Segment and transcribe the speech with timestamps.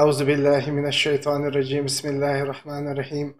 [0.00, 3.34] أعوذ بالله من الشيطان الرجيم بسم الله الرحمن الرحيم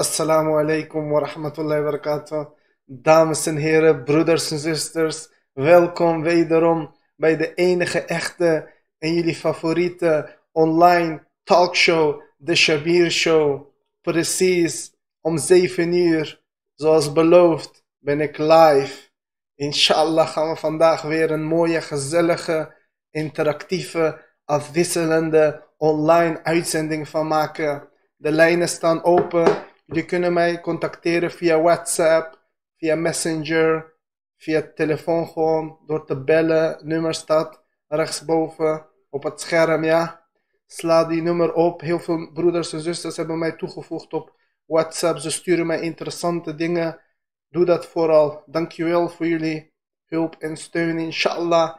[0.00, 2.46] Assalamu alaikum wa rahmatullahi wa barakatuh.
[2.86, 10.36] Dames en heren, broeders en zusters, welkom wederom bij de enige echte en jullie favoriete
[10.52, 13.66] online talkshow, de Shabir Show.
[14.00, 16.42] Precies om 7 uur,
[16.74, 19.08] zoals beloofd, ben ik live.
[19.54, 22.74] Inshallah gaan we vandaag weer een mooie, gezellige,
[23.10, 27.89] interactieve, afwisselende online uitzending van maken.
[28.17, 29.63] De lijnen staan open.
[29.85, 32.39] Jullie kunnen mij contacteren via WhatsApp,
[32.77, 33.93] via Messenger,
[34.37, 36.87] via telefoon gewoon, door te bellen.
[36.87, 40.23] Nummer staat rechtsboven op het scherm, ja.
[40.67, 41.81] Sla die nummer op.
[41.81, 44.33] Heel veel broeders en zusters hebben mij toegevoegd op
[44.65, 45.19] WhatsApp.
[45.19, 47.01] Ze sturen mij interessante dingen.
[47.49, 48.43] Doe dat vooral.
[48.45, 49.73] Dankjewel voor jullie
[50.05, 50.99] hulp en steun.
[50.99, 51.75] Inshallah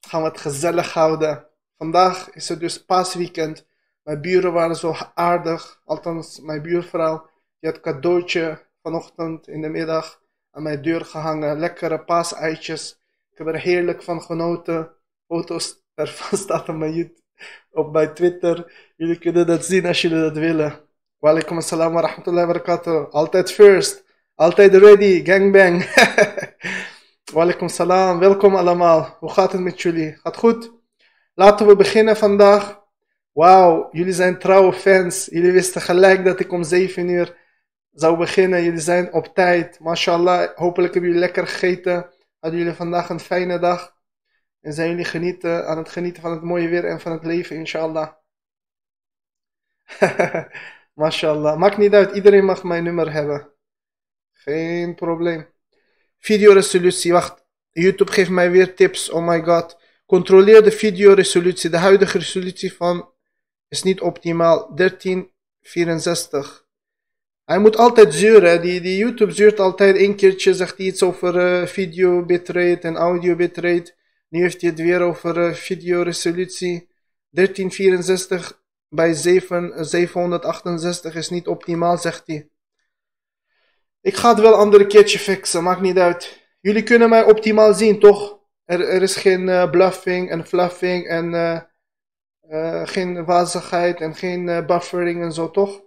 [0.00, 1.47] gaan we het gezellig houden.
[1.78, 3.66] Vandaag is het dus paasweekend.
[4.02, 5.80] Mijn buren waren zo aardig.
[5.84, 7.30] Althans, mijn buurvrouw.
[7.60, 11.58] Die had cadeautje vanochtend in de middag aan mijn deur gehangen.
[11.58, 13.00] Lekkere paaseitjes.
[13.30, 14.90] Ik heb er heerlijk van genoten.
[15.26, 17.12] Foto's ervan staan op mijn,
[17.70, 18.72] op mijn Twitter.
[18.96, 20.80] Jullie kunnen dat zien als jullie dat willen.
[21.18, 23.10] Walaikum assalam wa rahmatullahi wa barakatuh.
[23.10, 24.04] Altijd first.
[24.34, 25.24] Altijd ready.
[25.24, 25.84] Gangbang.
[27.32, 28.18] Walaikum salam.
[28.18, 29.16] Welkom allemaal.
[29.20, 30.16] Hoe gaat het met jullie?
[30.22, 30.77] Gaat goed?
[31.38, 32.80] Laten we beginnen vandaag.
[33.32, 35.26] Wauw, jullie zijn trouwe fans.
[35.26, 37.36] Jullie wisten gelijk dat ik om 7 uur
[37.92, 38.62] zou beginnen.
[38.62, 39.80] Jullie zijn op tijd.
[39.80, 42.10] Mashallah, hopelijk hebben jullie lekker gegeten.
[42.38, 43.96] Hadden jullie vandaag een fijne dag.
[44.60, 47.56] En zijn jullie genieten, aan het genieten van het mooie weer en van het leven,
[47.56, 48.08] inshallah.
[51.02, 51.58] Mashallah.
[51.58, 53.48] Maakt niet uit, iedereen mag mijn nummer hebben.
[54.32, 55.46] Geen probleem.
[56.18, 57.44] Videoresolutie, wacht.
[57.70, 59.77] YouTube geeft mij weer tips, oh my god.
[60.08, 61.70] Controleer de videoresolutie.
[61.70, 63.08] De huidige resolutie van
[63.68, 64.74] is niet optimaal.
[64.74, 66.66] 1364.
[67.44, 68.62] Hij moet altijd zeuren.
[68.62, 70.54] Die, die YouTube zeurt altijd een keertje.
[70.54, 73.94] Zegt hij iets over uh, video bitrate en audio bitrate.
[74.28, 76.88] Nu heeft hij het weer over uh, videoresolutie.
[77.30, 82.48] 1364 bij 7, 768 is niet optimaal, zegt hij.
[84.00, 86.46] Ik ga het wel andere keertje fixen, maakt niet uit.
[86.60, 88.37] Jullie kunnen mij optimaal zien, toch?
[88.68, 91.60] Er, er is geen uh, bluffing en fluffing en uh,
[92.48, 95.82] uh, geen wazigheid en geen buffering en zo, toch?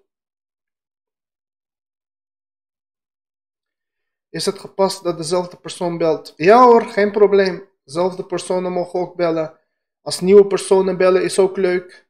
[4.30, 6.34] Is het gepast dat dezelfde persoon belt?
[6.36, 7.70] Ja hoor, geen probleem.
[7.84, 9.60] Dezelfde personen mogen ook bellen.
[10.02, 12.10] Als nieuwe personen bellen is ook leuk.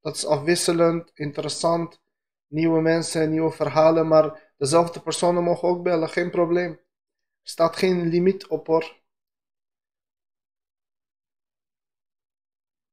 [0.00, 2.00] Dat is afwisselend, interessant.
[2.46, 6.70] Nieuwe mensen, nieuwe verhalen, maar dezelfde personen mogen ook bellen, geen probleem.
[6.70, 9.01] Er staat geen limiet op hoor.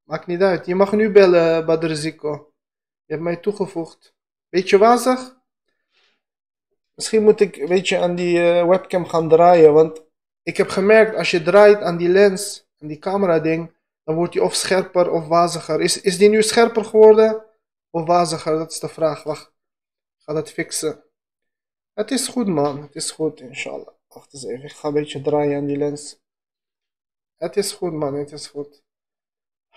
[0.10, 0.66] Maakt niet uit.
[0.66, 2.54] Je mag nu bellen, Badr Zico.
[3.06, 4.16] Je hebt mij toegevoegd.
[4.50, 5.38] Weet je wazig?
[6.94, 9.74] Misschien moet ik, weet je, aan die uh, webcam gaan draaien.
[9.74, 10.04] Want
[10.44, 14.34] ik heb gemerkt, als je draait aan die lens, aan die camera ding, dan wordt
[14.34, 15.82] die of scherper of waziger.
[15.82, 17.46] Is, is die nu scherper geworden
[17.90, 18.58] of waziger?
[18.58, 19.24] Dat is de vraag.
[19.24, 19.48] Wacht.
[20.18, 21.04] Ik ga dat fixen.
[21.94, 22.82] Het is goed man.
[22.82, 23.94] Het is goed, inshallah.
[24.08, 24.66] Wacht eens even.
[24.66, 26.20] Ik ga een beetje draaien aan die lens.
[27.36, 28.14] Het is goed man.
[28.14, 28.88] Het is goed.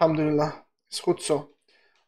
[0.02, 0.52] Alhamdulillah.
[0.90, 1.54] Is goed zo.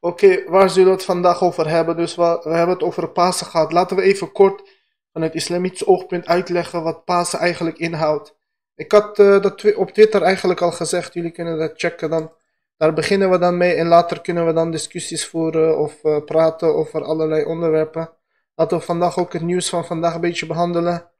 [0.01, 1.97] Oké, waar zullen we het vandaag over hebben?
[1.97, 3.73] Dus we, hebben het over Pasen gehad.
[3.73, 4.71] Laten we even kort
[5.13, 8.37] vanuit islamitisch oogpunt uitleggen wat Pasen eigenlijk inhoudt.
[8.75, 12.33] Ik had uh, dat op Twitter eigenlijk al gezegd, jullie kunnen dat checken dan.
[12.77, 16.75] Daar beginnen we dan mee en later kunnen we dan discussies voeren of uh, praten
[16.75, 18.11] over allerlei onderwerpen.
[18.55, 21.11] Laten we vandaag ook het nieuws van vandaag een beetje behandelen.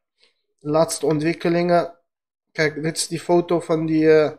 [0.59, 1.99] De laatste ontwikkelingen.
[2.53, 4.31] Kijk, dit is die foto van die uh,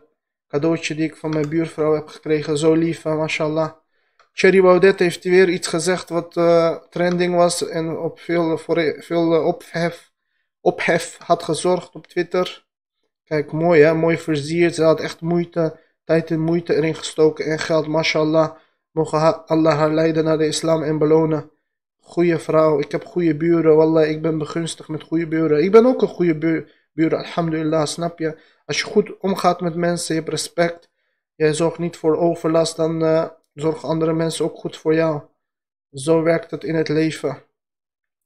[0.48, 2.58] cadeautje die ik van mijn buurvrouw heb gekregen.
[2.58, 3.70] Zo lief, mashallah.
[4.32, 6.32] Cherry Baudet heeft weer iets gezegd wat
[6.90, 10.12] trending was en op veel, voor, veel ophef,
[10.60, 12.66] ophef had gezorgd op Twitter.
[13.24, 14.74] Kijk, mooi hè, mooi versierd.
[14.74, 17.86] Ze had echt moeite, tijd en moeite erin gestoken en geld.
[17.86, 18.50] Mashallah,
[18.90, 21.50] mogen Allah haar leiden naar de islam en belonen.
[22.00, 23.76] Goeie vrouw, ik heb goede buren.
[23.76, 25.62] Wallah, ik ben begunstigd met goede buren.
[25.62, 28.38] Ik ben ook een goede bu buren, alhamdulillah, snap je?
[28.66, 30.90] Als je goed omgaat met mensen, je hebt respect.
[31.34, 35.22] Jij zorgt niet voor overlast, dan uh, zorgen andere mensen ook goed voor jou.
[35.92, 37.42] Zo werkt het in het leven.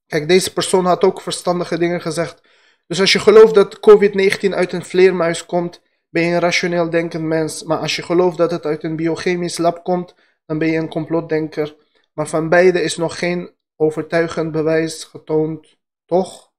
[0.07, 2.43] Kijk, deze persoon had ook verstandige dingen gezegd.
[2.87, 7.25] Dus als je gelooft dat COVID-19 uit een vleermuis komt, ben je een rationeel denkend
[7.25, 7.63] mens.
[7.63, 10.15] Maar als je gelooft dat het uit een biochemisch lab komt,
[10.47, 11.77] dan ben je een complotdenker.
[12.13, 16.53] Maar van beide is nog geen overtuigend bewijs getoond, toch?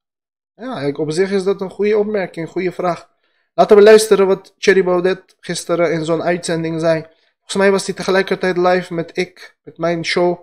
[0.55, 3.10] Ja, op zich is dat een goede opmerking, goede vraag.
[3.53, 7.01] Laten we luisteren wat Thierry Baudet gisteren in zo'n uitzending zei.
[7.37, 10.39] Volgens mij was hij tegelijkertijd live met ik, met mijn show.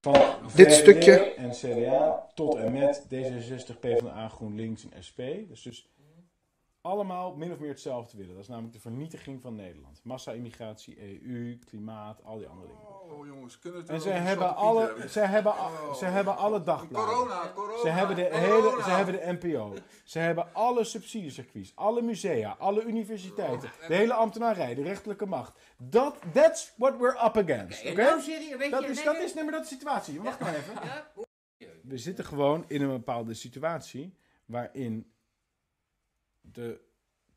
[0.00, 0.14] Van
[0.54, 1.34] Dit VVD stukje.
[1.34, 5.18] en CDA tot en met D66, PvdA, GroenLinks en SP.
[5.48, 5.88] Dus, dus
[6.80, 8.32] allemaal min of meer hetzelfde willen.
[8.34, 10.00] Dat is namelijk de vernietiging van Nederland.
[10.04, 12.88] Massa-immigratie, EU, klimaat, al die andere dingen.
[13.10, 15.10] Oh jongens, kunnen we het En ze hebben, alle, hebben?
[15.10, 15.94] ze, hebben, Oh.
[15.94, 17.08] ze hebben alle dagbladen.
[17.08, 17.80] Corona, corona.
[17.80, 18.40] Ze hebben, de corona.
[18.46, 19.74] hele, ze hebben de NPO.
[20.04, 25.58] Ze hebben alle subsidiecircuits, alle musea, alle universiteiten, de hele ambtenarij, de rechterlijke macht.
[25.76, 27.84] Dat, that's what we're up against.
[27.86, 28.02] Oké?
[28.02, 30.20] nou serieus, Dat is, dat is, dat de situatie.
[30.20, 30.74] Wacht maar even.
[30.84, 31.10] Ja?
[31.82, 35.12] We zitten gewoon in een bepaalde situatie waarin
[36.52, 36.80] de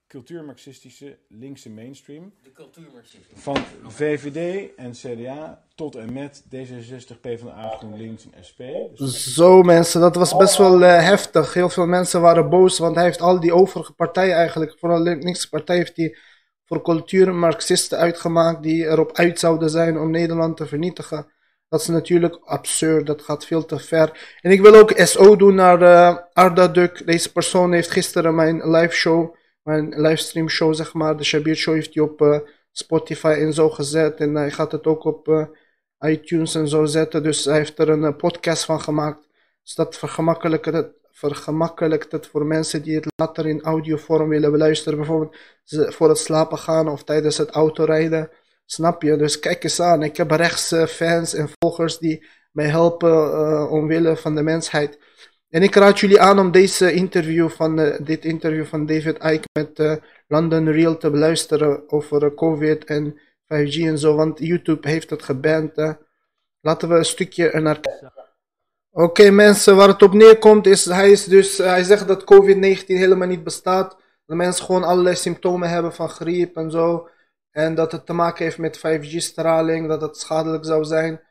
[0.07, 3.35] cultuurmarxistische linkse mainstream De cultuurmarxisme.
[3.35, 3.57] van
[3.87, 8.61] VVD en CDA tot en met D66, PvdA, GroenLinks en SP.
[8.95, 11.53] Dus Zo mensen, dat was best wel eh, heftig.
[11.53, 15.15] Heel veel mensen waren boos, want hij heeft al die overige partijen eigenlijk, vooral de
[15.15, 16.17] linkse partij, heeft hij
[16.65, 21.27] voor cultuurmarxisten uitgemaakt die erop uit zouden zijn om Nederland te vernietigen.
[21.73, 24.37] Dat is natuurlijk absurd, dat gaat veel te ver.
[24.41, 27.05] En ik wil ook SO doen naar eh, Arda Duk.
[27.05, 31.73] Deze persoon heeft gisteren mijn live show, mijn livestream show zeg maar, de Shabir show
[31.73, 32.39] heeft hij op eh,
[32.71, 34.19] Spotify en zo gezet.
[34.19, 35.45] En hij gaat het ook op eh,
[36.11, 37.23] iTunes en zo zetten.
[37.23, 39.27] Dus hij heeft er een podcast van gemaakt.
[39.63, 44.97] Dus dat vergemakkelijkt het, vergemakkelijkt het voor mensen die het later in audiovorm willen beluisteren.
[44.97, 45.35] Bijvoorbeeld
[45.65, 48.29] voor het slapen gaan of tijdens het autorijden.
[48.65, 49.15] Snap je?
[49.15, 50.03] Dus kijk eens aan.
[50.03, 54.99] Ik heb rechtse fans en volgers die mij helpen eh, omwille van de mensheid.
[55.49, 59.47] En ik raad jullie aan om deze interview van, eh, dit interview van David Icke
[59.53, 59.95] met eh,
[60.27, 65.95] London Real te beluisteren over COVID en 5G en zo, want YouTube heeft het geband.
[66.61, 68.13] Laten we een stukje naar kijken.
[68.91, 73.27] Oké mensen, waar het op neerkomt is, hij, is dus, hij zegt dat COVID-19 helemaal
[73.27, 73.97] niet bestaat.
[74.25, 77.09] Dat mensen gewoon allerlei symptomen hebben van griep en zo.
[77.53, 81.21] En dat het te maken heeft met 5G-straling, dat het schadelijk zou zijn.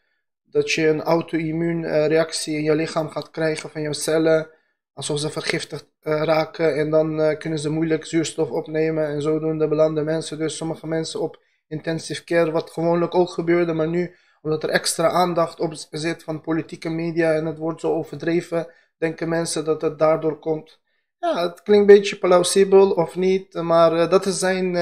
[0.43, 4.51] Dat je een auto-immuunreactie in je lichaam gaat krijgen van jouw cellen.
[4.93, 9.07] Alsof ze vergiftigd eh, raken en dan eh, kunnen ze moeilijk zuurstof opnemen.
[9.07, 13.73] En zodoende belanden mensen, dus sommige mensen op intensive care, wat gewoonlijk ook gebeurde.
[13.73, 17.93] Maar nu, omdat er extra aandacht op zit van politieke media en het wordt zo
[17.93, 18.67] overdreven,
[18.99, 20.81] denken mensen dat het daardoor komt.
[21.19, 24.77] Ja, het klinkt een beetje plausibel of niet, maar eh, dat is zijn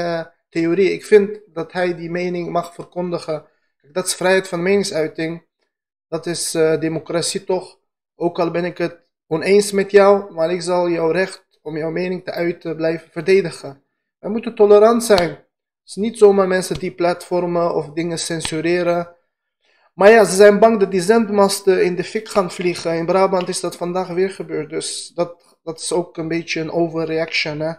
[0.50, 0.92] theorie.
[0.92, 3.44] Ik vind dat hij die mening mag verkondigen.
[3.92, 5.46] Dat is vrijheid van meningsuiting.
[6.08, 7.78] Dat is eh, democratie toch.
[8.14, 11.90] Ook al ben ik het oneens met jou, maar ik zal jouw recht om jouw
[11.90, 13.82] mening te uiten blijven verdedigen.
[14.18, 15.28] We moeten tolerant zijn.
[15.28, 15.38] Het
[15.84, 19.16] is niet zomaar mensen die platformen of dingen censureren.
[19.94, 22.96] Maar ja, ze zijn bang dat die zendmasten in de fik gaan vliegen.
[22.96, 24.70] In Brabant is dat vandaag weer gebeurd.
[24.70, 27.60] Dus dat, dat is ook een beetje een overreaction.
[27.60, 27.72] Hè?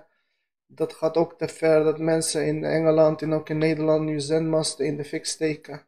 [0.73, 4.85] Dat gaat ook te ver dat mensen in Engeland en ook in Nederland nu zendmasten
[4.85, 5.85] in de fik steken.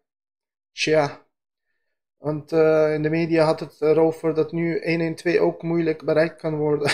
[0.71, 1.25] Tja.
[2.17, 6.55] Want eh, in de media had het erover dat nu 112 ook moeilijk bereikt kan
[6.55, 6.91] worden.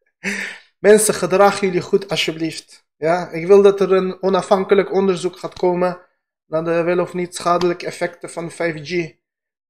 [0.88, 2.86] Mensen, gedraag jullie goed alsjeblieft.
[2.96, 6.00] Ja, ik wil dat er een onafhankelijk onderzoek gaat komen
[6.46, 9.16] naar de wel of niet schadelijke effecten van 5G.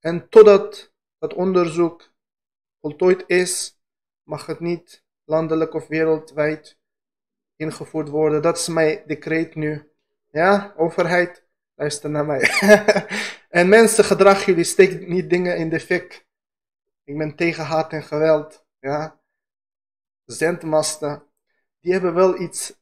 [0.01, 2.13] En totdat dat onderzoek
[2.81, 3.81] voltooid is,
[4.23, 6.78] mag het niet landelijk of wereldwijd
[7.59, 8.43] ingevoerd worden.
[8.43, 9.91] Dat is mijn decreet nu.
[10.31, 12.51] Ja, overheid, luister naar mij.
[13.61, 16.27] en mensen, gedrag jullie, steek niet dingen in de fik.
[17.05, 18.65] Ik ben tegen haat en geweld.
[18.81, 19.21] Ja,
[20.25, 21.23] zendmasten,
[21.81, 22.77] die hebben wel iets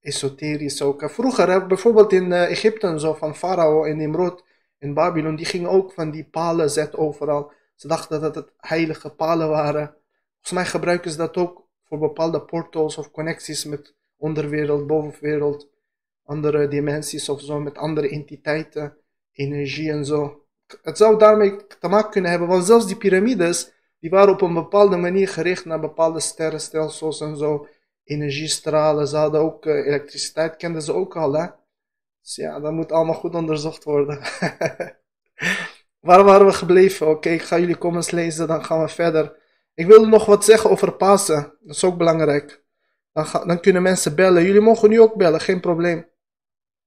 [0.00, 1.10] esoterisch ook.
[1.10, 4.44] Vroeger, bijvoorbeeld in eh, Egypte zo, van Farao en Nimrod
[4.78, 7.52] in Babylon, die gingen ook van die palen zetten overal.
[7.74, 9.86] Ze dachten dat het heilige palen waren.
[10.32, 15.68] Volgens mij gebruiken ze dat ook voor bepaalde portals of connecties met onderwereld, bovenwereld,
[16.24, 18.96] andere dimensies of zo, met andere entiteiten,
[19.32, 20.44] energie en zo.
[20.82, 24.54] Het zou daarmee te maken kunnen hebben, want zelfs die piramides, die waren op een
[24.54, 27.66] bepaalde manier gericht naar bepaalde sterrenstelsels en zo.
[28.04, 31.46] Energiestralen, ze hadden ook eh, elektriciteit, kenden ze ook al, hè.
[32.22, 34.18] Dus ja, dat moet allemaal goed onderzocht worden.
[36.08, 37.08] Waar waren we gebleven?
[37.08, 39.39] Oké, ik ga jullie comments lezen, dan gaan we verder.
[39.80, 41.56] Ik wilde nog wat zeggen over Pasen.
[41.60, 42.62] Dat is ook belangrijk.
[43.12, 44.44] Dan, dan kunnen mensen bellen.
[44.44, 46.06] Jullie mogen nu ook bellen, geen probleem.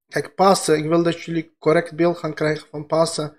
[0.07, 3.37] Kijk, Pasen, ik wil dat jullie correct beeld gaan krijgen van Pasen.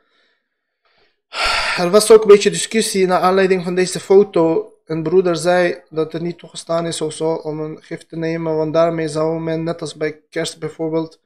[1.77, 4.73] Er was ook een beetje discussie naar aanleiding van deze foto.
[4.85, 8.57] Een broeder zei dat het niet toegestaan is of zo om een gift te nemen,
[8.57, 11.21] want daarmee zou men, net als bij kerst bijvoorbeeld,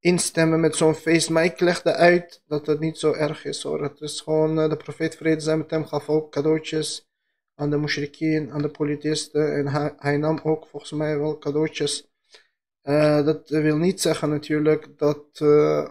[0.00, 1.30] instemmen met zo'n feest.
[1.30, 3.82] Maar ik legde uit dat het niet zo erg is hoor.
[3.82, 7.07] Het is gewoon, eh, de profeet vrede zijn met hem gaf ook cadeautjes
[7.58, 9.54] aan de mushrikien, aan de polytheïsten.
[9.56, 12.06] En hij, nam ook volgens mij wel cadeautjes
[12.82, 15.88] Eh, dat wil niet zeggen natuurlijk dat, eh,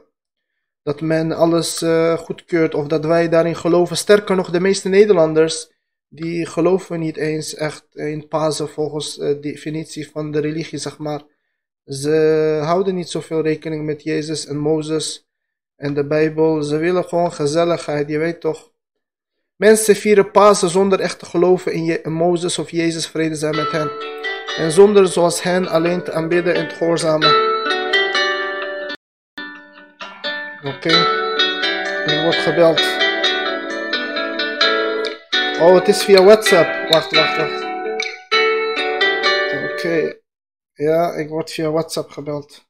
[0.83, 3.97] dat men alles eh, goedkeurt of dat wij daarin geloven.
[3.97, 5.71] Sterker nog, de meeste Nederlanders
[6.09, 11.21] die geloven niet eens echt in Pasen volgens de definitie van de religie, zeg maar.
[11.85, 12.11] Ze
[12.63, 15.27] houden niet zoveel rekening met Jezus en Mozes
[15.75, 16.63] en de Bijbel.
[16.63, 18.71] Ze willen gewoon gezelligheid, je weet toch.
[19.57, 23.71] Mensen vieren Pasen zonder echt te geloven in, Je- Mozes of Jezus, vrede zijn met
[23.71, 23.91] hen.
[24.57, 27.29] En zonder zoals hen alleen te aanbidden en te gehoorzamen.
[30.75, 30.89] Oké,
[32.05, 32.79] er wordt gebeld.
[35.61, 36.89] Oh, het is via WhatsApp.
[36.89, 37.63] Wacht, wacht, wacht.
[39.71, 40.13] Oké.
[40.73, 42.66] Ja, ik word via WhatsApp gebeld.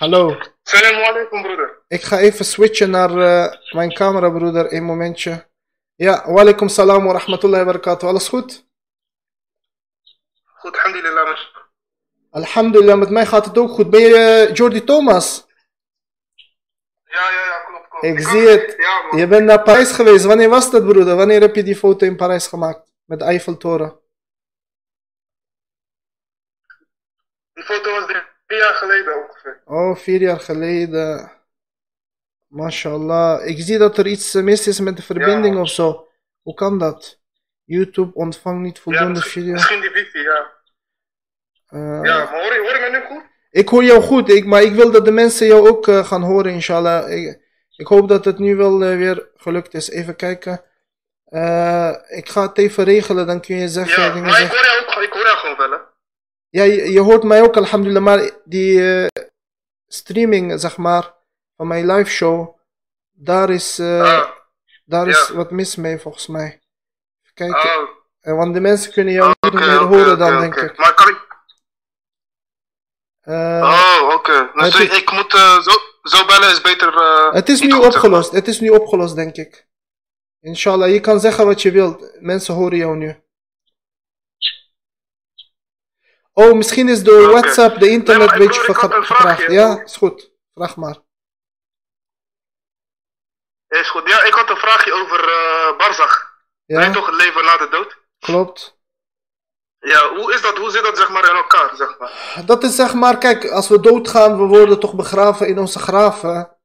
[0.00, 0.36] Hallo.
[0.62, 1.82] Salam alaikum, broeder.
[1.88, 4.72] Ik ga even switchen naar eh, mijn camera, broeder.
[4.72, 5.48] Een momentje.
[5.94, 8.08] Ja, walaikum salam wa rahmatullahi wa barakatuh.
[8.08, 8.66] Alles goed?
[10.44, 11.24] Goed, alhamdulillah.
[11.24, 11.36] man.
[12.30, 13.90] Alhamdulillah, met mij gaat het ook goed.
[13.90, 15.46] Ben je eh, Jordi Thomas?
[17.04, 18.04] Ja, ja, ja, klopt, klopt.
[18.04, 18.74] Ik zie het.
[18.78, 19.18] Ja, man.
[19.18, 20.24] Je bent naar Parijs geweest.
[20.24, 21.16] Wanneer was dat, broeder?
[21.16, 22.92] Wanneer heb je die foto in Parijs gemaakt?
[23.04, 24.00] Met de Eiffeltoren.
[27.52, 29.60] Die foto was drie, drie jaar geleden ongeveer.
[29.64, 31.32] Oh, vier jaar geleden.
[32.46, 33.46] Mashallah.
[33.46, 36.08] Ik zie dat er iets eh, mis is met de verbinding of zo.
[36.42, 37.18] Hoe kan dat?
[37.64, 39.52] YouTube ontvangt niet Ja, voldoende misschien, video.
[39.52, 40.50] misschien die wifi, ja.
[41.66, 43.22] Eh, Ja, maar hoor je, hoor je mij nu goed?
[43.50, 46.22] Ik hoor jou goed, ik, maar ik wil dat de mensen jou ook eh, gaan
[46.22, 47.10] horen, inshallah.
[47.12, 47.40] Ik,
[47.76, 49.90] ik hoop dat het nu wel weer gelukt is.
[49.90, 50.52] Even kijken.
[52.08, 54.02] Ik ga het even regelen, dan kun je zeggen.
[54.02, 55.78] Ja, maar ik hoor jou ook, ik hoor jou gewoon wel, hè.
[56.50, 59.06] Ja, je, je hoort mij ook, alhamdulillah, maar die eh,
[59.86, 61.14] streaming, zeg maar,
[61.56, 62.58] van mijn live show,
[63.10, 64.30] daar is, eh, Ah,
[64.84, 66.46] daar is wat mis mee, volgens mij.
[67.22, 67.56] Even kijken.
[67.70, 67.88] ah,
[68.20, 70.78] Eh, want de mensen kunnen jou niet meer horen dan, denk ik.
[70.78, 71.28] Maar kan ik...
[73.62, 74.50] Oh, oké.
[74.54, 75.30] Dus het ik, ik moet
[75.62, 75.70] zo,
[76.02, 76.94] zo bellen is beter...
[77.32, 78.32] Het is nu opgelost.
[78.32, 79.68] Het is nu opgelost, denk ik.
[80.40, 82.20] Inshallah, je kan zeggen wat je wilt.
[82.20, 83.22] Mensen horen jou nu.
[86.40, 87.30] Oh, misschien is door.
[87.30, 89.50] WhatsApp de internet Nee, een beetje vertraagd.
[89.52, 90.30] Ja, is goed.
[90.54, 90.96] Vraag maar.
[93.68, 94.08] Is goed.
[94.08, 96.28] Ja, ik had een vraagje over eh Barzag.
[96.64, 97.98] Ja, toch het leven na de dood?
[98.18, 98.78] klopt.
[99.78, 100.58] Ja, hoe is dat?
[100.58, 102.42] Hoe zit dat zeg maar in elkaar, zeg maar?
[102.46, 106.56] Dat is zeg maar, kijk, als we doodgaan, we worden toch begraven in onze graven.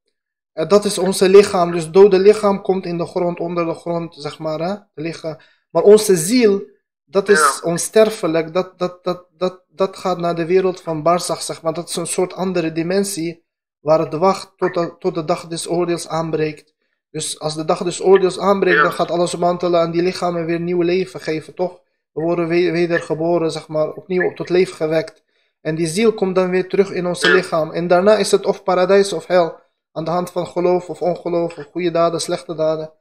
[0.53, 1.71] Eh, Dat is onze lichaam.
[1.71, 5.43] Dus dode lichaam komt in de grond, onder de grond, zeg maar, hè, liggen.
[5.69, 6.63] Maar onze ziel,
[7.05, 7.69] dat is Ja.
[7.69, 8.53] onsterfelijk.
[8.53, 11.73] Dat, dat, dat, dat, dat gaat naar de wereld van Barzach, zeg maar.
[11.73, 13.43] Dat is een soort andere dimensie,
[13.79, 16.73] waar het wacht tot de, tot de dag des oordeels aanbreekt.
[17.09, 18.83] Dus als de dag des oordeels aanbreekt, Ja.
[18.83, 21.79] dan gaat wa ta'ala aan die lichamen weer nieuw leven geven, toch?
[22.11, 25.23] We worden we- wedergeboren, zeg maar, opnieuw tot leven gewekt.
[25.61, 27.33] En die ziel komt dan weer terug in Ja.
[27.33, 27.71] lichaam.
[27.71, 29.59] En daarna is het of paradijs of hel.
[29.91, 32.91] Aan de hand van geloof of ongeloof, of goede daden, slechte daden.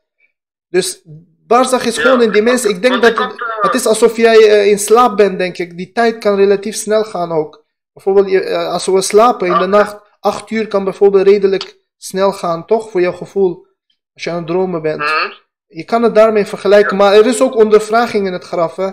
[0.69, 1.03] Dus
[1.47, 2.03] Barzach is Ja.
[2.03, 2.71] gewoon in die mensen.
[2.71, 5.77] Ik denk dat eh, het is alsof jij eh, in slaap bent, denk ik.
[5.77, 7.65] Die tijd kan relatief snel gaan ook.
[7.93, 12.67] Bijvoorbeeld, eh, als we slapen in de nacht, acht uur kan bijvoorbeeld redelijk snel gaan,
[12.67, 12.91] toch?
[12.91, 13.67] Voor jouw gevoel.
[14.15, 14.99] Als je aan het dromen bent.
[15.01, 15.33] mhm.
[15.67, 18.91] Je kan het daarmee vergelijken, maar er is ook ondervraging in het graf, hè?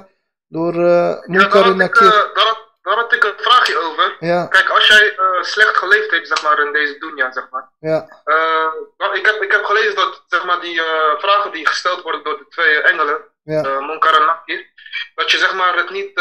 [0.47, 2.31] Door eh Ja, Munkar en Nakir.
[2.81, 4.15] Daar, had, ik een vraagje over.
[4.19, 7.69] Ja, Kijk, als jij eh, slecht geleefd hebt, zeg maar, in deze dunya, zeg maar.
[7.79, 11.67] ja, Eh, nou, ik, heb, ik heb gelezen dat, zeg maar, die eh, vragen die
[11.67, 13.79] gesteld worden door de twee engelen, ja.
[13.79, 14.65] Munkar en Nakir,
[15.15, 16.13] dat je, zeg maar, het niet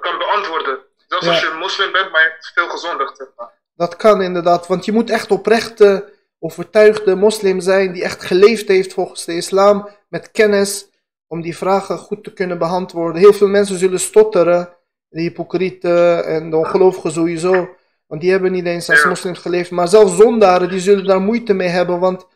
[0.00, 0.78] kan beantwoorden.
[1.06, 1.30] Zelfs Ja.
[1.32, 3.58] als je moslim bent, maar je hebt veel gezondigd, zeg maar.
[3.74, 8.92] Dat kan inderdaad, want je moet echt oprechte, overtuigde moslim zijn die echt geleefd heeft
[8.92, 10.88] volgens de islam met kennis
[11.26, 13.20] om die vragen goed te kunnen beantwoorden.
[13.20, 14.76] Heel veel mensen zullen stotteren,
[15.10, 17.68] de hypocrieten en de ongelovigen sowieso,
[18.06, 19.70] want die hebben niet eens als moslims geleefd.
[19.70, 22.26] Maar zelfs zondaren, die zullen daar moeite mee hebben, want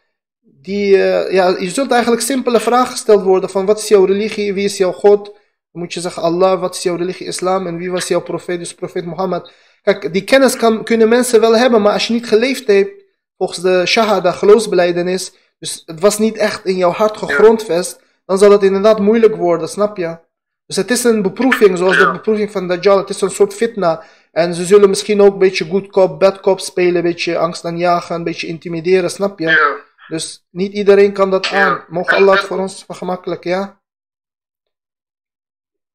[0.40, 4.54] die, eh, ja, je zult eigenlijk simpele vragen gesteld worden van wat is jouw religie,
[4.54, 5.24] wie is jouw God?
[5.24, 8.58] Dan moet je zeggen Allah, wat is jouw religie, islam en wie was jouw profeet,
[8.58, 9.52] dus profeet Mohammed.
[9.82, 13.04] Kijk, die kennis kan, kunnen mensen wel hebben, maar als je niet geleefd hebt
[13.36, 18.50] volgens de shahada, geloofsbeleidenis, dus het was niet echt in jouw hart gegrondvest, dan zal
[18.50, 20.18] het inderdaad moeilijk worden, snap je?
[20.66, 24.04] Dus het is een beproeving, zoals de beproeving van Dajjal, het is een soort fitna.
[24.32, 27.64] En ze zullen misschien ook een beetje good cop, bad cop spelen, een beetje angst
[27.64, 29.48] aanjagen, een beetje intimideren, snap je?
[29.48, 29.76] Ja.
[30.08, 31.64] Dus niet iedereen kan dat Ja.
[31.66, 31.84] aan.
[31.88, 33.80] Mogen En- Allah het voor ons vergemakkelijken, ja?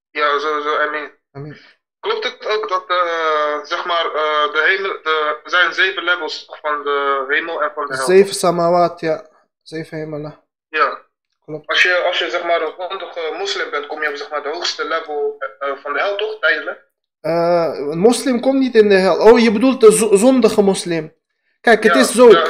[0.10, 0.82] Ja, sowieso.
[0.86, 1.58] I mean, Amin.
[2.00, 6.46] klopt het ook dat, eh, zeg maar, eh, de hemel, de, er zijn zeven levels
[6.62, 8.06] van de hemel en van de hel?
[8.06, 9.28] Zeven samawat, ja.
[9.62, 10.44] Zeven hemelen.
[10.70, 11.08] Ja.
[11.50, 11.68] Klopt.
[11.68, 14.44] Als je, als je zeg maar een grondige moslim bent, kom je op zeg maar
[14.44, 16.88] de hoogste level eh, van de hel toch, tijdelijk?
[17.22, 19.18] Eh, een moslim komt niet in de hel.
[19.18, 21.14] Oh, je bedoelt de zo- zondige moslim.
[21.62, 22.30] Kijk, het Ja, is zo.
[22.30, 22.44] Ja.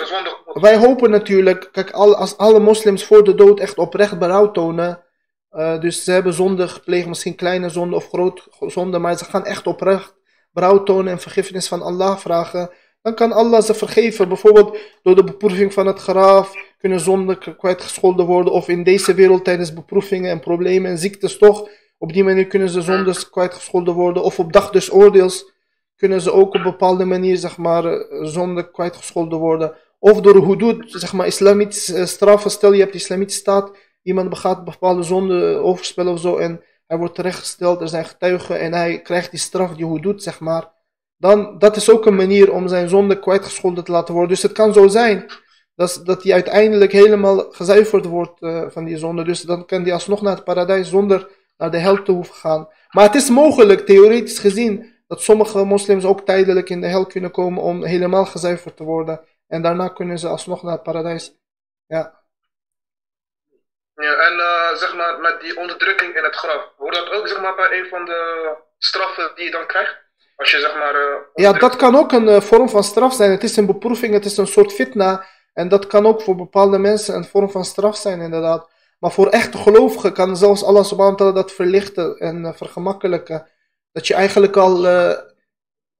[0.45, 5.03] Wij hopen natuurlijk, kijk, al- als alle moslims voor de dood echt oprecht berouw tonen.
[5.49, 9.45] eh, dus ze hebben zonde gepleegd, misschien kleine zonde of groot zonde, maar ze gaan
[9.45, 10.15] echt oprecht
[10.51, 12.69] berouw tonen en vergiffenis van Allah vragen.
[13.01, 14.27] Dan kan Allah ze vergeven.
[14.27, 18.53] Bijvoorbeeld door de beproeving van het graf kunnen zonden kwijtgescholden worden.
[18.53, 21.69] Of in deze wereld tijdens beproevingen en problemen en ziektes toch.
[21.97, 24.23] Op die manier kunnen ze zondes kwijtgescholden worden.
[24.23, 25.51] Of op dag des oordeels
[25.95, 29.75] kunnen ze ook op bepaalde manier zeg maar, eh, zonde kwijtgescholden worden.
[29.99, 32.51] Of door hudud, zeg maar, islamitische eh, straffen.
[32.51, 33.71] Stel je hebt de islamitische staat,
[34.03, 36.37] iemand begaat bepaalde zonde, eh, overspel of zo.
[36.37, 40.39] En hij wordt terechtgesteld, er zijn getuigen en hij krijgt die straf, die hudud, zeg
[40.39, 40.71] maar.
[41.19, 44.31] Dan, dat is ook een manier om zijn zonde kwijtgescholden te laten worden.
[44.31, 45.31] Dus het kan zo zijn
[45.75, 49.23] dat, dat hij uiteindelijk helemaal gezuiverd wordt eh, van die zonde.
[49.23, 52.67] Dus dan kan hij alsnog naar het paradijs zonder naar de hel te hoeven gaan.
[52.89, 57.31] Maar het is mogelijk, theoretisch gezien, dat sommige moslims ook tijdelijk in de hel kunnen
[57.31, 59.25] komen om helemaal gezuiverd te worden.
[59.47, 61.33] En daarna kunnen ze alsnog naar het paradijs.
[61.85, 62.23] Ja.
[63.93, 67.41] Ja, en eh, zeg maar, met die onderdrukking in het graf, hoort dat ook zeg
[67.41, 70.08] maar, bij een van de straffen die je dan krijgt?
[70.39, 70.95] Als je zeg maar.
[70.95, 73.31] eh, Ja, dat kan ook een eh, vorm van straf zijn.
[73.31, 75.25] Het is een beproeving, het is een soort fitna.
[75.53, 78.69] En dat kan ook voor bepaalde mensen een vorm van straf zijn, inderdaad.
[78.99, 83.47] Maar voor echte gelovigen kan zelfs Allah subhanahu wa ta'ala dat verlichten en eh, vergemakkelijken.
[83.91, 84.85] Dat je eigenlijk al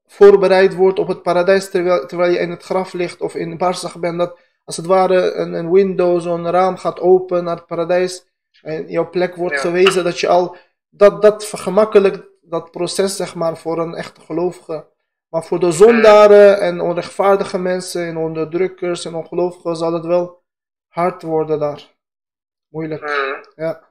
[0.07, 3.99] voorbereid wordt op het paradijs terwijl, terwijl je in het graf ligt of in barzach
[3.99, 4.17] bent.
[4.17, 8.25] Dat als het ware een, een window, zo'n raam gaat open naar het paradijs.
[8.61, 9.61] En jouw plek wordt Ja.
[9.61, 10.55] gewezen dat je al...
[10.89, 14.87] Dat, dat vergemakkelijkt dat proces, zeg maar, voor een echte gelovige.
[15.29, 20.43] Maar voor de zondaren en onrechtvaardige mensen en onderdrukkers en ongelovigen zal het wel
[20.87, 21.95] hard worden daar.
[22.69, 23.01] Moeilijk.
[23.01, 23.43] Mhm.
[23.55, 23.87] Ja.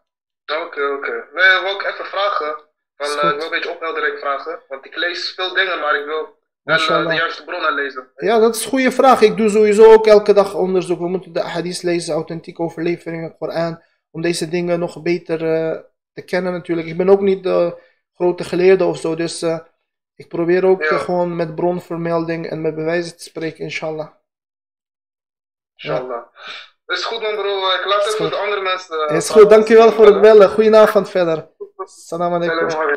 [0.64, 1.28] Oké, oké.
[1.32, 2.66] Nee, wil ik even vragen.
[2.96, 4.58] Van, eh, ik wil een beetje opheldering vragen.
[4.68, 8.10] Want ik lees veel dingen, maar ik wil wel eh, de juiste bronnen lezen.
[8.16, 9.20] Ja, dat is een goede vraag.
[9.20, 10.98] Ik doe sowieso ook elke dag onderzoek.
[10.98, 13.82] We moeten de hadith lezen, authentieke overleveringen, Koran.
[14.10, 15.78] Om deze dingen nog beter eh,
[16.12, 16.88] te kennen natuurlijk.
[16.88, 17.86] Ik ben ook niet de
[18.18, 19.14] grote geleerde of zo.
[19.14, 19.58] Dus eh,
[20.14, 20.88] ik probeer ook Ja.
[20.88, 24.08] eh, gewoon met bronvermelding en met bewijzen te spreken, inshallah.
[25.76, 26.22] Inshallah.
[26.86, 28.30] Is goed man bro, ik laat even goed.
[28.30, 29.08] de andere mensen...
[29.08, 30.48] eh, Is goed, dankjewel voor het bellen.
[30.50, 31.48] Goedenavond verder.
[31.84, 32.96] Salam alaikum.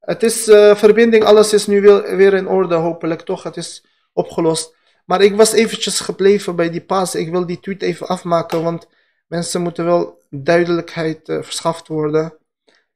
[0.00, 0.44] Het is
[0.78, 3.42] verbinding, alles is nu weer, weer in orde, hopelijk toch.
[3.42, 4.76] Het is opgelost.
[5.04, 7.14] Maar ik was eventjes gebleven bij die paas.
[7.14, 8.88] Ik wil die tweet even afmaken, want
[9.26, 12.38] mensen moeten wel duidelijkheid eh, verschaft worden.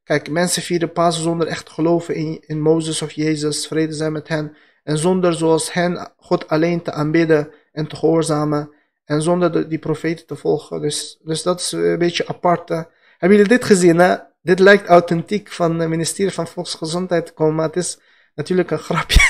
[0.05, 4.29] Kijk, mensen vieren paas zonder echt geloven in, in Mozes of Jezus, vrede zijn met
[4.29, 4.57] hen.
[4.83, 8.73] En zonder zoals hen God alleen te aanbidden en te gehoorzamen.
[9.05, 10.81] En zonder de, die profeten te volgen.
[10.81, 12.69] Dus, dus dat is een beetje apart.
[12.69, 13.99] Hebben jullie dit gezien?
[13.99, 14.17] Hè?
[14.43, 17.99] Dit lijkt authentiek van het ministerie van Volksgezondheid te komen, maar het is
[18.35, 19.21] natuurlijk een grapje.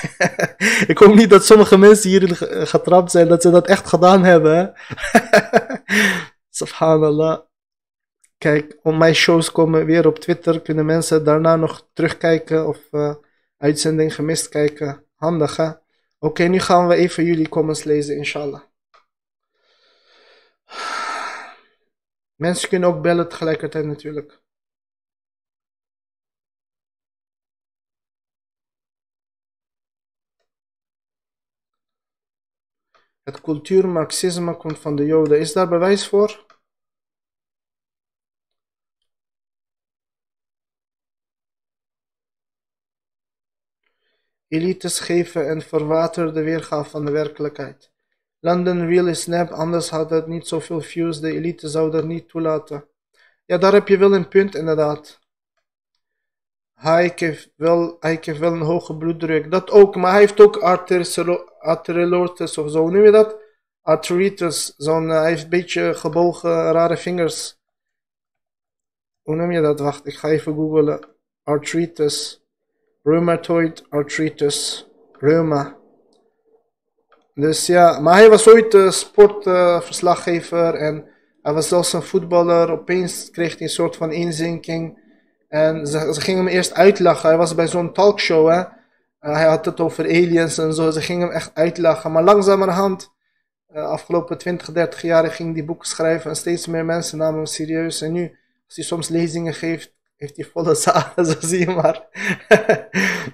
[0.92, 4.24] ik hoop niet dat sommige mensen hierin ge- getrapt zijn dat ze dat echt gedaan
[4.24, 4.72] hebben.
[6.50, 7.38] Subhanallah.
[8.44, 10.62] Kijk, op mijn shows komen weer op Twitter.
[10.62, 13.14] Kunnen mensen daarna nog terugkijken of eh,
[13.56, 15.06] uitzending gemist kijken.
[15.14, 15.70] Handig hè?
[16.18, 18.62] Oké, nu gaan we even jullie comments lezen, inshallah.
[22.34, 24.42] Mensen kunnen ook bellen tegelijkertijd natuurlijk.
[33.22, 35.40] Het cultuurmarxisme komt van de Joden.
[35.40, 36.53] Is daar bewijs voor?
[44.54, 47.92] Elites geven een verwaterde weergave van de werkelijkheid.
[48.40, 51.20] London is nep, anders had het niet zoveel views.
[51.20, 52.88] De elite zou dat niet toelaten.
[53.44, 55.20] Ja, daar heb je wel een punt inderdaad.
[56.74, 59.50] Hij heeft wel, hij heeft wel een hoge bloeddruk.
[59.50, 60.56] Dat ook, maar hij heeft ook
[61.58, 62.88] arteriolotis of zo.
[62.88, 63.36] Noem je dat?
[63.82, 64.74] Arteritis.
[64.76, 67.58] Zo'n, eh, hij heeft een beetje gebogen, rare vingers.
[69.22, 69.80] Hoe noem je dat?
[69.80, 71.08] Wacht, ik ga even googlen.
[71.42, 72.43] Arthritis.
[73.04, 74.88] Rheumatoid arthritis.
[75.12, 75.76] Reuma.
[77.34, 81.04] Dus ja, maar hij was ooit uh, sportverslaggever en
[81.42, 82.70] hij was zelfs een voetballer.
[82.70, 85.02] Opeens kreeg hij een soort van inzinking.
[85.48, 87.28] En ze, gingen hem eerst uitlachen.
[87.28, 88.58] Hij was bij zo'n talkshow, hè.
[88.58, 88.66] Uh,
[89.20, 90.90] hij had het over aliens en zo.
[90.90, 92.12] Ze gingen hem echt uitlachen.
[92.12, 93.12] Maar langzamerhand,
[93.74, 96.30] uh, afgelopen 20, 30 jaar, ging hij boeken schrijven.
[96.30, 98.00] En steeds meer mensen namen hem serieus.
[98.00, 102.08] En nu, als hij soms lezingen geeft, heeft hij volle zalen, zo zie je maar.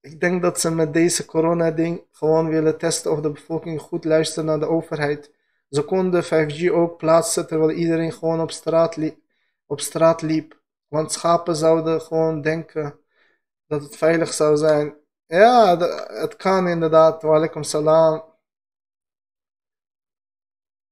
[0.00, 4.46] Ik denk dat ze met deze corona-ding gewoon willen testen of de bevolking goed luistert
[4.46, 5.32] naar de overheid.
[5.70, 9.18] Ze konden 5G ook plaatsen terwijl iedereen gewoon op straat, liep,
[9.66, 10.60] op straat liep.
[10.88, 12.98] Want schapen zouden gewoon denken.
[13.66, 14.96] dat het veilig zou zijn.
[15.26, 17.22] Ja, het kan inderdaad.
[17.22, 18.24] Walaikum salam.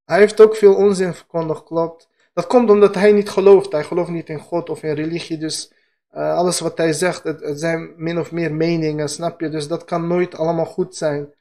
[0.04, 2.08] Hij heeft ook veel onzin verkondigd, klopt.
[2.36, 3.72] Dat komt omdat hij niet gelooft.
[3.72, 5.38] Hij gelooft niet in God of in religie.
[5.38, 5.72] Dus
[6.08, 9.48] eh, alles wat hij zegt, het, zijn min of meer meningen, snap je?
[9.48, 11.34] Dus dat kan nooit allemaal goed zijn.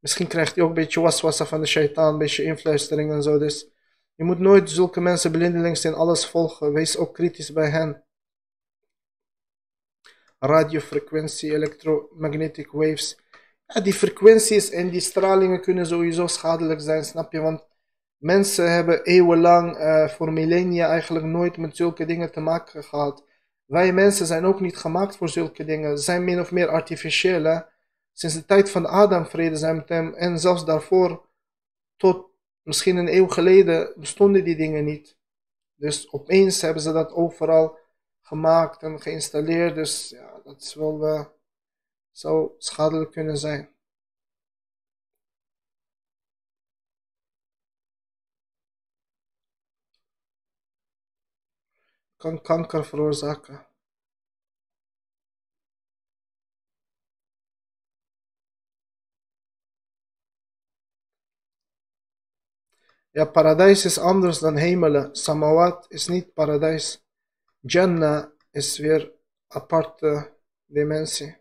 [0.00, 3.38] Misschien krijgt hij ook een beetje waswassa van de shaitaan, een beetje influistering en zo.
[3.38, 3.68] Dus
[4.14, 6.72] je moet nooit zulke mensen blindelings in alles volgen.
[6.72, 8.04] Wees ook kritisch bij hen.
[10.38, 13.18] Radiofrequentie, electromagnetic waves.
[13.66, 17.40] Ja, die frequenties en die stralingen kunnen sowieso schadelijk zijn, snap je?
[17.40, 17.66] Want
[18.16, 23.24] mensen hebben eeuwenlang, eh, voor millennia eigenlijk nooit met zulke dingen te maken gehad.
[23.64, 25.98] Wij mensen zijn ook niet gemaakt voor zulke dingen.
[25.98, 27.62] Zijn min of meer artificieel.
[28.12, 31.26] Sinds de tijd van Adam vrede zijn met hem en zelfs daarvoor
[31.96, 32.30] tot
[32.62, 35.16] misschien een eeuw geleden bestonden die dingen niet.
[35.74, 37.78] Dus opeens hebben ze dat overal
[38.22, 39.74] gemaakt en geïnstalleerd.
[39.74, 41.24] Dus ja, dat is wel, eh,
[42.10, 43.75] zou schadelijk kunnen zijn.
[52.16, 53.66] Kan kanker veroorzaken.
[63.16, 65.14] Ja, paradijs is anders dan hemelen.
[65.16, 67.04] Samawat is niet paradijs.
[67.60, 69.12] Jannah is weer
[69.48, 71.36] aparte dimensie.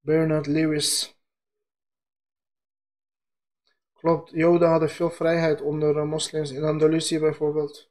[0.00, 1.15] Bernard Lewis.
[4.06, 7.90] Klopt, Joden hadden veel vrijheid onder eh, moslims in Andalusië bijvoorbeeld.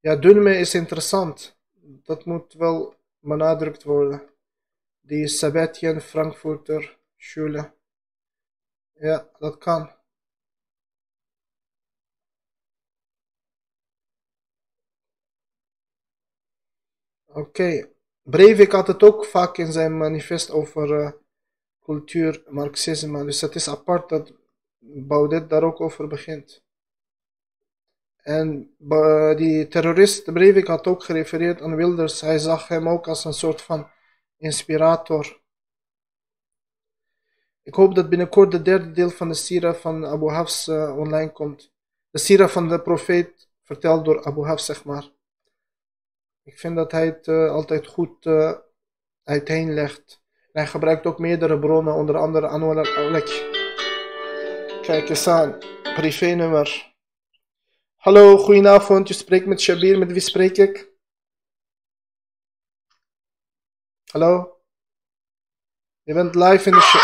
[0.00, 1.58] Ja, Dunme is interessant.
[2.02, 4.22] Dat moet wel benadrukt worden.
[5.00, 7.74] Die Sabbatian Frankfurter Schule.
[8.92, 9.90] Ja, dat kan.
[17.24, 17.88] Oké.
[18.22, 21.12] Breivik had het ook vaak in zijn manifest over eh,
[21.84, 23.24] cultuur, marxisme.
[23.24, 24.32] Dus het is apart dat
[24.78, 26.62] Baudet daar ook over begint.
[28.16, 28.74] En
[29.36, 32.20] die terrorist Breivik had ook gerefereerd aan Wilders.
[32.20, 33.90] Hij zag hem ook als een soort van
[34.36, 35.42] inspirator.
[37.62, 41.32] Ik hoop dat binnenkort de derde deel van de Sira van Abu Hafs eh, online
[41.32, 41.72] komt.
[42.10, 45.10] De Sira van de profeet verteld door Abu Hafs, zeg maar.
[46.42, 48.52] Ik vind dat hij het eh, altijd goed eh,
[49.22, 50.23] uiteenlegt.
[50.54, 53.50] Hij gebruikt ook meerdere bronnen, onder andere Anwar al-Awlaki.
[54.82, 56.94] Kijk eens aan, privénummer.
[57.96, 59.08] Hallo, goedenavond.
[59.08, 59.98] Je spreekt met Shabir.
[59.98, 60.92] Met wie spreek ik?
[64.10, 64.60] Hallo?
[66.02, 67.02] Je bent live in de show.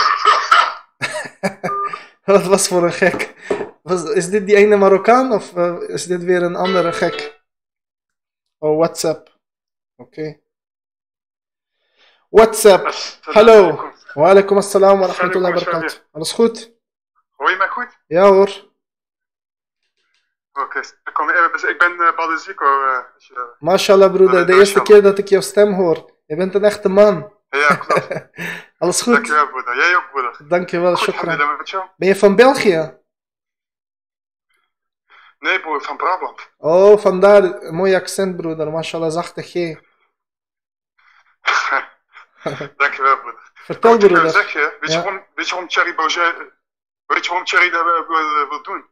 [2.36, 3.34] Wat was voor een gek?
[3.82, 7.42] Was, is dit die ene Marokkaan of eh, is dit weer een andere gek?
[8.58, 9.38] Oh, WhatsApp.
[9.96, 10.39] Oké.
[12.30, 12.86] WhatsApp.
[13.36, 13.90] Hallo.
[14.14, 15.96] Wa alaikum assalam wa rahmatullahi wa barakatuh.
[16.12, 16.70] Alles goed?
[17.36, 17.98] Hoor je mij goed?
[18.06, 18.68] Ja hoor.
[20.52, 22.06] Oké, ik kom even- ik ben uh,
[23.18, 26.10] je- Mashallah broeder, de eerste keer dat ik jouw stem hoor.
[26.26, 27.32] Je bent een echte man.
[27.48, 28.08] Ja, klopt.
[28.78, 29.12] Alles goed?
[29.14, 29.76] Dankjewel, broeder.
[29.76, 30.48] Jij ook, broeder.
[30.48, 31.58] Dankjewel, Goed, shukran.
[31.96, 32.98] Ben je van België?
[35.38, 36.50] Nee, broer, van Brabant.
[36.58, 37.72] Oh, vandaar.
[37.72, 38.70] Mooi accent broeder.
[38.70, 39.52] Mashallah, zachte G.
[42.76, 43.50] Dankjewel, broeder.
[43.54, 44.40] Vertel Wat ik wil broeder.
[44.42, 44.96] zeggen, weet, Ja.
[44.96, 46.34] je waarom, weet je waarom Thierry Baudet,
[47.06, 48.84] weet je waarom Thierry dat wil, wil, wil doen?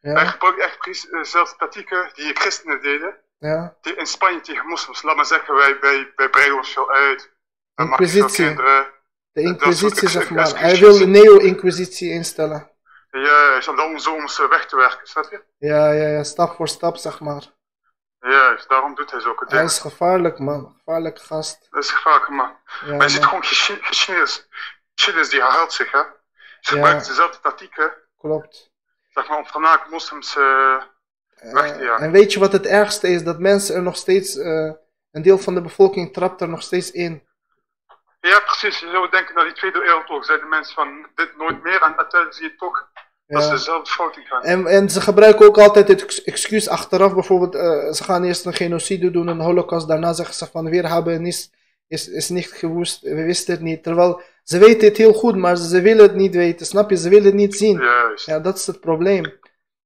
[0.00, 3.76] Hij Ja, gebruikt echt precies eh, zelfs tactieken die christenen deden, ja.
[3.80, 5.02] die in Spanje tegen moslims.
[5.02, 7.32] Laat maar zeggen, wij, wij, wij breiden ons veel uit.
[7.74, 8.44] Inquisitie.
[8.44, 8.86] kinderen.
[9.32, 10.58] De inquisitie, zeg maar.
[10.58, 12.70] Hij wil de neo-inquisitie instellen.
[13.10, 15.42] Juist, om om ze weg te werken, snap je?
[15.58, 16.22] Ja, ja, ja.
[16.22, 17.42] Stap voor stap, zeg maar.
[18.30, 19.64] Juist, daarom doet hij zulke Hij dingen.
[19.64, 20.74] is gevaarlijk, man.
[20.78, 21.66] Gevaarlijk gast.
[21.70, 22.56] Dat is gevaarlijk, man.
[22.84, 23.28] Ja, Maar je ziet man.
[23.28, 24.48] gewoon geschi- geschiedenis.
[24.94, 25.98] Geschiedenis die herhaalt zich, hè.
[26.00, 26.06] Ze
[26.60, 26.70] Ja.
[26.80, 28.70] gebruiken dezelfde tactieken, Klopt.
[29.10, 30.36] zeg maar, om voornamelijk moslims...
[30.36, 30.82] eh,
[31.52, 32.04] Weg te Eh, jagen.
[32.04, 33.24] en weet je wat het ergste is?
[33.24, 34.72] Dat mensen er nog steeds, eh,
[35.10, 37.28] een deel van de bevolking trapt er nog steeds in.
[38.20, 38.78] Ja, precies.
[38.80, 41.82] Je zou denken, na die Tweede Wereldoorlog zeiden mensen van dit nooit meer.
[41.82, 42.88] En uiteindelijk zie je toch
[43.26, 44.42] dat dezelfde fout gaan.
[44.42, 47.14] En, en ze gebruiken ook altijd het ex- excuus achteraf.
[47.14, 49.88] Bijvoorbeeld, eh, ze gaan eerst een genocide doen, een holocaust.
[49.88, 51.50] Daarna zeggen ze van, weer hebben is,
[51.88, 53.00] is, is niet gewoest.
[53.00, 53.82] We wisten het niet.
[53.82, 56.66] Terwijl ze weten het heel goed, maar ze willen het niet weten.
[56.66, 56.96] Snap je?
[56.96, 57.78] Ze willen het niet zien.
[57.80, 58.26] Juist.
[58.26, 59.32] Ja, dat is het probleem.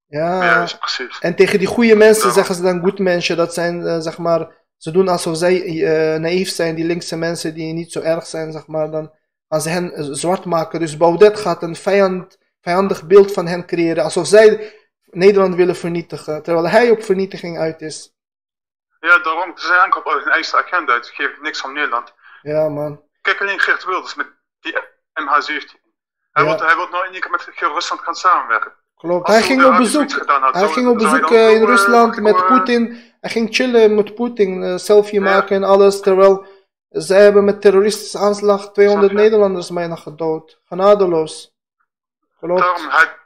[0.06, 0.44] Ja.
[0.44, 1.18] Juist, precies.
[1.20, 2.34] En tegen die goede mensen Ja.
[2.34, 3.36] zeggen ze dan goed mensen.
[3.36, 7.54] Dat zijn, eh, zeg maar, ze doen alsof zij eh, naïef zijn, die linkse mensen
[7.54, 8.90] die niet zo erg zijn, zeg maar.
[8.90, 9.10] Dan
[9.48, 10.80] gaan ze hen zwart maken.
[10.80, 14.04] Dus Baudet gaat een vijand, vijandig beeld van hen creëren.
[14.04, 18.12] Alsof zij Nederland willen vernietigen, terwijl hij op vernietiging uit is.
[19.00, 19.52] Ja, daarom.
[19.58, 21.02] Ze zijn enkel op hun eigen agenda.
[21.02, 22.14] Ze geven niks om Nederland.
[22.42, 23.02] Ja, man.
[23.20, 24.26] Kijk alleen Geert Wilders met
[24.60, 24.72] die
[25.14, 25.76] MH17.
[26.32, 26.56] Hij, Ja.
[26.56, 28.72] wil, hij wil nou in één keer met Rusland gaan samenwerken.
[28.96, 29.26] Klopt.
[29.26, 30.10] Als Hij ging op bezoek.
[30.26, 33.12] had, Hij ging op bezoek in zo, eh, Rusland met eh, Poetin.
[33.20, 36.00] Hij ging chillen met Poetin, eh, selfie maken en alles.
[36.00, 36.46] Terwijl
[36.88, 39.24] zij hebben met terroristische aanslag 200 Snap je?
[39.24, 40.60] Nederlanders bijna gedood.
[40.64, 41.56] Genadeloos.
[42.38, 42.60] Klopt.
[42.60, 43.16] Daarom, hij,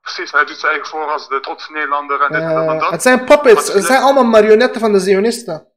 [0.00, 2.74] precies, hij doet zijn eigen voor als de trotse Nederlander en dit en dat en
[2.74, 2.90] Eh, dat.
[2.90, 3.72] het zijn puppets.
[3.72, 5.72] Het zijn allemaal marionetten van de Zionisten.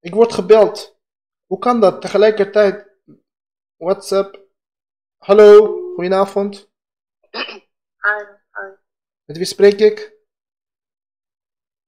[0.00, 0.98] Ik word gebeld.
[1.46, 2.00] Hoe kan dat?
[2.00, 2.88] Tegelijkertijd.
[3.76, 4.46] WhatsApp.
[5.18, 6.70] Hallo, goedenavond.
[8.04, 8.68] Hi, hi.
[9.24, 10.12] Met wie spreek ik?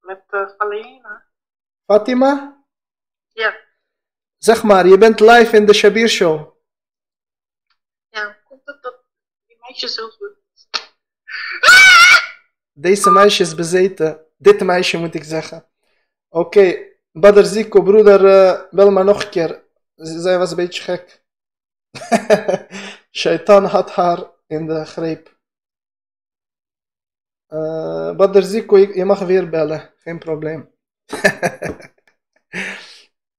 [0.01, 1.27] Met uh, Valena.
[1.87, 2.65] Fatima?
[3.29, 3.55] Ja,
[4.37, 6.57] Zeg maar, je bent live in de Shabir Show.
[8.09, 8.37] ja.
[8.45, 9.05] Komt het dat
[9.47, 10.30] die meisje zo goed
[12.81, 14.21] Deze meisje is bezeten.
[14.37, 15.65] Dit meisje moet ik zeggen.
[16.29, 16.77] Oké,
[17.13, 19.63] Badr Ziko, broeder, eh, bel maar nog een keer.
[19.95, 21.23] Zij was een beetje gek.
[23.21, 25.39] Shaitan had haar in de greep.
[27.47, 29.91] Eh Badr Ziko, je, mag weer bellen.
[29.99, 30.71] Geen probleem.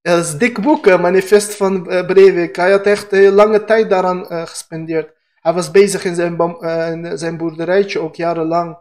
[0.02, 2.56] Dat is dik boek, hè, manifest van eh, Breivik.
[2.56, 5.14] Hij had echt heel lange tijd daaraan eh, gespendeerd.
[5.40, 8.78] Hij was bezig in zijn, eh, in zijn boerderijtje ook jarenlang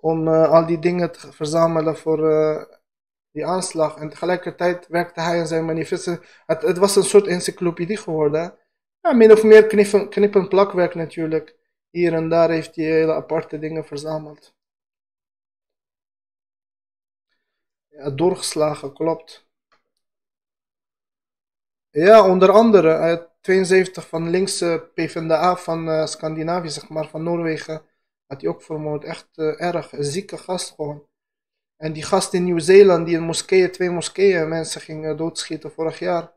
[0.00, 2.64] om eh, al die dingen te verzamelen voor eh,
[3.32, 3.96] die aanslag.
[3.96, 6.20] En tegelijkertijd werkte hij aan zijn manifesten.
[6.46, 8.58] Het, het was een soort encyclopedie geworden.
[9.00, 11.56] Ja, min of meer knippen, knip- en plakwerk natuurlijk.
[11.90, 14.54] Hier en daar heeft hij hele aparte dingen verzameld.
[17.88, 19.46] Ja, doorgeslagen, klopt.
[21.90, 27.82] Ja, onder andere uit 72 van linkse PvdA van eh, Scandinavië, zeg maar, van Noorwegen,
[28.28, 29.04] had hij ook vermoord.
[29.04, 31.06] Echt eh, erg, een zieke gast gewoon.
[31.76, 36.32] En die gast in Nieuw-Zeeland, die in moskeeën, twee moskeeën, mensen ging doodschieten vorig jaar,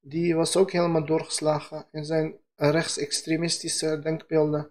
[0.00, 4.70] die was ook helemaal doorgeslagen in zijn rechtsextremistische denkbeelden.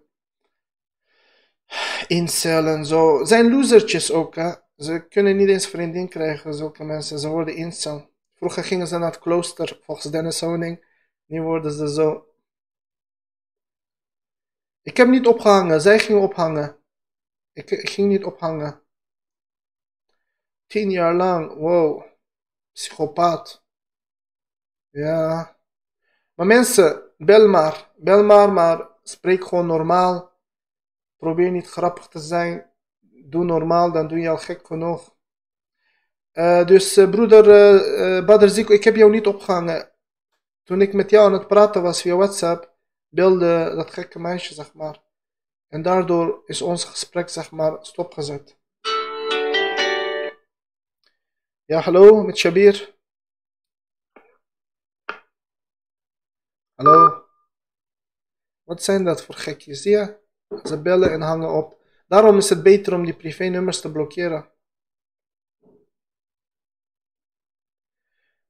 [2.06, 3.24] Incel en zo.
[3.24, 4.52] Zijn losertjes ook, hè.
[4.76, 7.18] Ze kunnen niet eens vriendin krijgen, zulke mensen.
[7.18, 8.10] Ze worden incel.
[8.34, 10.84] Vroeger gingen ze naar het klooster, volgens Dennis Honing.
[11.26, 12.26] Nu worden ze zo.
[14.84, 16.76] Ik heb niet opgehangen, zij ging ophangen.
[17.52, 18.82] Ik, ging niet ophangen.
[20.66, 22.02] Tien jaar lang, wow.
[22.72, 23.64] Psychopaat.
[24.90, 25.56] Ja.
[26.34, 27.90] Maar mensen, bel maar.
[27.96, 30.32] Bel maar, maar spreek gewoon normaal.
[31.16, 32.70] Probeer niet grappig te zijn.
[33.00, 35.16] Doe normaal, dan doe je al gek genoeg.
[36.32, 39.90] Eh, dus eh, broeder eh, Badr ik heb jou niet opgehangen.
[40.64, 42.73] Toen ik met jou aan het praten was via WhatsApp,
[43.14, 45.02] belde dat gekke meisje, zeg maar.
[45.68, 48.58] En daardoor is ons gesprek, zeg maar, stopgezet.
[51.64, 52.94] Ja, hallo, met Shabir.
[56.74, 57.24] Hallo.
[58.62, 59.82] Wat zijn dat voor gekjes?
[59.82, 60.18] Zie je?
[60.62, 61.80] Ze bellen en hangen op.
[62.06, 64.52] Daarom is het beter om die privé-nummers te blokkeren.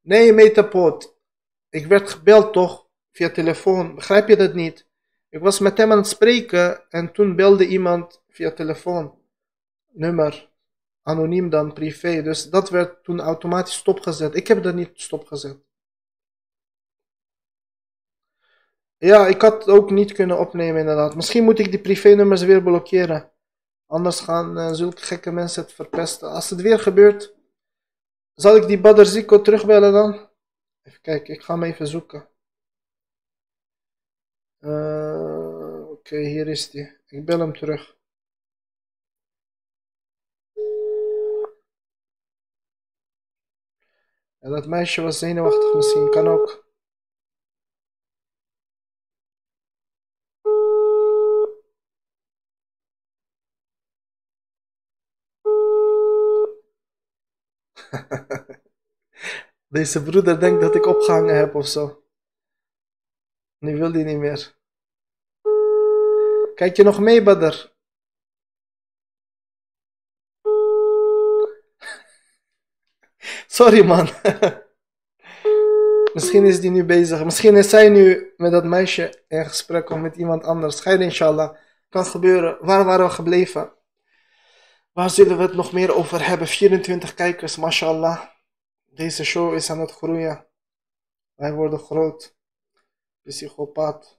[0.00, 1.18] Nee, Metapoot.
[1.68, 2.83] Ik werd gebeld toch?
[3.14, 3.94] Via telefoon.
[3.94, 4.86] Begrijp je dat niet?
[5.28, 9.18] Ik was met hem aan het spreken en toen belde iemand via telefoon.
[9.92, 10.50] Nummer.
[11.02, 12.22] Anoniem dan, privé.
[12.22, 14.34] Dus dat werd toen automatisch stopgezet.
[14.34, 15.58] Ik heb dat niet stopgezet.
[18.96, 21.14] Ja, ik had het ook niet kunnen opnemen inderdaad.
[21.14, 23.32] Misschien moet ik die privé-nummers weer blokkeren.
[23.86, 26.30] Anders gaan eh, zulke gekke mensen het verpesten.
[26.30, 27.34] Als het weer gebeurt,
[28.34, 30.28] zal ik die Badr Zico terugbellen dan?
[30.82, 32.28] Even kijken, ik ga hem even zoeken.
[34.64, 36.96] Eh, Oké, hier is die.
[37.06, 37.96] Ik bel hem terug.
[44.40, 46.64] Ja, dat meisje was zenuwachtig misschien, kan ook.
[59.68, 62.03] Deze broeder denkt dat ik opgehangen heb of zo.
[63.64, 64.56] Nu wil hij niet meer.
[66.54, 67.72] Kijk je nog mee, Badr?
[73.46, 74.08] Sorry, man.
[76.14, 77.24] Misschien is die nu bezig.
[77.24, 80.80] Misschien is zij nu met dat meisje in gesprek of met iemand anders.
[80.80, 81.56] Geir, inshallah.
[81.88, 82.58] Kan gebeuren.
[82.60, 83.72] Waar waren we gebleven?
[84.92, 86.46] Waar zullen we het nog meer over hebben?
[86.46, 88.20] 24 kijkers, mashallah.
[88.84, 90.46] Deze show is aan het groeien.
[91.34, 92.33] Wij worden groot.
[93.24, 94.18] Psychopaat.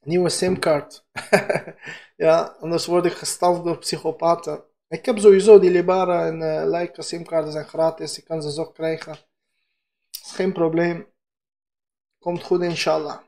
[0.00, 1.06] Nieuwe simkaart.
[2.16, 4.64] ja, anders word ik gestalkt door psychopaten.
[4.88, 8.18] Ik heb sowieso die Libara en eh Leica simkaarten zijn gratis.
[8.18, 9.16] Ik kan ze zo krijgen.
[10.10, 11.06] Is geen probleem.
[12.18, 13.18] Komt goed inshallah.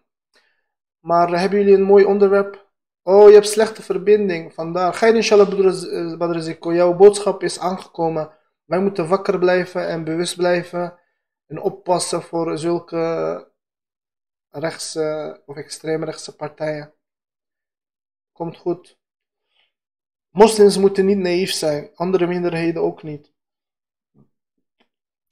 [0.99, 2.71] Maar hebben jullie een mooi onderwerp?
[3.03, 4.55] Oh, je hebt slechte verbinding.
[4.55, 4.95] Vandaar.
[4.95, 5.49] Ga je inshallah
[6.19, 6.73] Badr-.
[6.73, 8.31] Jouw boodschap is aangekomen.
[8.64, 10.99] Wij moeten wakker blijven en bewust blijven.
[11.46, 13.50] En oppassen voor zulke
[14.50, 16.94] rechtse of extreemrechtse partijen.
[18.32, 18.98] Komt goed.
[20.30, 21.90] Moslims moeten niet naïef zijn.
[21.94, 23.32] Andere minderheden ook niet.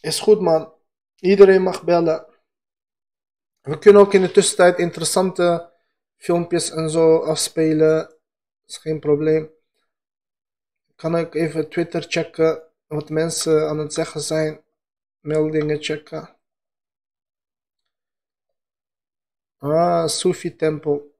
[0.00, 0.72] Is goed man.
[1.16, 2.26] Iedereen mag bellen.
[3.60, 5.72] We kunnen ook in de tussentijd interessante
[6.16, 8.16] filmpjes en zo afspelen.
[8.66, 9.50] Is geen probleem.
[10.94, 14.63] Kan ik even Twitter checken wat mensen aan het zeggen zijn.
[15.24, 16.36] Meldingen checken.
[19.58, 21.16] Ah, Sufi Tempel.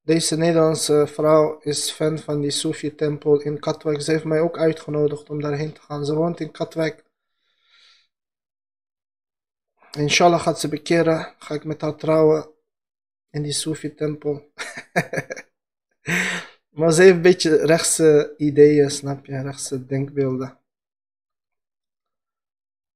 [0.00, 4.00] Deze Nederlandse vrouw is fan van die Sufi Tempel in Katwijk.
[4.00, 6.04] Ze heeft mij ook uitgenodigd om daarheen te gaan.
[6.04, 7.04] Ze woont in Katwijk.
[9.90, 11.34] Inshallah gaat ze bekeren.
[11.38, 12.50] Ga ik met haar trouwen
[13.30, 14.52] in die Sufi Tempel.
[16.78, 19.40] maar ze heeft een beetje rechtse ideeën, snap je?
[19.40, 20.57] Rechtse denkbeelden.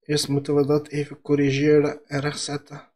[0.04, 2.92] Eerst moeten we dat even corrigeren en rechtzetten.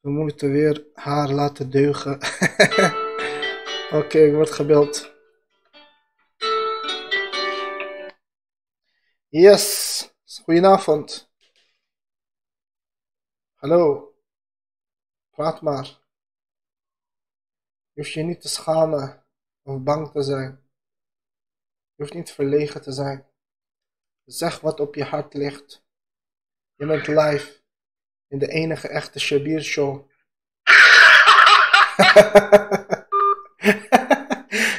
[0.00, 2.14] We moeten weer haar laten deugen.
[4.00, 5.12] Oké, ik word gebeld.
[9.28, 11.30] Yes, goedenavond.
[13.54, 14.14] Hallo.
[15.30, 15.84] Praat maar.
[17.92, 19.24] Je hoeft je niet te schamen
[19.62, 20.50] of bang te zijn.
[21.94, 23.33] Je hoeft niet verlegen te zijn.
[24.24, 25.84] Zeg wat op je hart ligt.
[26.74, 27.60] Je bent live
[28.28, 30.10] in de enige echte Shabir show.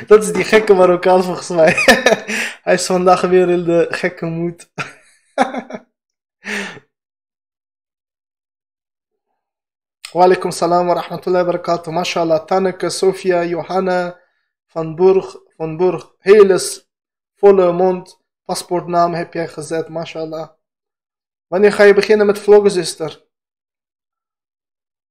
[0.07, 1.73] Dat is die gekke Marokkaan volgens mij.
[2.65, 4.69] Hij is vandaag weer in de gekke moed.
[10.11, 11.93] Walaikum salam wa rahmatullahi wa barakatuh.
[11.93, 12.45] Mashallah.
[12.45, 14.19] Tanneke, Sofia, Johanna,
[14.65, 16.13] Van Burg, Van Burg.
[16.19, 16.59] Hele
[17.35, 18.23] volle mond.
[18.45, 19.89] Paspoortnaam heb jij gezet.
[19.89, 20.49] Mashallah.
[21.47, 23.25] Wanneer ga je beginnen met vloggen, zuster?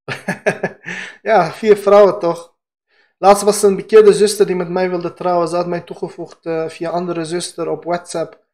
[1.23, 2.55] ja, vier vrouwen toch?
[3.19, 5.49] Laatst was een bekeerde zuster die met mij wilde trouwen.
[5.49, 8.45] Ze had mij toegevoegd eh, via andere zuster op WhatsApp.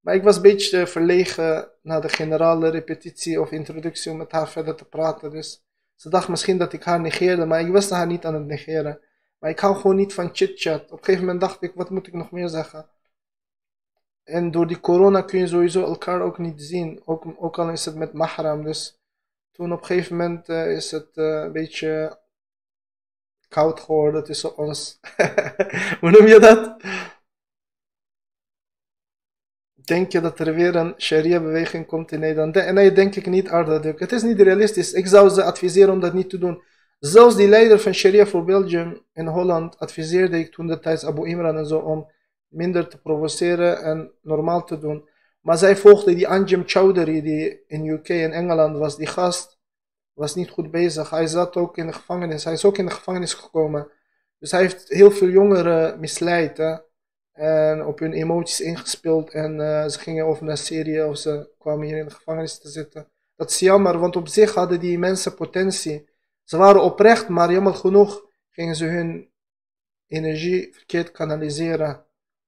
[0.00, 4.48] Maar ik was een beetje verlegen na de generale repetitie of introductie om met haar
[4.48, 5.30] verder te praten.
[5.30, 8.46] Dus ze dacht misschien dat ik haar negeerde, maar ik was haar niet aan het
[8.46, 9.00] negeren.
[9.38, 10.84] Maar ik hou gewoon niet van chit-chat.
[10.84, 12.88] Op een gegeven moment dacht ik, wat moet ik nog meer zeggen?
[14.26, 17.02] En door die corona kun je sowieso elkaar ook niet zien.
[17.04, 18.64] Ook, al is het met mahram.
[18.64, 19.00] Dus
[19.52, 22.18] toen op een gegeven moment eh, is het eh, een beetje
[23.48, 25.00] koud geworden tussen ons.
[26.00, 26.76] Hoe noem je dat?
[29.84, 32.54] Denk je dat er weer een sharia-beweging komt in Nederland?
[32.54, 34.00] De- nee, denk ik niet, Ardaduk.
[34.00, 34.92] Het is niet realistisch.
[34.92, 36.62] Ik zou ze adviseren om dat niet te doen.
[36.98, 41.26] Zelfs die leider van Sharia voor Belgium in Holland adviseerde ik toen de tijd Abu
[41.26, 42.10] Imran en zo om
[42.48, 45.08] minder te provoceren en normaal te doen.
[45.40, 48.96] Maar zij volgde die Anjem Chowdhury die in UK en Engeland was.
[48.96, 49.58] Die gast
[50.12, 51.10] was niet goed bezig.
[51.10, 52.44] Hij zat ook in de gevangenis.
[52.44, 53.90] Hij is ook in de gevangenis gekomen.
[54.38, 56.82] Dus hij heeft heel veel jongeren misleid.
[57.32, 59.30] En op hun emoties ingespeeld.
[59.30, 62.68] En eh, ze gingen over naar Syrië of ze kwamen hier in de gevangenis te
[62.68, 63.08] zitten.
[63.36, 66.08] Dat is jammer, want op zich hadden die mensen potentie.
[66.44, 69.30] Ze waren oprecht, maar jammer genoeg gingen ze hun
[70.06, 72.05] energie verkeerd kanaliseren.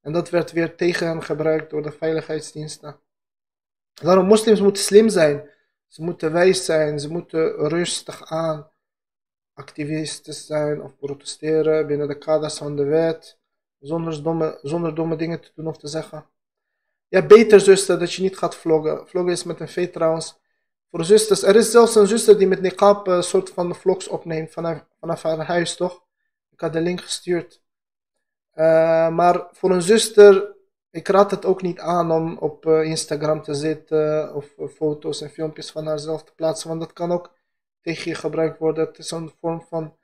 [0.08, 3.00] En dat werd weer tegen hen gebruikt door de veiligheidsdiensten.
[3.94, 5.50] Daarom moslims moeten slim zijn.
[5.88, 7.00] Ze moeten wijs zijn.
[7.00, 8.70] Ze moeten rustig aan
[9.54, 13.38] activisten zijn of protesteren binnen de kaders van de wet.
[13.78, 16.26] Zonder domme, zonder domme dingen te doen of te zeggen.
[17.08, 19.08] Ja, beter zuster dat je niet gaat vloggen.
[19.08, 20.38] Vloggen is met een V trouwens.
[20.90, 21.42] Voor zusters.
[21.42, 25.22] Er is zelfs een zuster die met niqab een soort van vlogs opneemt vanaf, vanaf
[25.22, 26.02] haar huis, toch?
[26.50, 27.66] Ik had de link gestuurd.
[28.58, 30.56] Uh, maar voor een zuster,
[30.90, 35.20] ik raad het ook niet aan om op uh, Instagram te zitten of uh, foto's
[35.20, 37.34] en filmpjes van haarzelf te plaatsen, want dat kan ook
[37.80, 38.86] tegen je gebruikt worden.
[38.86, 39.96] Het is een vorm van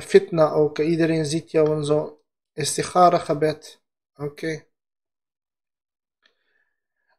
[0.00, 0.78] fitna ook.
[0.78, 2.22] Iedereen ziet jou en zo.
[2.52, 3.82] Istikhara gebed.
[4.14, 4.64] Oké.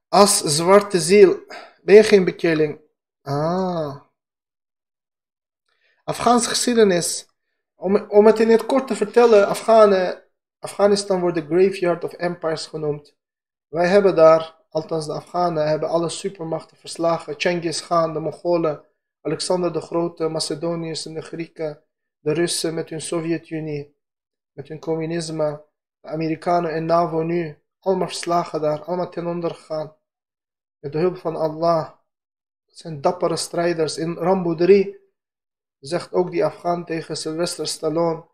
[0.07, 1.39] Als zwarte ziel.
[1.83, 2.81] Ben je geen bekeerling?
[3.21, 4.01] Ah.
[6.05, 7.28] Geschiedenis.
[7.79, 10.23] Om, om het in het kort te vertellen, Afghanen,
[10.59, 13.15] Afghanistan wordt de graveyard of empires genoemd.
[13.67, 17.33] Wij hebben daar, althans de Afghanen, hebben alle supermachten verslagen.
[17.37, 18.83] Genghis Khan, de Mongolen,
[19.21, 21.83] Alexander de Grote, Macedoniërs en de Grieken.
[22.19, 23.95] De Russen met hun Sovjet-Unie,
[24.51, 25.63] met hun communisme,
[26.01, 29.95] de Amerikanen en NAVO nu, allemaal verslagen daar, allemaal ten onder gegaan.
[30.79, 31.89] Met de hulp van Allah.
[32.65, 33.97] Zijn dappere strijders.
[33.97, 34.98] In Rambo 3
[35.79, 38.27] zegt ook die Afghaan tegen Sylvester Stallone,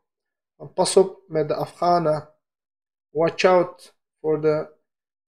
[0.73, 2.33] pas op met de Afghanen.
[3.09, 4.73] Watch out voor de,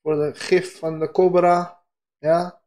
[0.01, 1.83] voor de gif van de cobra.
[2.17, 2.61] Ja.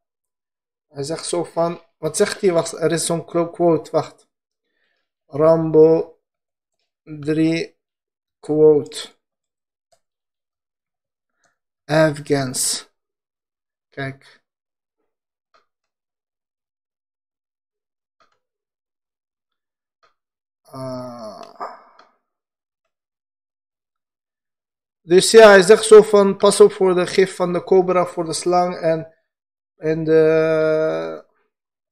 [0.89, 2.53] Hij zegt zo van, wat zegt hij?
[2.53, 4.29] Wacht, er is zo'n quote, wacht.
[5.27, 6.19] Rambo
[7.03, 7.77] 3
[8.41, 9.09] quote.
[11.85, 12.89] Afghans.
[13.89, 14.40] Kijk.
[25.03, 28.25] Dus ja, hij zegt zo van pas op voor de gif van de cobra, voor
[28.25, 28.77] de slang
[29.77, 31.25] en, de,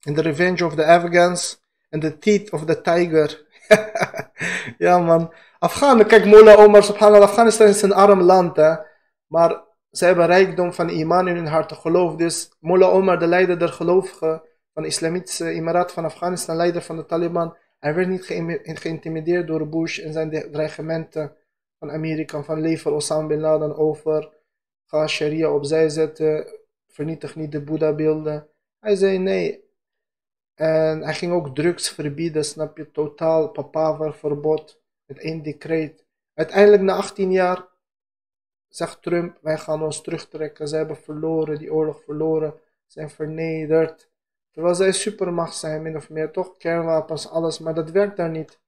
[0.00, 3.46] en de revenge of the Afghans en the teeth of the tiger.
[4.78, 8.74] ja man, Afghanen, kijk Mullah Omar, subhanallah, Afghanistan is een arm land hè,
[9.26, 12.14] maar zij hebben rijkdom van iman in hun hart, geloof.
[12.14, 16.96] Dus Mullah Omar, de leider der gelovigen van de Islamitische Emirat van Afghanistan, leider van
[16.96, 21.36] de Taliban, hij werd niet geïntimideerd door Bush en zijn dreigementen
[21.78, 24.32] van Amerika, van lever Osama Bin Laden over,
[24.86, 28.48] ga Sharia opzij zetten, vernietig niet de Boeddha-beelden.
[28.78, 29.66] Hij zei nee.
[30.54, 36.06] En hij ging ook drugs verbieden, snap je, totaal papaver verbod, met één decreet.
[36.34, 37.66] Uiteindelijk na 18 jaar
[38.68, 44.07] zegt Trump, wij gaan ons terugtrekken, ze hebben verloren, die oorlog verloren, zijn vernederd.
[44.58, 48.60] Terwijl zij supermacht zijn, min of meer, toch kernwapens, alles, maar dat werkt daar niet.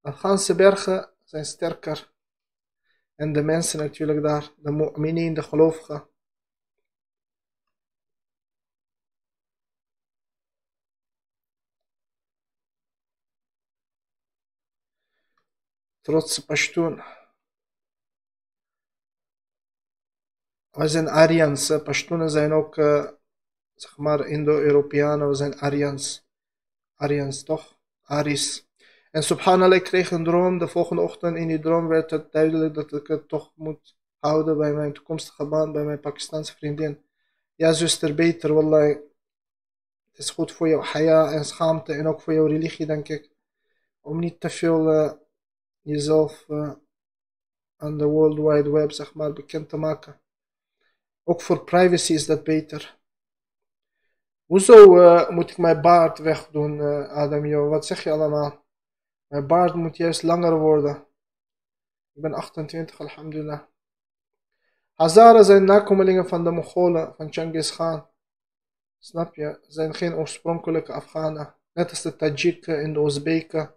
[0.00, 2.12] Afghaanse bergen zijn sterker.
[3.14, 6.08] En de mensen natuurlijk daar, de mu'minin, de gelovigen.
[16.00, 17.02] Trotse Pashtun.
[20.70, 21.82] Wij zijn Aryans.
[21.82, 23.10] Pashtunen zijn ook, uh,
[23.74, 25.28] zeg maar, Indo-Europeanen.
[25.28, 26.26] We zijn Aryans.
[26.94, 27.78] Aryans, toch?
[28.02, 28.68] Aris.
[29.10, 30.58] En subhanallah, ik kreeg een droom.
[30.58, 34.58] De volgende ochtend in die droom werd het duidelijk dat ik het toch moet houden
[34.58, 37.02] bij mijn toekomstige baan, bij mijn Pakistanse vriendin.
[37.54, 38.96] Ja, zuster, beter, wallah.
[40.10, 43.30] Het is goed voor jouw haya en schaamte en ook voor jouw religie, denk ik.
[44.00, 45.12] Om niet te veel uh,
[45.80, 46.72] jezelf uh,
[47.76, 50.20] aan de World Wide Web, zeg maar, bekend te maken.
[51.24, 52.98] Ook voor privacy is dat beter.
[54.46, 57.46] Hoezo uh, moet ik mijn baard wegdoen, uh, Adam?
[57.46, 57.70] Joh?
[57.70, 58.64] Wat zeg je allemaal?
[59.26, 61.06] Mijn baard moet juist langer worden.
[62.12, 63.60] Ik ben 28, alhamdulillah.
[64.92, 68.06] Hazara zijn nakomelingen van de Mongolen, van Genghis Khan.
[68.98, 69.58] Snap je?
[69.68, 71.54] Zijn geen oorspronkelijke Afghanen.
[71.72, 73.74] Net als de Tajiken en de Oezbeken.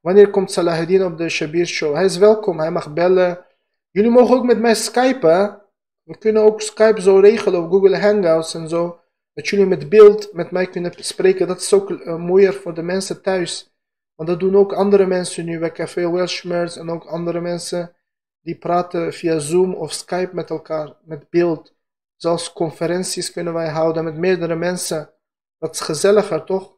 [0.00, 1.94] Wanneer komt Salahuddin op de Shabir Show?
[1.94, 3.46] Hij is welkom, hij mag bellen.
[3.90, 5.62] Jullie mogen ook met mij skypen.
[6.02, 9.00] We kunnen ook Skype zo regelen op Google Hangouts en zo.
[9.36, 11.46] Dat jullie met beeld met mij kunnen spreken.
[11.46, 13.74] Dat is ook uh, mooier voor de mensen thuis.
[14.14, 17.96] Want dat doen ook andere mensen nu bij Café Welshmers en ook andere mensen
[18.40, 21.74] die praten via Zoom of Skype met elkaar, met beeld.
[22.16, 25.10] Zelfs conferenties kunnen wij houden met meerdere mensen.
[25.58, 26.76] Dat is gezelliger, toch?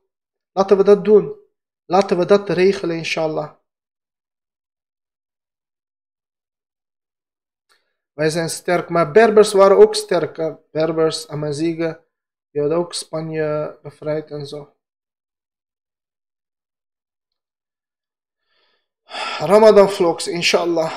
[0.52, 1.34] Laten we dat doen.
[1.84, 3.52] Laten we dat regelen, inshallah.
[8.12, 10.56] Wij zijn sterk, maar Berbers waren ook sterk.
[10.70, 12.06] Berbers, Amazigen,
[12.50, 14.72] die hadden ook Spanje bevrijd en zo.
[19.38, 20.92] Ramadan vlogs, inshallah.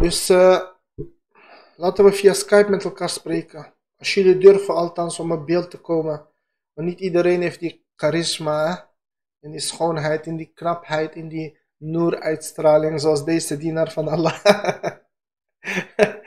[0.00, 0.60] Dus uh,
[1.76, 3.74] laten we via Skype met elkaar spreken.
[3.96, 6.28] Als jullie durven althans om op beeld te komen.
[6.72, 8.88] Want niet iedereen heeft die charisma, hè?
[9.40, 14.42] in die schoonheid, in die knapheid, in die noor-uitstraling zoals deze dienaar van Allah.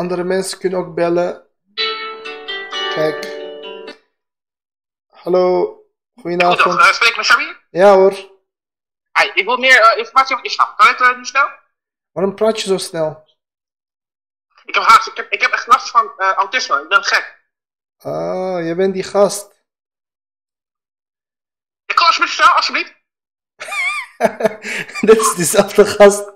[0.00, 1.46] Andere mensen kunnen ook bellen.
[2.94, 3.24] Kijk.
[5.06, 5.74] Hallo.
[6.20, 6.60] Goedenavond.
[6.60, 7.56] Goedendag, uh, spreek ik met Shami?
[7.70, 8.12] Ja hoor.
[9.18, 10.74] Hi, ik wil meer uh, informatie over islam.
[10.76, 11.48] Kan het uh, nu snel?
[12.12, 13.24] Waarom praat je zo snel?
[14.64, 15.06] Ik heb haast.
[15.06, 16.82] Ik heb, ik heb echt last van autisme.
[16.82, 17.38] Ik ben gek.
[17.96, 19.64] Ah, je bent die gast.
[21.86, 22.94] Ik kan alsjeblieft snel, alsjeblieft.
[25.06, 26.32] Dit is dezelfde gast.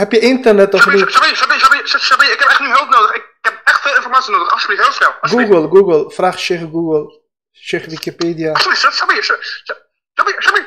[0.00, 1.10] Heb je internet of niet?
[1.10, 3.14] Shami, ik heb echt nu hulp nodig.
[3.14, 4.52] Ik heb echt veel informatie nodig.
[4.52, 5.12] Alsjeblieft, heel snel.
[5.20, 5.50] Alsjeblieft.
[5.50, 6.10] Google, Google.
[6.10, 7.20] Vraag Sheikh Google.
[7.52, 8.52] Sheikh Wikipedia.
[8.52, 9.42] Alsjeblieft, Shami, Shami,
[10.14, 10.64] Shami, Shami.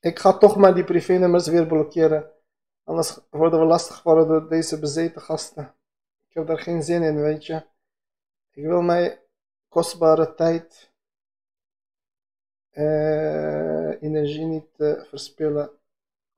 [0.00, 2.30] Ik ga toch maar die privé-nummers weer blokkeren.
[2.84, 5.74] Anders worden we lastig geworden door deze bezeten gasten.
[6.28, 7.62] Ik heb daar geen zin in, weet je.
[8.50, 9.18] Ik wil mijn
[9.68, 10.90] kostbare tijd,
[12.70, 15.79] eh, energie niet eh, verspillen.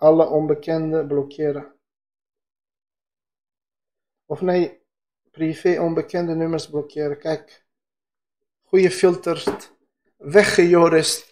[0.02, 1.74] Alle onbekenden blokkeren.
[4.26, 4.82] Of nee,
[5.30, 7.18] privé onbekende nummers blokkeren.
[7.18, 7.64] Kijk,
[8.62, 9.46] goede filters,
[10.16, 11.28] weggejorist.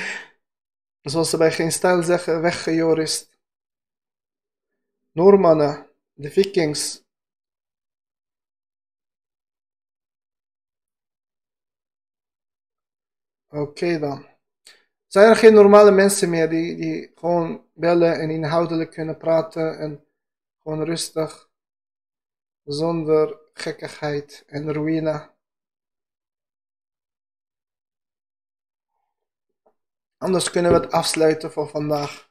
[1.10, 3.38] Zoals ze bij geen stijl zeggen, weggejorist.
[5.12, 7.04] Noormannen, de Vikings.
[13.48, 14.32] Oké dan.
[15.12, 20.04] Zijn er geen normale mensen meer die, die gewoon bellen en inhoudelijk kunnen praten en
[20.62, 21.50] gewoon rustig,
[22.64, 25.30] zonder gekkigheid en ruïne?
[30.18, 32.30] Anders kunnen we het afsluiten voor vandaag.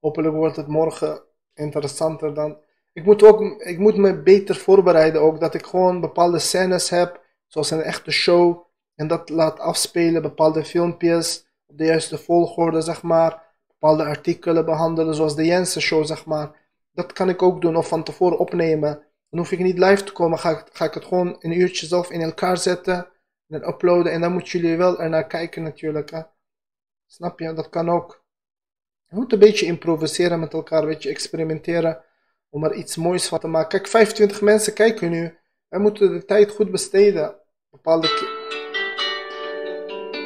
[0.00, 1.22] Hopelijk wordt het morgen
[1.54, 2.58] interessanter dan.
[2.92, 5.40] Ik moet, ook, ik moet me beter voorbereiden ook.
[5.40, 7.24] Dat ik gewoon bepaalde scènes heb.
[7.46, 8.66] Zoals een echte show.
[8.94, 10.22] En dat laat afspelen.
[10.22, 11.46] Bepaalde filmpjes.
[11.66, 13.43] Op de juiste volgorde zeg maar.
[13.84, 15.14] Bepaalde artikelen behandelen.
[15.14, 16.50] Zoals de Jensen show zeg maar.
[16.92, 17.76] Dat kan ik ook doen.
[17.76, 19.02] Of van tevoren opnemen.
[19.30, 20.38] Dan hoef ik niet live te komen.
[20.38, 23.08] Ga ik, ga ik het gewoon een uurtje zelf in elkaar zetten.
[23.48, 24.12] En uploaden.
[24.12, 26.10] En dan moeten jullie wel ernaar kijken natuurlijk.
[26.10, 26.20] Hè.
[27.06, 27.52] Snap je?
[27.52, 28.24] Dat kan ook.
[29.08, 32.04] Je moet een beetje improviseren met elkaar, weet je, experimenteren
[32.50, 33.68] om er iets moois van te maken.
[33.68, 35.38] Kijk, 25 mensen kijken nu.
[35.68, 37.36] Wij moeten de tijd goed besteden.
[37.70, 38.08] Bepaalde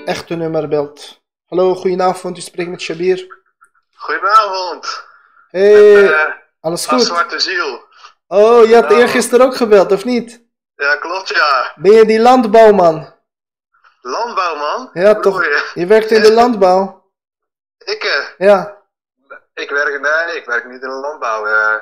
[0.04, 1.22] echte nummerbeeld.
[1.44, 3.37] Hallo, goedenavond, u spreekt met Shabir.
[3.98, 5.04] Goedenavond.
[5.48, 6.24] Hey, Eh,
[6.60, 7.02] alles als goed?
[7.06, 7.84] zwarte ziel.
[8.26, 9.00] Oh, je had Nou.
[9.00, 10.46] eergisteren ook gebeld, of niet?
[10.74, 11.72] Ja, klopt ja.
[11.76, 13.14] Ben je die landbouwman?
[14.00, 14.90] Landbouwman.
[14.92, 15.42] Ja, Hoe toch?
[15.44, 15.70] je?
[15.74, 17.10] Je werkt in de landbouw?
[17.78, 18.76] Ik, eh, Ja.
[19.54, 21.46] ik werk, nee, ik werk niet in de landbouw.
[21.46, 21.74] eh.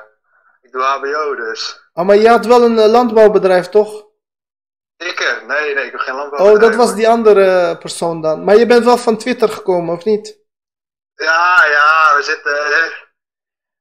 [0.61, 1.89] ik doe HBO dus.
[1.93, 4.05] Oh, maar je had wel een landbouwbedrijf, toch?
[4.97, 6.45] Ik, nee, nee, ik heb geen landbouw.
[6.53, 8.43] Oh, dat was die andere persoon dan.
[8.43, 10.37] Maar je bent wel van Twitter gekomen, of niet?
[11.17, 12.55] Ja, ja, we zitten,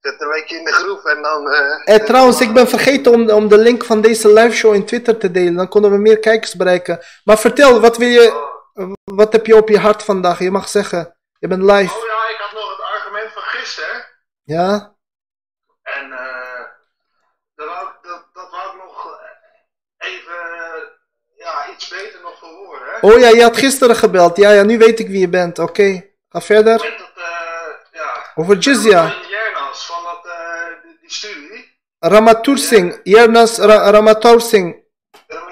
[0.00, 1.48] zitten een beetje in de groep en dan...
[1.52, 4.86] eh, Eh, trouwens, ik ben vergeten om, om de link van deze live show in
[4.86, 5.54] Twitter te delen.
[5.54, 7.04] Dan konden we meer kijkers bereiken.
[7.24, 8.92] Maar vertel, wat, wil je, Oh.
[9.04, 10.38] wat heb je op je hart vandaag?
[10.38, 11.94] Je mag zeggen, je bent live.
[11.94, 14.04] Oh ja, ik had nog het argument van gisteren.
[14.42, 14.94] Ja?
[15.82, 16.64] En eh
[17.54, 19.18] dat, wou, ik- dat, dat wou ik nog
[19.98, 20.36] eh, even
[21.36, 23.02] ja, iets beter nog verwoorden.
[23.02, 24.36] Oh ja, je had gisteren gebeld.
[24.36, 25.58] Ja, ja, nu weet ik wie je bent.
[25.58, 26.72] Oké, ga verder.
[26.80, 29.14] Met dat, eh, ja, Over Jizya.
[29.28, 31.78] Jernas, van dat, eh, die, die studie.
[31.98, 33.00] Ramatour Singh.
[33.04, 34.76] Jernas Ra Ramatour Singh.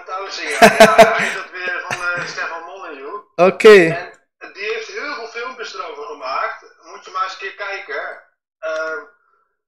[0.04, 0.58] Tousing, ja.
[0.60, 3.22] ja, hij is dat weer van eh, Stefan Molyneux.
[3.34, 3.76] Oké.
[4.38, 6.62] En die heeft heel veel filmpjes erover gemaakt.
[6.82, 8.22] Moet je maar eens een keer kijken.
[8.58, 9.00] Ehm,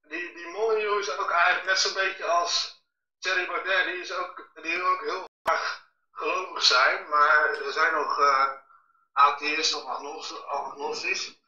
[0.08, 2.82] die, die Molyneux is ook eigenlijk net zo'n beetje als
[3.18, 3.84] Thierry Baudet.
[3.84, 7.08] Die, is ook, die wil ook heel graag gelovig zijn.
[7.08, 8.50] Maar er zijn nog eh
[9.16, 9.86] atheïsten of
[10.48, 11.40] agnostisch.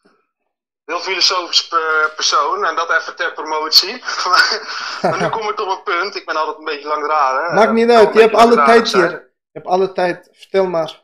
[0.88, 2.64] Heel filosofisch per- persoon.
[2.64, 4.04] En dat even ter promotie.
[5.02, 6.14] maar nu kom ik op een punt.
[6.16, 7.52] Ik ben altijd een beetje langdradig.
[7.52, 9.10] Maakt niet uit, je hebt alle tijd hier.
[9.10, 10.28] Je hebt alle tijd.
[10.32, 11.02] Vertel maar.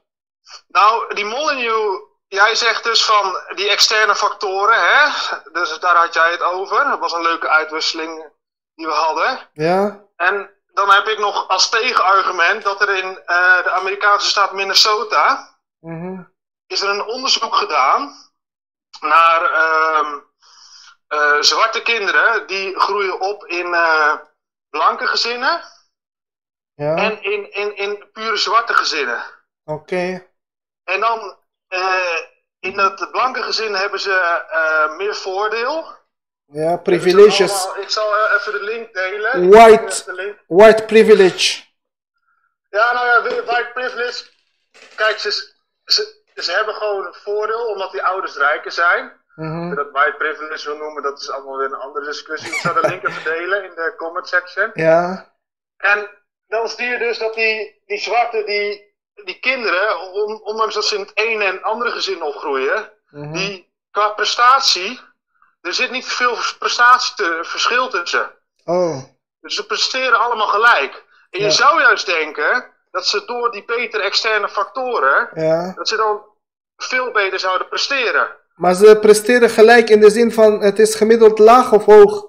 [0.69, 5.09] Nou, die Molyneux, jij zegt dus van die externe factoren, hè?
[5.53, 6.85] Dus daar had jij het over.
[6.85, 8.33] Dat was een leuke uitwisseling
[8.75, 9.51] die we hadden.
[9.53, 10.01] Ja?
[10.17, 15.53] En dan heb ik nog als tegenargument dat er in eh, de Amerikaanse staat Minnesota
[15.81, 16.23] Mhm.
[16.67, 18.24] is er een onderzoek gedaan
[19.01, 20.19] naar ehm,
[21.09, 24.15] eh, zwarte kinderen die groeien op in eh,
[24.71, 25.63] blanke gezinnen
[26.75, 26.97] Ja?
[26.97, 29.23] en in, in, in pure zwarte gezinnen.
[29.65, 30.27] Oké.
[30.85, 31.37] En dan
[31.69, 32.19] eh,
[32.61, 34.43] in het blanke gezin hebben ze
[34.97, 36.03] meer voordeel.
[36.47, 37.53] Ja, privileges.
[37.65, 39.51] allemaal- ik zal even de link delen.
[39.51, 40.03] White.
[40.05, 41.63] De link- White privilege.
[42.71, 44.25] Ja, nou ja, white privilege.
[44.97, 45.53] Kijk, ze,
[45.85, 49.23] ze, ze hebben gewoon een voordeel omdat die ouders rijker zijn.
[49.35, 49.69] Mhm.
[49.69, 52.49] je dat white privilege wil noemen, dat is allemaal weer een andere discussie.
[52.53, 54.71] Ik zal de link even delen in de comment section.
[54.75, 55.33] Ja?
[55.77, 56.11] En
[56.47, 60.95] dan zie je dus dat die, die zwarte, die, die kinderen, on- ondanks dat ze
[60.95, 63.33] in het ene en andere gezin opgroeien, Mhm.
[63.33, 65.01] die qua prestatie,
[65.61, 68.33] er zit niet veel prestatieverschil tussen.
[68.65, 69.03] Oh.
[69.41, 70.95] Dus ze presteren allemaal gelijk.
[71.31, 71.51] En je Ja.
[71.51, 75.73] zou juist denken dat ze door die betere externe factoren, Ja.
[75.77, 76.21] dat ze dan
[76.77, 78.27] veel beter zouden presteren.
[78.55, 82.27] Maar ze presteren gelijk in de zin van het is gemiddeld laag of hoog.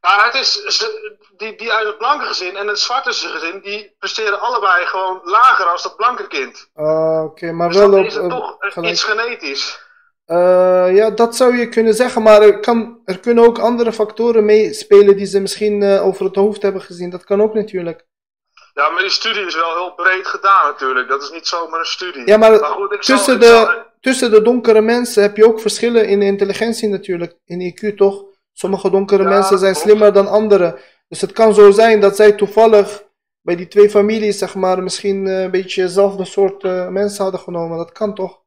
[0.00, 3.94] Ja, het is, ze, die, die uit het blanke gezin en het zwarte gezin, die
[3.98, 6.70] presteren allebei gewoon lager als dat blanke kind.
[6.74, 8.92] Oh, Oké, maar Dus wel op, is het toch gelijk.
[8.92, 9.84] iets genetisch.
[10.24, 14.44] Eh, ja, dat zou je kunnen zeggen, maar er, kan, er kunnen ook andere factoren
[14.44, 17.10] meespelen die ze misschien eh, over het hoofd hebben gezien.
[17.10, 18.04] Dat kan ook natuurlijk.
[18.76, 21.08] Ja, maar die studie is wel heel breed gedaan natuurlijk.
[21.08, 22.26] Dat is niet zomaar een studie.
[22.26, 25.60] Ja, maar goed, ik zal- tussen zal- de, tussen de donkere mensen heb je ook
[25.60, 28.24] verschillen in de intelligentie natuurlijk, in IQ toch?
[28.52, 29.86] Sommige donkere Ja, mensen zijn klopt.
[29.86, 30.78] slimmer dan anderen.
[31.08, 33.02] Dus het kan zo zijn dat zij toevallig
[33.42, 37.40] bij die twee families, zeg maar, misschien eh, een beetje dezelfde soort eh, mensen hadden
[37.40, 37.76] genomen.
[37.76, 38.40] Dat kan toch?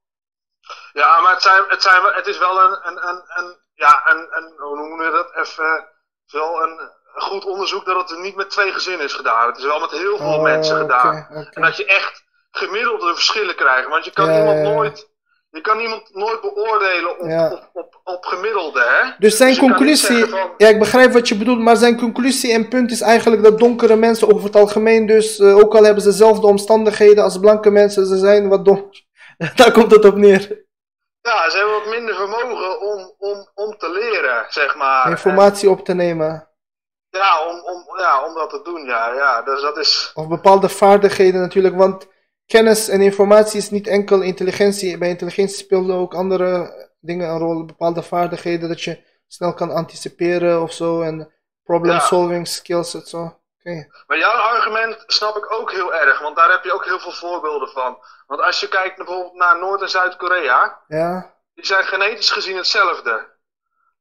[0.94, 4.28] Ja, maar het, zijn, het, zijn, het is wel een, een, een, een, ja, een,
[4.32, 5.46] een, hoe noemen we dat?
[5.46, 5.88] Even,
[6.32, 6.80] wel een
[7.14, 9.48] goed onderzoek dat het niet met twee gezinnen is gedaan.
[9.48, 11.28] Het is wel met heel veel Oh, mensen gedaan.
[11.52, 13.88] En dat je echt gemiddelde verschillen krijgt.
[13.90, 15.10] Want je kan Ja, iemand nooit,
[15.50, 17.52] je kan iemand nooit beoordelen op, Ja.
[17.52, 19.10] op, op, op gemiddelde, hè?
[19.18, 22.68] Dus zijn Dus conclusie, van- ja, ik begrijp wat je bedoelt, maar zijn conclusie en
[22.68, 26.10] punt is eigenlijk dat donkere mensen over het algemeen, dus eh, ook al hebben ze
[26.10, 28.90] dezelfde omstandigheden als blanke mensen, ze zijn wat dom.
[29.56, 30.68] Daar komt het op neer.
[31.22, 35.10] Ja, ze hebben wat minder vermogen om, om, om te leren, zeg maar.
[35.10, 36.49] Informatie op te nemen.
[37.10, 39.14] Ja, om, om, ja, om dat te doen, ja.
[39.14, 39.42] ja.
[39.42, 40.12] Dus dat is...
[40.14, 42.08] Of bepaalde vaardigheden natuurlijk, want
[42.46, 44.98] kennis en informatie is niet enkel intelligentie.
[44.98, 47.66] Bij intelligentie spelen ook andere dingen een rol.
[47.66, 51.02] Bepaalde vaardigheden dat je snel kan anticiperen of zo.
[51.02, 51.34] En
[51.64, 52.00] problem Ja.
[52.00, 53.34] solving skills en zo.
[54.08, 57.12] Maar jouw argument snap ik ook heel erg, want daar heb je ook heel veel
[57.12, 57.98] voorbeelden van.
[58.28, 63.28] Want als je kijkt bijvoorbeeld naar Noord- en Zuid-Korea, Ja, die zijn genetisch gezien hetzelfde.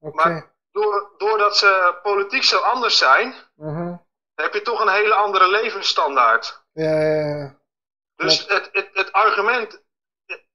[0.00, 0.14] oké.
[0.16, 0.52] Maar
[0.82, 3.94] door, doordat ze politiek zo anders zijn, Mhm.
[4.34, 6.62] heb je toch een hele andere levensstandaard.
[6.72, 7.56] Ja, ja, ja.
[8.16, 9.82] Dus het, het, het argument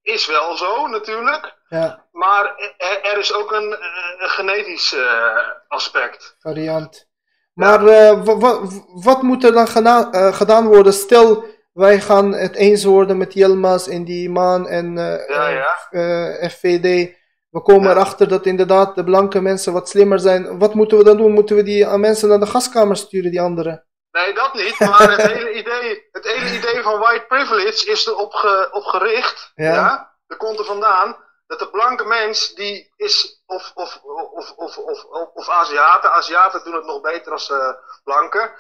[0.02, 3.72] is wel zo natuurlijk, Ja, maar er, er is ook een,
[4.20, 6.36] een genetisch eh, aspect.
[6.40, 7.08] variant.
[7.54, 8.60] Maar eh, wa- wa-
[8.94, 10.94] wat moet er dan eh, gedaan worden?
[10.94, 15.88] Stel, wij gaan het eens worden met Yilmaz en die man en eh, Ja, ja.
[15.90, 17.16] eh, FVD.
[17.54, 17.96] We komen Ja.
[17.96, 20.60] erachter dat inderdaad de blanke mensen wat slimmer zijn.
[20.60, 21.32] Wat moeten we dan doen?
[21.32, 23.86] Moeten we die aan mensen naar de gaskamer sturen, die anderen?
[24.12, 24.80] Nee, dat niet.
[24.80, 29.52] Maar het hele idee, het hele idee van white privilege is erop ge, op gericht.
[29.56, 29.74] Ja.
[29.74, 30.12] Ja.
[30.28, 31.16] Dat komt er vandaan.
[31.48, 36.12] Dat de blanke mens, die is, of, of, of, of, of, of, of Aziaten.
[36.12, 37.70] Aziaten doen het nog beter als eh
[38.04, 38.52] blanken.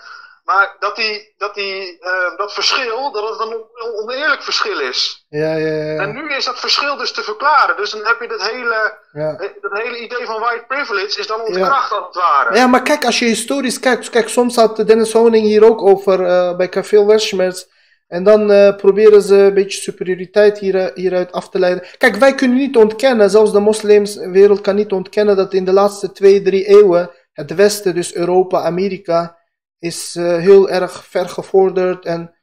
[0.43, 5.25] Maar dat, die, dat, die, eh, dat verschil, dat het een on- oneerlijk verschil is.
[5.29, 6.01] Ja, ja, ja.
[6.01, 7.77] En nu is dat verschil dus te verklaren.
[7.77, 9.35] Dus dan heb je dat hele, ja.
[9.61, 12.55] dat hele idee van white privilege is dan ontkracht als het ware.
[12.55, 16.25] Ja, maar kijk, als je historisch kijkt, kijk, soms had Dennis Honing hier ook over
[16.25, 17.65] eh, bij Café Westmers.
[18.07, 21.83] En dan eh, proberen ze een beetje superioriteit hier, eh, hieruit af te leiden.
[21.97, 26.11] Kijk, wij kunnen niet ontkennen, zelfs de moslimswereld kan niet ontkennen dat in de laatste
[26.11, 29.37] twee, drie eeuwen het Westen, dus Europa, Amerika,
[29.83, 32.35] is eh, heel erg ver gevorderd en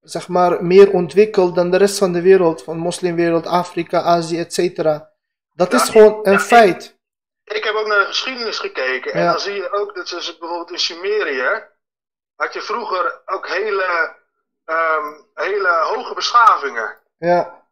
[0.00, 4.76] zeg maar meer ontwikkeld dan de rest van de wereld, van moslimwereld, Afrika, Azië, etc.
[5.52, 6.98] Dat Ja, is gewoon een ja, feit.
[7.44, 9.12] Ik heb ook naar de geschiedenis gekeken.
[9.12, 11.72] En dan zie je ook dat ze bijvoorbeeld in Sumerië.
[12.36, 14.16] had je vroeger ook hele,
[14.64, 16.98] ehm, hele hoge beschavingen.
[17.18, 17.63] Ja.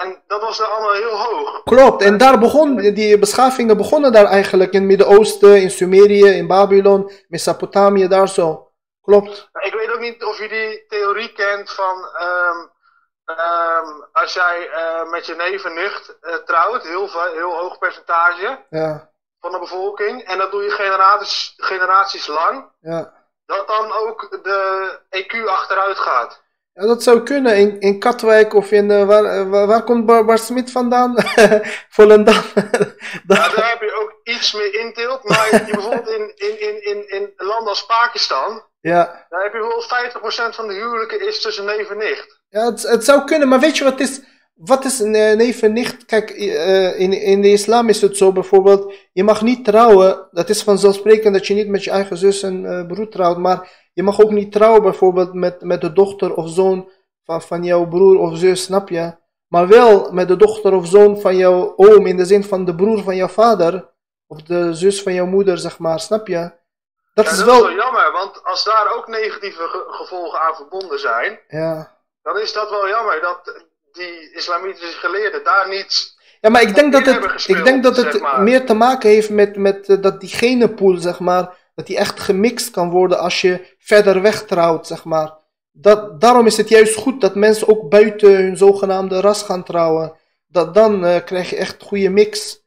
[0.00, 1.62] En dat was daar allemaal heel hoog.
[1.62, 6.46] Klopt, en daar begon, die beschavingen begonnen daar eigenlijk in het Midden-Oosten, in Sumerië, in
[6.46, 8.70] Babylon, Mesopotamië, daar zo.
[9.02, 9.48] Klopt.
[9.52, 12.06] Maar Ik weet ook niet of je die theorie kent van.
[12.18, 12.56] ehm,
[13.24, 17.78] ehm, als jij eh, met je neef en nicht eh, trouwt, heel, veel- heel hoog
[17.78, 20.22] percentage Ja, van de bevolking.
[20.24, 22.70] En dat doe je generaties, generaties lang.
[22.80, 23.20] ja.
[23.46, 26.41] Dat dan ook de EQ achteruit gaat.
[26.74, 30.06] Ja, dat zou kunnen in, in Katwijk of in, eh, waar, eh, waar, waar komt
[30.06, 31.14] Bar, Bar Smit vandaan?
[31.96, 32.34] Volendam.
[33.26, 35.28] Ja, Daar- heb je ook iets meer inteelt.
[35.28, 40.52] Maar bijvoorbeeld in, in, in, in, in landen als Pakistan, ja, daar heb je bijvoorbeeld
[40.52, 42.40] 50% van de huwelijken is tussen neef en nicht.
[42.48, 44.20] ja het, het zou kunnen, maar weet je wat is,
[44.54, 46.04] wat is een eh, neef en nicht?
[46.04, 50.62] Kijk, in, in de islam is het zo bijvoorbeeld, je mag niet trouwen, dat is
[50.62, 54.30] vanzelfsprekend dat je niet met je eigen zus en broer trouwt, maar je mag ook
[54.30, 56.90] niet trouwen bijvoorbeeld met, met de dochter of zoon
[57.24, 59.14] van, van jouw broer of zus, snap je?
[59.48, 62.74] Maar wel met de dochter of zoon van jouw oom, in de zin van de
[62.74, 63.90] broer van jouw vader,
[64.26, 66.52] of de zus van jouw moeder, zeg maar, snap je?
[67.14, 70.54] Dat is dat wel, is wel jammer, want als daar ook negatieve ge- gevolgen aan
[70.54, 71.98] verbonden zijn, ja.
[72.22, 76.20] dan is dat wel jammer dat die islamitische geleerden daar niet.
[76.40, 78.42] Ja, maar ik denk dat het, gespeeld, ik denk dat het zeg maar.
[78.42, 82.20] meer te maken heeft met, met eh, dat die genenpool, zeg maar, dat die echt
[82.20, 85.40] gemixt kan worden als je verder weg trouwt, zeg maar.
[85.72, 90.16] Dat, daarom is het juist goed dat mensen ook buiten hun zogenaamde ras gaan trouwen.
[90.46, 92.60] Dat, dan eh, krijg je echt een goede mix.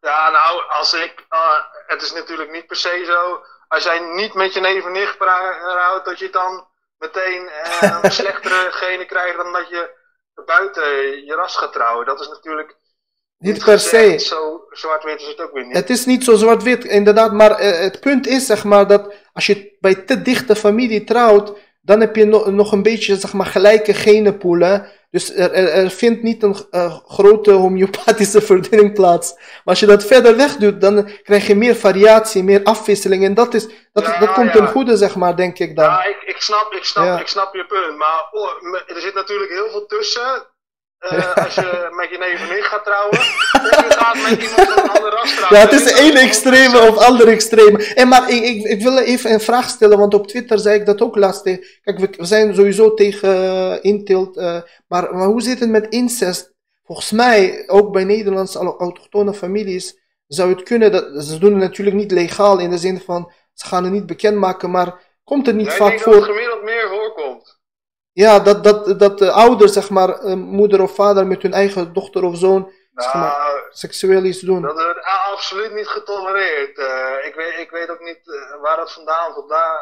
[0.00, 1.26] Ja, nou, als ik.
[1.28, 3.44] eh, het is natuurlijk niet per se zo.
[3.68, 6.66] Als jij niet met je neef en nicht trouwt, dat je dan
[6.98, 9.90] meteen eh, een slechtere genen krijgt dan dat je
[10.44, 12.06] buiten je ras gaat trouwen.
[12.06, 12.76] Dat is natuurlijk
[13.52, 14.18] Niet per se.
[14.18, 15.76] Zo zwart-wit is het ook weer niet.
[15.76, 17.32] Het is niet zo zwart-wit, inderdaad.
[17.32, 21.52] Maar eh, het punt is, zeg maar, dat als je bij te dichte familie trouwt,
[21.82, 24.86] dan heb je no- nog een beetje, zeg maar, gelijke genenpoelen.
[25.10, 29.32] Dus er, er, er vindt niet een eh, grote homeopathische verdunning plaats.
[29.34, 33.24] Maar als je dat verder weg doet, dan krijg je meer variatie, meer afwisseling.
[33.24, 34.52] En dat, is, dat, Ja, dat komt ja.
[34.52, 35.84] ten goede, zeg maar, denk ik dan.
[35.84, 37.18] Ja, ik, ik, snap, ik, snap, Ja.
[37.20, 37.98] ik snap je punt.
[37.98, 38.48] Maar oh,
[38.86, 40.46] er zit natuurlijk heel veel tussen.
[41.04, 43.18] Eh, als je met je neef en nicht gaat trouwen.
[43.18, 45.58] of je gaat met iemand van een ras trouwen.
[45.58, 47.84] Ja, het is ook extreme of andere extreme.
[47.94, 50.86] En maar ik, ik, ik wil even een vraag stellen, want op Twitter zei ik
[50.86, 51.42] dat ook laatst.
[51.42, 54.36] Kijk, we, we zijn sowieso tegen eh, inteelt.
[54.36, 56.52] eh, maar, maar hoe zit het met incest?
[56.84, 60.92] Volgens mij, ook bij Nederlandse au- autochtone families, zou het kunnen.
[60.92, 64.06] Dat, ze doen het natuurlijk niet legaal in de zin van ze gaan het niet
[64.06, 64.94] bekendmaken, maar
[65.24, 66.32] komt het niet Ja, ik vaak denk dat het voor?
[66.34, 67.33] gemiddeld meer voorkomt.
[68.14, 71.92] Ja, dat, dat, dat de ouders, zeg maar, eh, moeder of vader met hun eigen
[71.92, 74.62] dochter of zoon zeg maar, Nou, seksueel iets doen.
[74.62, 76.78] dat wordt a- absoluut niet getolereerd.
[76.78, 79.76] Eh, ik, weet, ik weet ook niet eh, waar dat vandaan, vandaan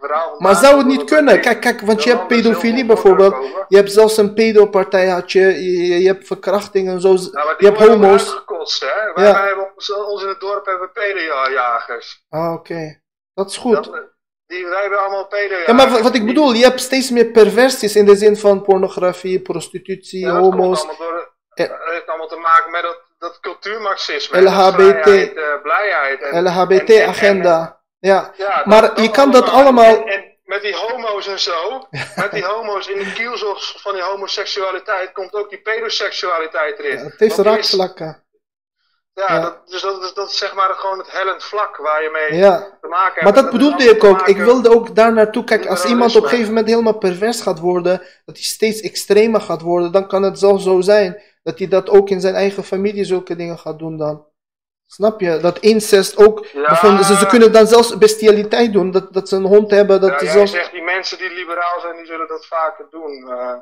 [0.00, 1.40] verhaal vandaan Maar zou het niet kunnen?
[1.40, 3.36] Kijk, kijk, want je hebt heel pedofilie bijvoorbeeld.
[3.68, 7.08] Je hebt zelfs een pedopartij, had je, je, je hebt verkrachting en zo.
[7.08, 8.42] Nou, Je hebt homo's.
[8.80, 9.12] hè?
[9.14, 9.32] Wij, Ja.
[9.32, 12.24] wij hebben ons, ons in het dorp hebben pedojagers.
[12.28, 13.00] Ah, oké.
[13.34, 13.74] Dat is goed.
[13.74, 14.14] Dat-
[14.46, 15.28] die, wij hebben allemaal.
[15.66, 19.40] Ja, maar wat, ik bedoel, je hebt steeds meer perversies in de zin van pornografie,
[19.40, 20.78] prostitutie, Ja, dat komt homo's.
[20.78, 21.64] allemaal door- Ja.
[21.64, 24.42] Het heeft allemaal te maken met dat, dat cultuurmarxisme.
[24.42, 24.76] LHBT.
[24.78, 26.22] dat vrijheid, eh, blijheid.
[26.22, 27.80] en- en- LHBT-agenda.
[27.98, 28.32] Ja.
[28.36, 31.86] ja, Maar dat- je kan dat allemaal- en met die homo's en zo,
[32.22, 36.98] met die homo's in de kielzog van die homoseksualiteit, komt ook die pedoseksualiteit erin.
[36.98, 38.24] Het heeft raakvlakken.
[39.18, 39.40] Ja, Ja.
[39.40, 42.38] Dat, dus dat, is- dat is zeg maar gewoon het hellend vlak waar je mee
[42.40, 42.58] Ja.
[42.80, 43.22] te maken hebt.
[43.22, 44.26] Maar dat bedoelde ik ook.
[44.26, 45.44] Ik wilde ook daar naartoe.
[45.44, 49.40] Kijk, als iemand op een gegeven moment helemaal pervers gaat worden, dat hij steeds extremer
[49.40, 52.64] gaat worden, dan kan het zelfs zo zijn dat hij dat ook in zijn eigen
[52.64, 54.26] familie zulke dingen gaat doen dan.
[54.86, 55.38] Snap je?
[55.40, 56.46] Dat incest ook.
[56.52, 57.02] Ja.
[57.04, 58.90] ze, ze kunnen dan zelfs bestialiteit doen.
[58.90, 60.00] Dat, dat ze een hond hebben.
[60.00, 63.28] Dat Ja, ze zelfs, zegt die mensen die liberaal zijn, die zullen dat vaker doen.
[63.30, 63.52] eh,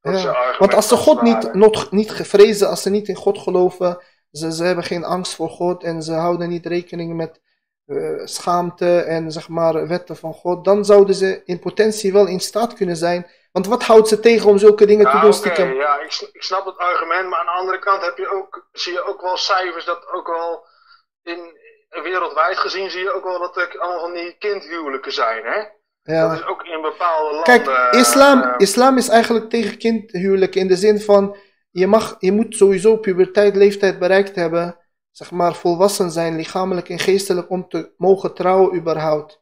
[0.00, 3.38] dat Ja, Want als ze God niet, not, niet gevrezen, als ze niet in God
[3.38, 3.98] geloven,
[4.38, 7.40] ze, ze hebben geen angst voor God en ze houden niet rekening met
[7.86, 12.40] eh, schaamte en zeg maar wetten van God, dan zouden ze in potentie wel in
[12.40, 13.26] staat kunnen zijn.
[13.52, 15.72] Want wat houdt ze tegen om zulke dingen te doen stiekem?
[15.72, 18.92] ja, ik, ik snap het argument, maar aan de andere kant heb je ook, zie
[18.92, 20.66] je ook wel cijfers dat ook wel
[21.22, 21.62] in
[22.02, 25.58] wereldwijd gezien zie je ook wel dat er allemaal van die kindhuwelijken zijn, hè?
[26.02, 26.32] Dat Ja.
[26.32, 27.62] is ook in bepaalde landen.
[27.64, 31.36] Kijk, islam, eh, islam is eigenlijk tegen kindhuwelijk in de zin van
[31.80, 34.78] je, mag, je moet sowieso puberteit, leeftijd bereikt hebben,
[35.10, 39.40] zeg maar volwassen zijn, lichamelijk en geestelijk, om te mogen trouwen überhaupt.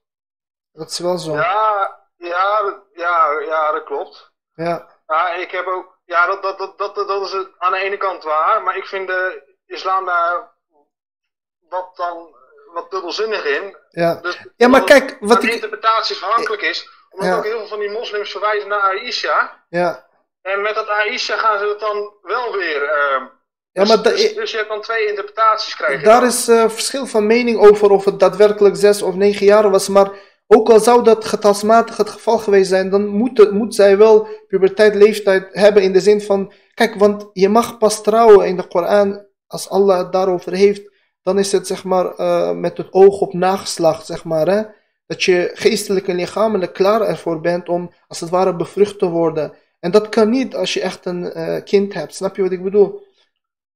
[0.72, 1.33] Dat is wel zo.
[1.33, 4.33] ja, ja, ja, ja, dat klopt.
[4.55, 4.89] Ja.
[5.07, 7.97] Ja, ik heb ook, ja, dat, dat, dat, dat, dat is het aan de ene
[7.97, 10.51] kant waar, maar ik vind de islam daar
[11.68, 12.35] wat dan
[12.72, 13.76] wat dubbelzinnig in.
[13.89, 14.14] Ja.
[14.14, 17.37] Dus, Ja, maar kijk, wat de ik- interpretatie afhankelijk is, omdat Ja.
[17.37, 19.64] ook heel veel van die moslims verwijzen naar Aisha.
[19.68, 20.07] Ja.
[20.43, 22.82] En met dat Aisha gaan ze het dan wel weer.
[22.82, 23.24] ehm,
[23.72, 26.28] Ja, dus, maar da- dus, dus je hebt dan twee interpretaties krijg je daar dan.
[26.28, 29.88] is eh, verschil van mening over of het daadwerkelijk zes of negen jaar was.
[29.88, 30.11] Maar
[30.47, 34.95] ook al zou dat getalsmatig het geval geweest zijn, dan moet, moet zij wel puberteit,
[34.95, 36.53] leeftijd hebben in de zin van...
[36.74, 40.90] Kijk, want je mag pas trouwen in de Koran als Allah het daarover heeft.
[41.22, 44.47] Dan is het zeg maar eh, met het oog op nageslacht, zeg maar.
[44.49, 44.62] Hè?
[45.07, 49.55] Dat je geestelijk en lichamelijk klaar ervoor bent om als het ware bevrucht te worden.
[49.85, 52.14] En dat kan niet als je echt een eh, kind hebt.
[52.14, 53.07] Snap je wat ik bedoel?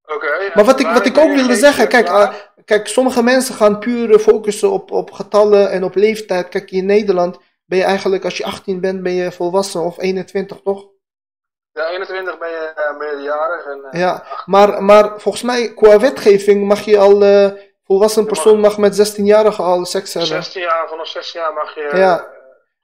[0.04, 2.34] Oké, Maar wat ik, wat ik ook wilde zeggen, kijk, ah,
[2.64, 6.48] kijk, sommige mensen gaan puur eh, focussen op, op getallen en op leeftijd.
[6.48, 10.60] Kijk, in Nederland ben je eigenlijk, als je 18 bent, ben je volwassen of 21,
[10.64, 10.86] toch?
[11.72, 13.66] Ja, 21 ben je uh, meerderjarig.
[13.66, 17.50] En, eh, Ja, maar, maar volgens mij, qua wetgeving mag je al, eh
[17.86, 20.30] volwassen persoon mag met 16-jarigen al seks hebben.
[20.30, 21.90] 16 jaar, vanaf 16 jaar mag je.
[21.92, 22.35] Ja.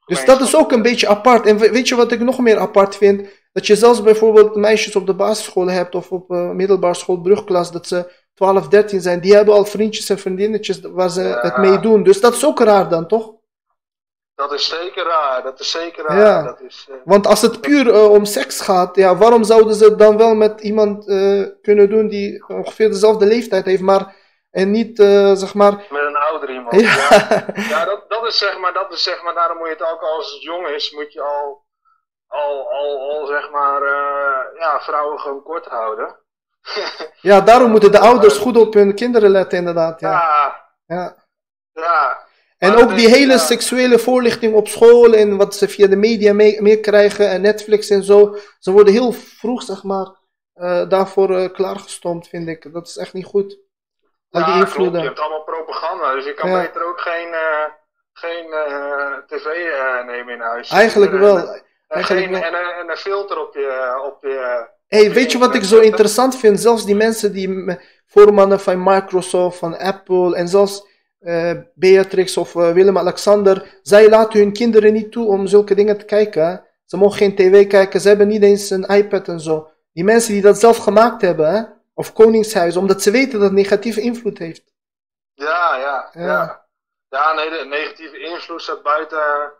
[0.07, 1.47] Eh, Dus dat is ook een beetje apart.
[1.47, 3.29] En we- weet je wat ik nog meer apart vind?
[3.53, 7.73] Dat je zelfs bijvoorbeeld meisjes op de basisschool hebt of op uh, middelbare school, brugklas,
[7.73, 9.21] dat ze 12, 13 zijn.
[9.21, 11.39] Die hebben al vriendjes en vriendinnetjes waar ze Ja.
[11.41, 12.03] het mee doen.
[12.03, 13.33] Dus dat is ook raar dan, toch?
[14.35, 16.19] Dat is zeker raar, dat is zeker raar.
[16.19, 16.43] Ja.
[16.43, 19.85] Dat is, eh, Want als het puur eh, om seks gaat, ja, waarom zouden ze
[19.85, 24.17] het dan wel met iemand eh, kunnen doen die ongeveer dezelfde leeftijd heeft, maar
[24.53, 25.73] en niet, eh, zeg maar.
[25.73, 26.81] met een ouder iemand.
[26.81, 26.95] Ja.
[27.11, 29.83] Ja, ja dat, dat is zeg maar, dat is zeg maar, daarom moet je het
[29.93, 31.65] ook als het jong is, moet je al,
[32.27, 36.17] al, al, al zeg maar, eh, ja, vrouwen gewoon kort houden.
[37.21, 40.01] Ja, daarom moeten de ouders goed op hun kinderen letten, inderdaad.
[40.01, 40.11] Ja.
[40.11, 41.17] Ja, Ja.
[41.73, 42.19] ja.
[42.59, 46.63] En ook die hele seksuele voorlichting op school en wat ze via de media mee-
[46.63, 48.37] meekrijgen en Netflix en zo.
[48.59, 50.07] Ze worden heel vroeg, zeg maar,
[50.53, 52.73] eh, daarvoor klaargestoomd, vind ik.
[52.73, 53.59] Dat is echt niet goed.
[54.33, 54.97] Die Ja, klopt.
[54.97, 56.61] Je hebt allemaal propaganda, dus je kan Ja.
[56.63, 57.65] beter ook geen, eh,
[58.13, 60.71] geen eh, tv eh, nemen in huis.
[60.71, 61.37] Eigenlijk En, wel.
[61.39, 62.43] en Eigenlijk geen, wel.
[62.43, 65.79] En, een- en een filter op je, op je Hey, weet je wat ik zo
[65.81, 66.61] interessant vind?
[66.61, 70.87] Zelfs die mensen die voormannen van Microsoft, van Apple en zelfs
[71.75, 76.65] Beatrix of Willem-Alexander, zij laten hun kinderen niet toe om zulke dingen te kijken.
[76.85, 79.71] Ze mogen geen tv kijken, ze hebben niet eens een iPad en zo.
[79.93, 81.63] Die mensen die dat zelf gemaakt hebben, hè?
[81.95, 84.73] Of Koningshuis, omdat ze weten dat het negatieve invloed heeft.
[85.35, 86.27] Ja, ja, Ja.
[86.27, 86.61] ja.
[87.09, 89.53] Ja, nee, de negatieve invloed staat buiten,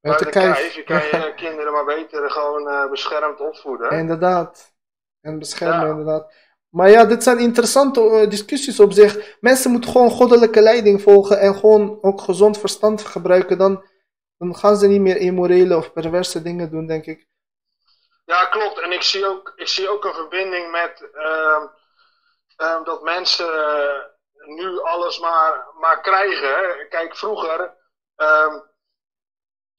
[0.00, 0.74] Buiten kijf.
[0.74, 3.90] Je kan je kinderen maar beter gewoon eh, beschermd opvoeden.
[3.90, 4.72] Inderdaad.
[5.20, 5.90] En beschermen, Ja.
[5.90, 6.32] inderdaad.
[6.68, 9.36] Maar ja, dit zijn interessante eh, discussies op zich.
[9.40, 13.58] Mensen moeten gewoon goddelijke leiding volgen en gewoon ook gezond verstand gebruiken.
[13.58, 13.84] Dan,
[14.38, 17.26] dan gaan ze niet meer immorele of perverse dingen doen, denk ik.
[18.24, 18.78] Ja, klopt.
[18.80, 21.66] En ik zie ook, ik zie ook een verbinding met ehm,
[22.56, 24.02] ehm, dat mensen eh,
[24.46, 26.48] nu alles maar, maar krijgen.
[26.48, 26.88] hè.
[26.88, 27.74] Kijk, vroeger,
[28.16, 28.58] ehm,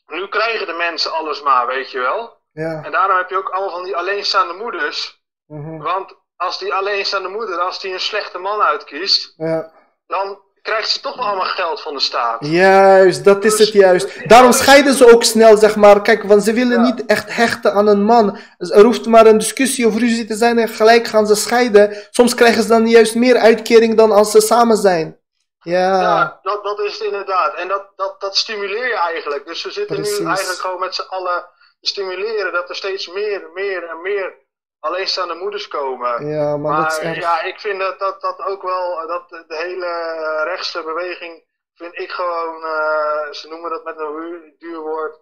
[0.05, 2.43] nu krijgen de mensen alles maar, weet je wel.
[2.51, 2.83] Ja.
[2.83, 5.23] En daarom heb je ook allemaal van die alleenstaande moeders.
[5.45, 9.71] mhm, Want als die alleenstaande moeder, als die een slechte man uitkiest, ja.
[10.07, 12.37] dan krijgt ze toch wel allemaal geld van de staat.
[12.45, 14.27] Juist, dat is het juist.
[14.29, 16.01] Daarom scheiden ze ook snel, zeg maar.
[16.01, 16.81] Kijk, want ze willen Ja.
[16.81, 18.37] niet echt hechten aan een man.
[18.57, 21.97] Er hoeft maar een discussie of ruzie te zijn en gelijk gaan ze scheiden.
[22.09, 25.19] Soms krijgen ze dan juist meer uitkering dan als ze samen zijn.
[25.59, 27.55] Ja, Ja, dat, dat is het inderdaad.
[27.55, 29.45] En dat, dat, dat stimuleer je eigenlijk.
[29.45, 30.19] Dus we zitten Precies.
[30.19, 31.45] nu eigenlijk gewoon met z'n allen
[31.79, 34.33] te stimuleren dat er steeds meer, meer en meer
[34.85, 36.27] alleenstaande moeders komen.
[36.27, 37.15] ja maar dat erg.
[37.19, 41.43] ja, ik vind dat, dat, dat ook wel, dat de de hele rechtse beweging,
[41.75, 45.19] vind ik gewoon, eh, ze noemen dat met een duur woord,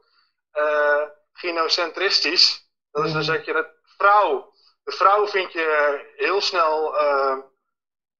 [0.52, 1.02] eh
[1.34, 2.68] gynocentristisch.
[2.92, 3.32] Dat is dan Mhm.
[3.32, 4.52] zeg je dat vrouw,
[4.84, 7.38] de vrouw vind je heel snel, eh,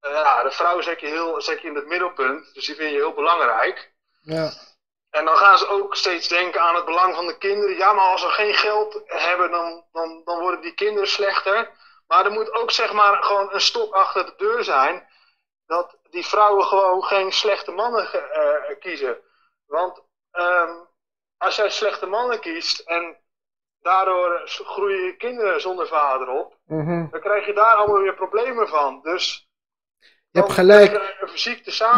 [0.00, 2.90] eh, ja, de vrouw zet je, heel, zet je in het middelpunt, dus die vind
[2.90, 3.92] je heel belangrijk.
[4.20, 4.50] Ja,
[5.14, 7.76] En dan gaan ze ook steeds denken aan het belang van de kinderen.
[7.76, 11.70] Ja, maar als we geen geld hebben, dan, dan, dan worden die kinderen slechter.
[12.06, 15.08] Maar er moet ook zeg maar gewoon een stok achter de deur zijn.
[15.66, 19.18] Dat die vrouwen gewoon geen slechte mannen eh, kiezen.
[19.66, 20.74] Want ehm,
[21.38, 23.16] als jij slechte mannen kiest en
[23.80, 26.56] daardoor groeien je kinderen zonder vader op.
[26.66, 27.10] mhm.
[27.10, 29.00] Dan krijg je daar allemaal weer problemen van.
[29.02, 29.48] Dus
[30.34, 30.92] Je hebt gelijk.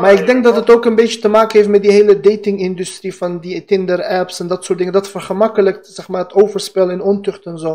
[0.00, 3.16] Maar ik denk dat het ook een beetje te maken heeft met die hele datingindustrie
[3.16, 4.92] van die Tinder-apps en dat soort dingen.
[4.92, 7.74] Dat vergemakkelijkt zeg maar, het overspel in ontucht en zo.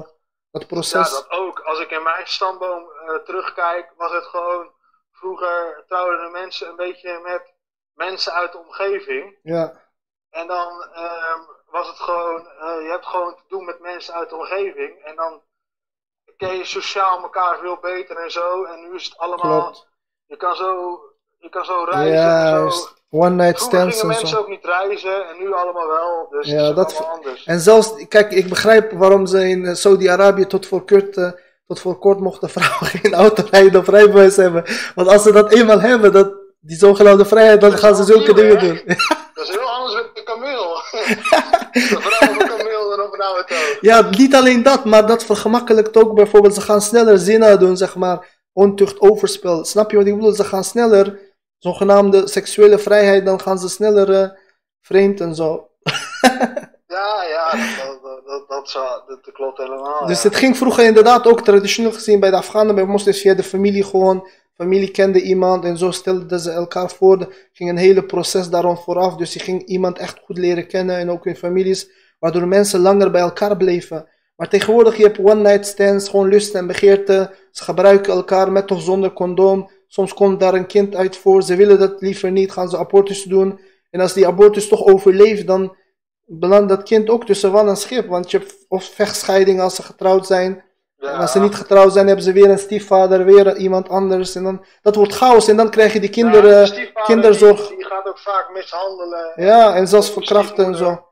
[0.52, 1.10] Dat Ja, proces.
[1.12, 1.60] dat ook.
[1.60, 4.72] Als ik in mijn stamboom eh, terugkijk, was het gewoon.
[5.12, 7.54] Vroeger trouwden de mensen een beetje met
[7.94, 9.38] mensen uit de omgeving.
[9.44, 9.82] Ja,
[10.30, 11.40] En dan ehm,
[11.70, 12.48] was het gewoon.
[12.48, 15.00] eh, je hebt gewoon te doen met mensen uit de omgeving.
[15.04, 15.42] En dan
[16.38, 18.64] ken je sociaal elkaar veel beter en zo.
[18.64, 19.62] En nu is het allemaal.
[19.72, 19.90] klopt.
[20.32, 21.00] Je kan zo,
[21.40, 22.64] je kan zo reizen.
[22.64, 22.88] en zo.
[23.10, 26.28] One night stands mensen ook niet reizen en nu allemaal wel.
[26.30, 27.44] Dus Ja, is dat anders.
[27.44, 31.32] En zelfs, kijk, ik begrijp waarom ze in eh, Saudi-Arabië tot voor kort, eh,
[31.68, 34.64] tot voor kort mochten vrouwen geen auto rijden of rijbewijs hebben.
[34.96, 38.60] Want als ze dat eenmaal hebben, dat, die zogenaamde vrijheid, dan gaan ze zulke dingen
[38.60, 38.68] hè?
[38.68, 38.82] doen.
[39.34, 40.76] Dat is heel anders met de kameel.
[41.72, 43.56] Een vrouw op een kameel dan op een auto.
[43.82, 47.96] Ja, niet alleen dat, maar dat vergemakkelijkt ook bijvoorbeeld, ze gaan sneller zinnen doen, zeg
[47.96, 49.66] maar, ontucht, overspel.
[49.66, 50.32] Snap je wat ik bedoel?
[50.32, 51.20] Ze gaan sneller,
[51.58, 54.30] zogenaamde seksuele vrijheid, dan gaan ze sneller eh,
[54.82, 55.70] vreemd en zo.
[56.92, 57.52] Ja, ja,
[57.86, 60.06] dat, dat, dat, klopt helemaal.
[60.06, 60.30] Dus ja.
[60.30, 63.84] het ging vroeger inderdaad ook traditioneel gezien bij de Afghanen, bij moslims via de familie
[63.84, 64.28] gewoon.
[64.56, 67.20] Familie kende iemand en zo stelden ze elkaar voor.
[67.20, 69.16] Er ging een hele proces daarom vooraf.
[69.16, 71.90] Dus je ging iemand echt goed leren kennen en ook in families,
[72.20, 74.08] waardoor mensen langer bij elkaar bleven.
[74.42, 77.36] Maar tegenwoordig je hebt one night stands, gewoon lust en begeerte.
[77.52, 79.70] Ze gebruiken elkaar met of zonder condoom.
[79.88, 81.44] Soms komt daar een kind uit voor.
[81.44, 83.60] Ze willen dat liever niet, gaan ze abortus doen.
[83.90, 85.76] En als die abortus toch overleeft, dan
[86.26, 88.08] belandt dat kind ook tussen wal en schip.
[88.08, 90.64] Want je hebt of vechtscheiding als ze getrouwd zijn.
[90.98, 91.14] Ja.
[91.14, 94.36] En als ze niet getrouwd zijn, hebben ze weer een stiefvader, weer iemand anders.
[94.36, 95.48] En dan, dat wordt chaos.
[95.48, 97.68] En dan krijg je die kinderen, kinderzorg.
[97.68, 99.32] Die, die gaat ook vaak mishandelen.
[99.36, 101.10] Ja, en zelfs verkrachten en zo.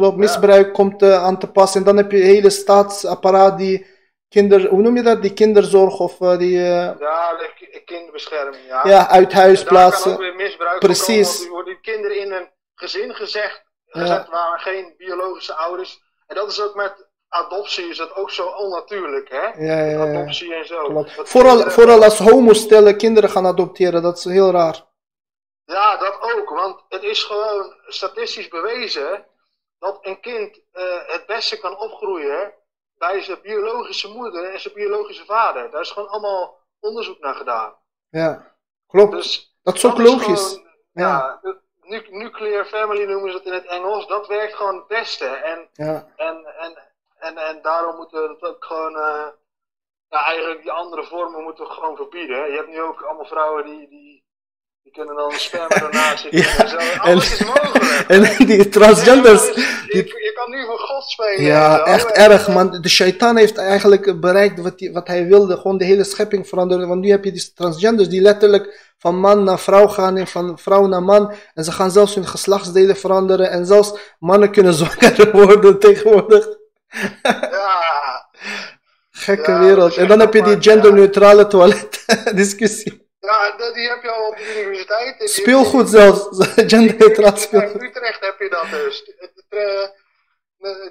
[0.00, 1.74] Klopt, misbruik komt eh, aan te pas.
[1.74, 3.86] En dan heb je een hele staatsapparaat die
[4.28, 4.68] kinder...
[4.68, 5.22] Hoe noem je dat?
[5.22, 6.58] Die kinderzorg of eh, die...
[6.58, 8.80] eh, Ja, de ki- kinderbescherming, ja.
[8.86, 10.18] ja, uit huis kan ook plaatsen.
[10.18, 11.48] weer misbruik Precies.
[11.48, 14.00] worden kinderen in een gezin gezegd, Ja.
[14.00, 16.00] gezet waar geen biologische ouders.
[16.26, 19.64] En dat is ook met adoptie is dat ook zo onnatuurlijk, hè?
[19.64, 20.18] Ja, ja, ja.
[20.20, 20.84] Adoptie en zo.
[20.84, 21.12] Klopt.
[21.24, 24.88] Vooral, kinderen- vooral als homostellen kinderen gaan adopteren, dat is heel raar.
[25.64, 26.50] Ja, dat ook.
[26.50, 29.24] Want het is gewoon statistisch bewezen
[29.80, 32.52] dat een kind eh, het beste kan opgroeien
[32.98, 35.70] bij zijn biologische moeder en zijn biologische vader.
[35.70, 37.74] Daar is gewoon allemaal onderzoek naar gedaan.
[38.10, 38.54] Ja,
[38.86, 39.12] klopt.
[39.12, 40.48] Dus dat is ook dat is logisch.
[40.48, 41.08] gewoon- Ja.
[41.08, 44.06] ja, de nu- nuclear family noemen ze het in het Engels.
[44.06, 45.26] Dat werkt gewoon het beste.
[45.26, 46.06] En, Ja.
[46.16, 46.78] en, en,
[47.18, 48.96] en, en daarom moeten we dat ook gewoon.
[48.96, 49.26] eh,
[50.08, 52.50] ja, eigenlijk die andere vormen moeten we gewoon verbieden.
[52.50, 53.88] Je hebt nu ook allemaal vrouwen die.
[53.88, 54.09] die
[54.82, 56.98] die kunnen dan spermadonatie Ja, doen en zo.
[57.00, 57.78] Alles is mogelijk.
[58.08, 59.46] En die transgenders.
[59.46, 59.54] Je,
[59.88, 61.36] die- je, kan nu voor God spelen.
[61.36, 62.80] en Ja, echt erg, man.
[62.80, 65.56] De shaitaan heeft eigenlijk bereikt wat, hij- wat hij wilde.
[65.56, 66.88] Gewoon de hele schepping veranderen.
[66.88, 70.58] Want nu heb je die transgenders die letterlijk van man naar vrouw gaan en van
[70.58, 71.32] vrouw naar man.
[71.54, 73.50] En ze gaan zelfs hun geslachtsdelen veranderen.
[73.50, 76.46] En zelfs mannen kunnen zwanger worden tegenwoordig.
[77.22, 78.28] Ja,
[79.10, 79.96] Gekke Ja, wereld.
[79.96, 82.04] En dan heb je die genderneutrale toilet
[82.34, 83.08] discussie.
[83.30, 85.18] Ja, die heb je al op de universiteit.
[85.18, 86.28] Die- Speelgoed zelfs.
[86.72, 87.82] Genderneutraal In speelgoed.
[87.82, 89.04] Utrecht heb je dat dus.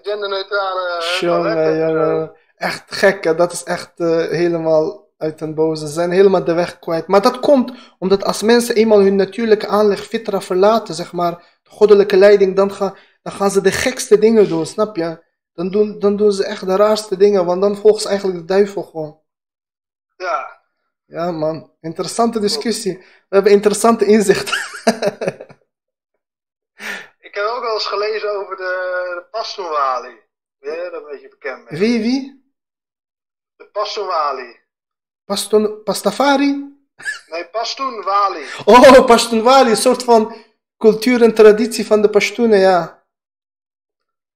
[0.03, 2.31] Genderneutrale Jongen, jongen.
[2.55, 3.35] Echt gek, hè.
[3.35, 5.87] dat is echt eh, helemaal uit den boze.
[5.87, 7.07] Ze zijn helemaal de weg kwijt.
[7.07, 11.31] Maar dat komt omdat als mensen eenmaal hun natuurlijke aanleg fitra verlaten, zeg maar,
[11.63, 15.27] de goddelijke leiding, dan, gaan dan gaan ze de gekste dingen doen, snap je?
[15.53, 18.45] Dan doen, dan doen ze echt de raarste dingen, want dan volgen ze eigenlijk de
[18.45, 19.19] duivel gewoon.
[20.17, 20.58] Ja,
[21.09, 21.71] Ja, man.
[21.81, 22.97] Interessante discussie.
[22.97, 24.55] We hebben interessante inzichten.
[27.27, 30.17] ik heb ook wel eens gelezen over de, de.
[30.59, 31.79] Ja, dat een beetje bekend bent.
[31.79, 32.51] Wie, wie?
[33.55, 34.59] De Pastunwali.
[35.25, 36.77] Paston, Pastafari?
[37.27, 38.45] Nee, Pastunwali.
[38.65, 40.35] Oh, Pashtunwali, een soort van
[40.77, 43.03] cultuur en traditie van de Pashtunen, ja.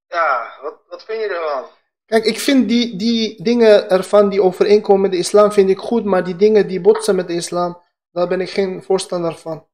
[0.07, 1.69] Ja, wat, wat vind je ervan?
[2.13, 6.03] Kijk, ik vind die, die dingen ervan die overeenkomen met de islam, vind ik goed,
[6.05, 9.67] maar die dingen die botsen met de islam, daar ben ik geen voorstander van.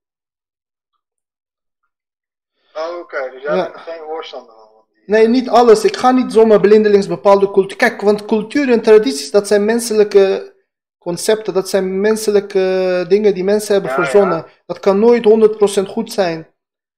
[2.74, 3.64] Oh, oké, dus jij Ja.
[3.72, 4.86] bent geen voorstander van.
[5.06, 5.84] Nee, niet alles.
[5.84, 7.78] Ik ga niet zomaar blindelings bepaalde cultuur.
[7.78, 10.54] Kijk, want cultuur en tradities, dat zijn menselijke
[10.98, 14.46] concepten, dat zijn menselijke dingen die mensen hebben Ja, verzonnen.
[14.66, 16.48] Dat kan nooit 100% goed zijn.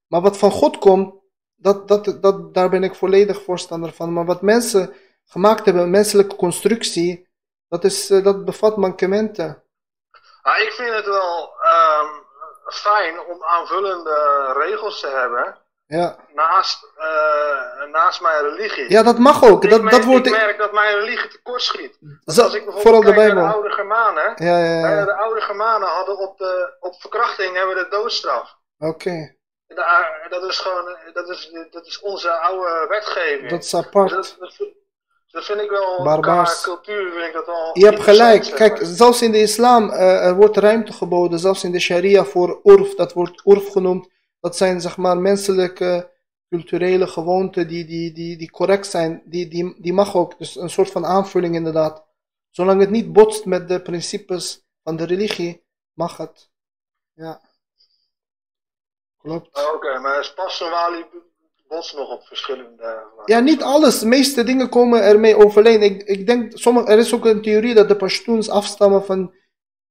[0.07, 1.13] Maar wat van God komt,
[1.55, 4.13] dat, dat, dat, daar ben ik volledig voorstander van.
[4.13, 4.93] Maar wat mensen
[5.31, 7.29] gemaakt hebben, een menselijke constructie,
[7.67, 9.63] dat, is, eh, dat bevat mankementen.
[10.41, 12.07] Ah, ik vind het wel ehm,
[12.65, 18.91] fijn om aanvullende regels te hebben Ja, naast, eh, naast mijn religie.
[18.91, 19.63] ja dat mag ook.
[19.63, 21.97] ik, Dat, merk, dat wordt ik merk dat mijn religie tekortschiet.
[22.25, 24.33] zo- Als ik bijvoorbeeld kijk naar de oude Germanen.
[24.35, 25.05] Ja, ja, eh, ja.
[25.05, 28.55] De oude Germanen hadden op, de, op verkrachting hebben de doodstraf.
[28.79, 29.35] Oké,
[29.67, 33.49] Da- dat is gewoon, dat is, dat is onze oude wetgeving.
[33.49, 34.09] dat is apart.
[34.09, 34.55] dat, dat,
[35.31, 36.61] dat vind ik wel, Barbaars.
[36.61, 38.43] qua cultuur vind ik dat wel Je hebt gelijk.
[38.43, 42.59] Kijk, zelfs in de islam eh, er wordt ruimte geboden, zelfs in de sharia voor
[42.63, 44.09] urf, dat wordt urf genoemd.
[44.39, 46.11] Dat zijn zeg maar menselijke,
[46.49, 49.21] culturele gewoonten die, die, die, die correct zijn.
[49.25, 50.37] Die, die, die mag ook.
[50.37, 52.05] Dus een soort van aanvulling inderdaad.
[52.49, 55.63] Zolang het niet botst met de principes van de religie,
[55.93, 56.49] mag het.
[57.13, 57.41] Ja.
[59.17, 59.57] Klopt.
[59.57, 61.05] Oh, Oké, maar Spassenwali
[61.95, 63.03] nog op verschillende.
[63.25, 63.99] Ja, niet alles.
[63.99, 65.81] De meeste dingen komen ermee overeen.
[65.81, 69.33] Ik, ik denk, sommige, er is ook een theorie dat de Pashtuns afstammen van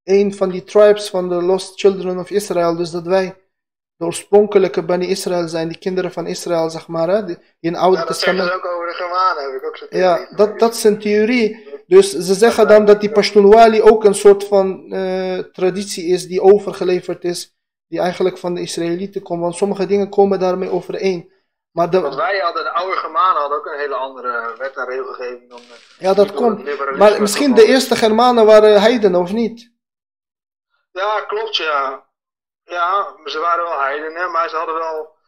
[0.05, 2.77] een van die tribes van de Lost Children of Israel.
[2.77, 3.37] Dus dat wij
[3.97, 7.09] de oorspronkelijke Bani Israël zijn, die kinderen van Israël, zeg maar.
[7.09, 7.25] Hè?
[7.25, 8.53] Die in het Oude Ja, dat Testament.
[8.53, 11.69] ook over de Germanen, heb ik ook zo'n Ja, dat, dat is een theorie.
[11.87, 16.41] Dus ze zeggen dan dat die Pashtunwali ook een soort van eh, traditie is die
[16.41, 17.57] overgeleverd is,
[17.89, 19.41] die eigenlijk van de Israëlieten komt.
[19.41, 21.33] Want sommige dingen komen daarmee overeen.
[21.71, 24.85] Maar de, Want wij hadden, de oude Germanen hadden ook een hele andere wet en
[24.87, 25.59] regelgeving dan...
[25.59, 26.79] eh, Ja, dat komt.
[26.97, 29.73] Maar misschien de eerste Germanen waren heidenen, of niet?
[30.93, 32.09] Ja, klopt, ja.
[32.65, 35.19] Ja, ze waren wel heidenen, maar ze hadden wel...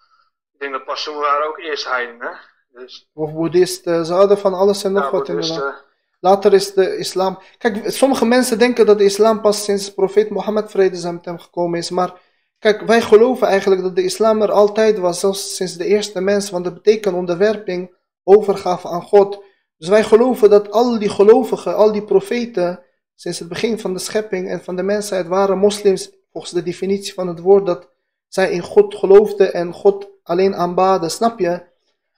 [0.52, 2.38] Ik denk dat Passoen waren ook eerst heidenen.
[2.68, 4.06] Dus, Of boeddhisten.
[4.06, 5.84] Ze hadden van alles en nog ja, wat inderdaad.
[6.20, 7.38] Later is de islam...
[7.58, 11.38] Kijk, sommige mensen denken dat de islam pas sinds profeet Mohammed vrede zijn met hem
[11.38, 11.90] gekomen is.
[11.90, 12.20] Maar
[12.62, 16.50] kijk, wij geloven eigenlijk dat de islam er altijd was, zelfs sinds de eerste mens.
[16.50, 17.94] Want dat betekent onderwerping,
[18.24, 19.42] overgave aan God.
[19.76, 22.80] Dus wij geloven dat al die gelovigen, al die profeten,
[23.14, 27.14] sinds het begin van de schepping en van de mensheid waren moslims, volgens de definitie
[27.14, 27.88] van het woord, dat
[28.28, 31.62] zij in God geloofden en God alleen aanbaden, snap je?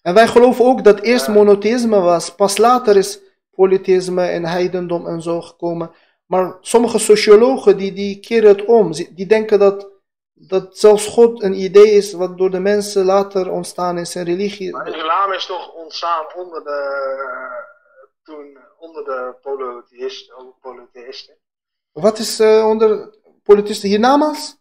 [0.02, 3.20] En wij geloven ook dat eerst monotheïsme was, pas later is
[3.50, 5.90] polytheïsme en heidendom en zo gekomen.
[6.26, 9.92] Maar sommige sociologen die, die keren het om, die denken dat,
[10.34, 14.72] dat zelfs God een idee is wat door de mensen later ontstaan is, een religie.
[14.72, 17.72] Maar islam is toch ontstaan onder de...
[18.22, 20.54] Toen onder de polytheïsten.
[20.60, 21.34] polytheïsten.
[21.92, 24.56] Wat is eh, onder politisten hiernamaals?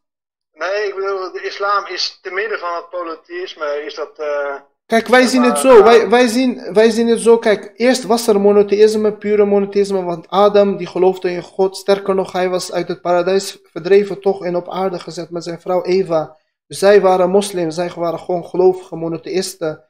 [0.52, 4.20] Nee, ik bedoel, de islam is te midden van het polytheïsme, is dat...
[4.20, 4.56] eh,
[4.94, 5.84] Kijk, wij zien het zo.
[5.84, 7.38] Wij, wij, zien, wij zien het zo.
[7.38, 10.04] Kijk, eerst was er monotheïsme, pure monotheïsme.
[10.04, 11.78] Want Adam, die geloofde in God.
[11.78, 15.62] Sterker nog, hij was uit het paradijs verdreven toch en op aarde gezet met zijn
[15.62, 16.38] vrouw Eva.
[16.68, 17.76] Dus zij waren moslims.
[17.76, 19.84] Zij waren gewoon gelovige monotheïsten.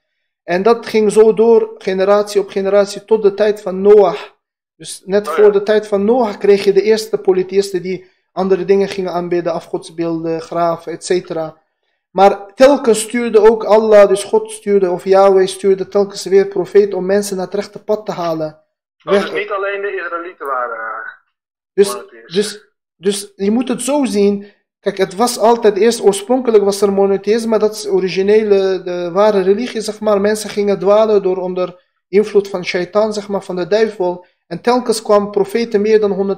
[0.44, 4.36] En dat ging zo door, generatie op generatie, tot de tijd van Noach.
[4.76, 8.66] Dus net Oh voor de tijd van Noach kreeg je de eerste polytheïsten die andere
[8.66, 11.36] dingen gingen aanbidden, afgodsbeelden, graven, etc.
[12.14, 17.06] Maar telkens stuurde ook Allah, dus God stuurde, of Yahweh stuurde telkens weer profeet om
[17.06, 18.62] mensen naar het rechte pad te halen.
[18.98, 20.78] Dat Weg- niet alleen de Israëlieten waren.
[20.78, 21.10] eh,
[21.74, 24.46] dus, dus, dus je moet het zo zien.
[24.80, 29.82] Kijk, het was altijd eerst, oorspronkelijk was er monotheïsme, dat is originele, de ware religie,
[29.82, 30.22] zeg maar.
[30.22, 34.26] Mensen gingen dwalen door onder invloed van shaitan, zeg maar, van de duivel.
[34.54, 36.38] En telkens kwamen profeten meer dan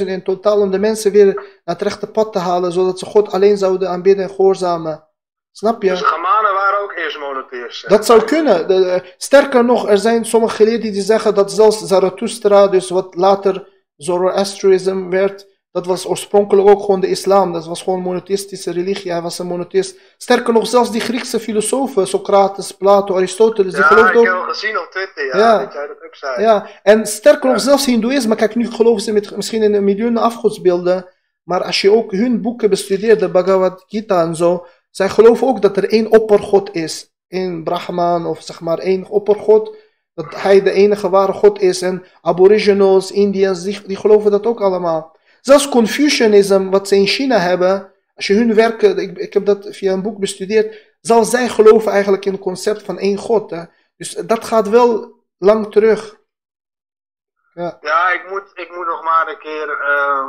[0.00, 3.04] 124.000 in totaal om de mensen weer naar het rechte pad te halen, zodat ze
[3.04, 5.08] God alleen zouden aanbidden en gehoorzamen.
[5.52, 5.88] Snap je?
[5.88, 7.88] Dus de Germanen waren ook eerst monotheïsten.
[7.90, 8.68] Dat zou kunnen.
[8.68, 13.14] De- de- sterker nog, er zijn sommige geleerden die zeggen dat zelfs Zarathustra, dus wat
[13.14, 17.52] later Zoroastrianisme werd, dat was oorspronkelijk ook gewoon de islam.
[17.52, 19.12] Dat was gewoon een monotheïstische religie.
[19.12, 19.98] Hij was een monotheïst.
[20.16, 24.24] Sterker nog, zelfs die Griekse filosofen, Socrates, Plato, Aristoteles, die Ja, geloofden ik ook...
[24.24, 25.58] heb al gezien op Twitter, ja, Ja.
[25.64, 26.42] dat jij dat ook zei.
[26.42, 31.08] Ja, en sterker nog, zelfs Hindoeïsme, kijk, nu geloven ze met, misschien in miljoenen afgodsbeelden,
[31.42, 35.62] maar als je ook hun boeken bestudeert, de Bhagavad Gita en zo, zij geloven ook
[35.62, 37.12] dat er één oppergod is.
[37.28, 39.76] Één Brahman, of zeg maar één oppergod,
[40.14, 41.82] dat hij de enige ware god is.
[41.82, 45.16] En aboriginals, Indiërs, die, die geloven dat ook allemaal.
[45.40, 49.66] Zelfs Confucianism, wat ze in China hebben, als je hun werken, ik, ik heb dat
[49.70, 53.50] via een boek bestudeerd, zelfs zij geloven eigenlijk in het concept van één god.
[53.50, 53.62] Hè.
[53.96, 56.18] Dus dat gaat wel lang terug.
[57.80, 60.28] Ja, ik moet, ik moet nog maar een keer ehm,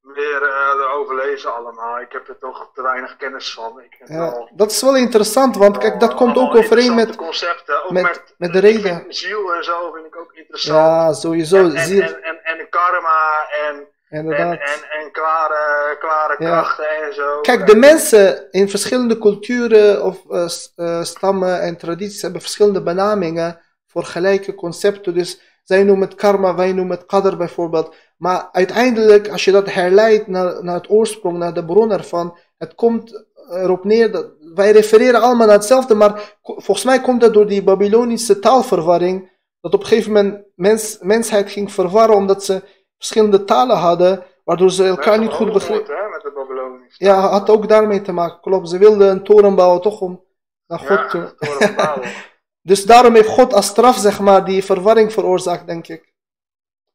[0.00, 2.00] meer eh, erover lezen allemaal.
[2.00, 3.80] Ik heb er toch te weinig kennis van.
[3.80, 7.16] Ik heb Ja, wel- dat is wel interessant, want kijk, dat komt ook overeen met...
[7.16, 7.84] concepten.
[7.84, 9.04] Ook met- met, met de reden.
[9.08, 10.76] Ziel en zo vind ik ook interessant.
[10.78, 14.52] Ja, sowieso, en, en, ziel, en, en, en karma en, en, inderdaad.
[14.52, 16.50] en, en klare, klare Ja.
[16.50, 17.40] krachten en zo.
[17.40, 20.46] Kijk, de mensen in verschillende culturen of eh,
[20.76, 25.14] eh, stammen en tradities hebben verschillende benamingen voor gelijke concepten.
[25.14, 27.94] Dus zij noemen het karma, wij noemen het qadr bijvoorbeeld.
[28.16, 32.74] Maar uiteindelijk, als je dat herleidt naar, naar het oorsprong, naar de bron ervan, het
[32.74, 37.46] komt erop neer dat wij refereren allemaal naar hetzelfde, maar volgens mij komt dat door
[37.46, 39.30] die Babylonische taalverwarring,
[39.60, 42.62] dat op een gegeven moment mens, mensheid ging verwarren omdat ze
[42.98, 46.10] verschillende talen hadden, waardoor ze elkaar niet goed begrepen.
[46.10, 47.04] Met de Babylonische.
[47.04, 48.68] Ja, had ook daarmee te maken, klopt.
[48.68, 50.24] Ze wilden een toren bouwen toch om
[50.66, 52.12] naar God Ja, bouwen.
[52.62, 56.14] Dus daarom heeft God als straf, zeg maar, die verwarring veroorzaakt, denk ik.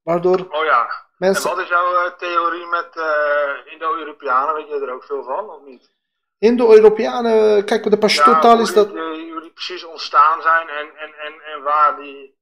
[0.03, 0.87] Waardoor Oh ja.
[1.17, 4.55] En wat is jouw eh, theorie met eh, Indo-Europeanen?
[4.55, 5.91] Weet je er ook veel van, of niet?
[6.37, 8.89] Indo-Europeanen, kijk, de Pashto-taal is dat...
[8.89, 12.39] Die, eh, die precies ontstaan zijn en, en, en, en waar die...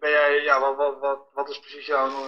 [0.00, 2.06] Ben, jij, ja, wat, wat, wat, wat is precies jouw...
[2.06, 2.22] eh,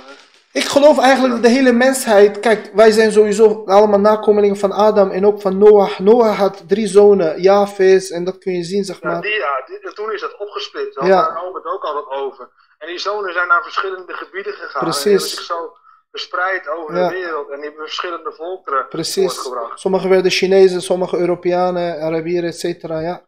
[0.52, 2.40] Ik geloof eigenlijk dat de hele mensheid...
[2.40, 5.98] Kijk, wij zijn sowieso allemaal nakomelingen van Adam en ook van Noach.
[5.98, 9.20] Noach had drie zonen, Jafes, en dat kun je zien, zeg Ja, maar.
[9.22, 10.98] die, ja die- toen is dat opgesplitst.
[10.98, 11.22] Daar Ja.
[11.22, 12.48] had Albert ook al wat over.
[12.78, 14.82] En die zonen zijn naar verschillende gebieden gegaan.
[14.82, 15.04] Precies.
[15.04, 15.72] En die hebben zich zo
[16.10, 17.08] verspreid over Ja.
[17.08, 17.48] de wereld.
[17.50, 19.48] En die hebben verschillende volkeren Precies.
[19.74, 23.22] Sommigen werden Chinezen, sommige Europeanen, Arabieren, et cetera, ja.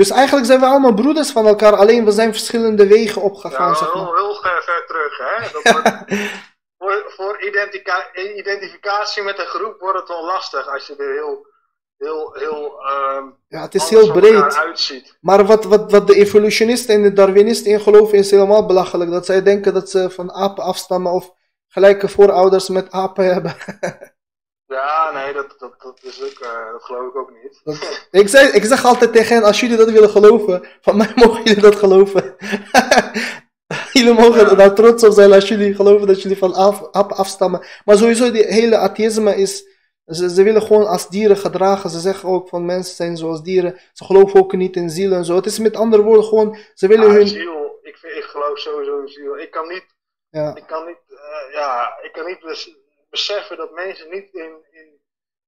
[0.00, 3.74] Dus eigenlijk zijn we allemaal broeders van elkaar, alleen we zijn verschillende wegen opgegaan, Ja,
[3.74, 4.14] zeg heel, maar.
[4.16, 5.40] heel ver, ver terug, hè?
[5.52, 6.04] Dat wordt,
[6.78, 11.46] voor voor identica- identificatie met een groep wordt het wel lastig als je er heel,
[11.96, 14.56] heel, heel ehm Ja, het is heel breed.
[14.56, 15.18] uitziet.
[15.20, 19.10] Maar wat, wat, wat de evolutionisten en de Darwinisten in geloven is helemaal belachelijk.
[19.10, 21.32] Dat zij denken dat ze van apen afstammen of
[21.68, 23.54] gelijke voorouders met apen hebben.
[24.78, 27.60] Ja, nee, dat, dat, dat, is ook, eh, dat geloof ik ook niet.
[27.64, 31.12] Dat- ik, zeg, ik zeg altijd tegen hen, als jullie dat willen geloven, van mij
[31.14, 32.34] mogen jullie dat geloven.
[33.92, 34.54] jullie mogen Ja.
[34.54, 37.66] daar trots op zijn als jullie geloven dat jullie van af, apen afstammen.
[37.84, 39.64] Maar sowieso, die hele atheïsme is,
[40.06, 41.90] ze, ze willen gewoon als dieren gedragen.
[41.90, 43.80] Ze zeggen ook van mensen zijn zoals dieren.
[43.92, 45.34] Ze geloven ook niet in ziel en zo.
[45.36, 47.28] Het is met andere woorden gewoon, ze willen Ja, hun...
[47.28, 49.38] ziel, ik, vind- ik geloof sowieso in ziel.
[49.38, 49.84] Ik kan niet,
[50.30, 50.54] Ja.
[50.56, 52.76] ik kan niet, eh, ja, ik kan niet bes-
[53.10, 55.00] beseffen dat mensen niet in, in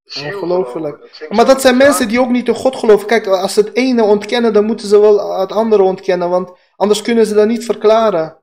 [0.05, 1.27] Ongelooflijk.
[1.29, 3.07] Maar dat zijn mensen die ook niet in God geloven.
[3.07, 6.31] Kijk, als ze het ene ontkennen, dan moeten ze wel het andere ontkennen.
[6.31, 8.43] Want anders kunnen ze dat niet verklaren.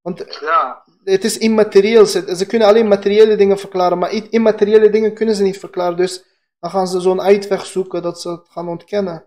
[0.00, 2.06] Want Ja, het is immaterieel.
[2.06, 5.96] Ze, kunnen alleen materiële dingen verklaren, maar immateriële dingen kunnen ze niet verklaren.
[5.96, 6.24] Dus
[6.60, 9.26] dan gaan ze zo'n uitweg zoeken dat ze het gaan ontkennen.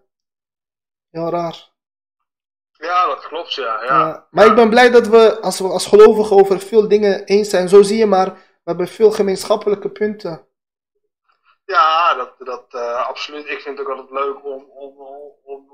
[1.10, 1.74] Heel raar.
[2.72, 3.84] ja, dat klopt, ja.
[3.84, 4.07] ja.
[4.07, 4.28] Ja.
[4.32, 7.70] Maar ik ben blij dat we als, we als gelovigen over veel dingen eens zijn.
[7.70, 10.47] Zo zie je maar, we hebben veel gemeenschappelijke punten.
[11.65, 13.45] Ja, dat, dat eh, absoluut.
[13.49, 14.99] Ik vind het ook altijd leuk om, om,
[15.43, 15.71] om,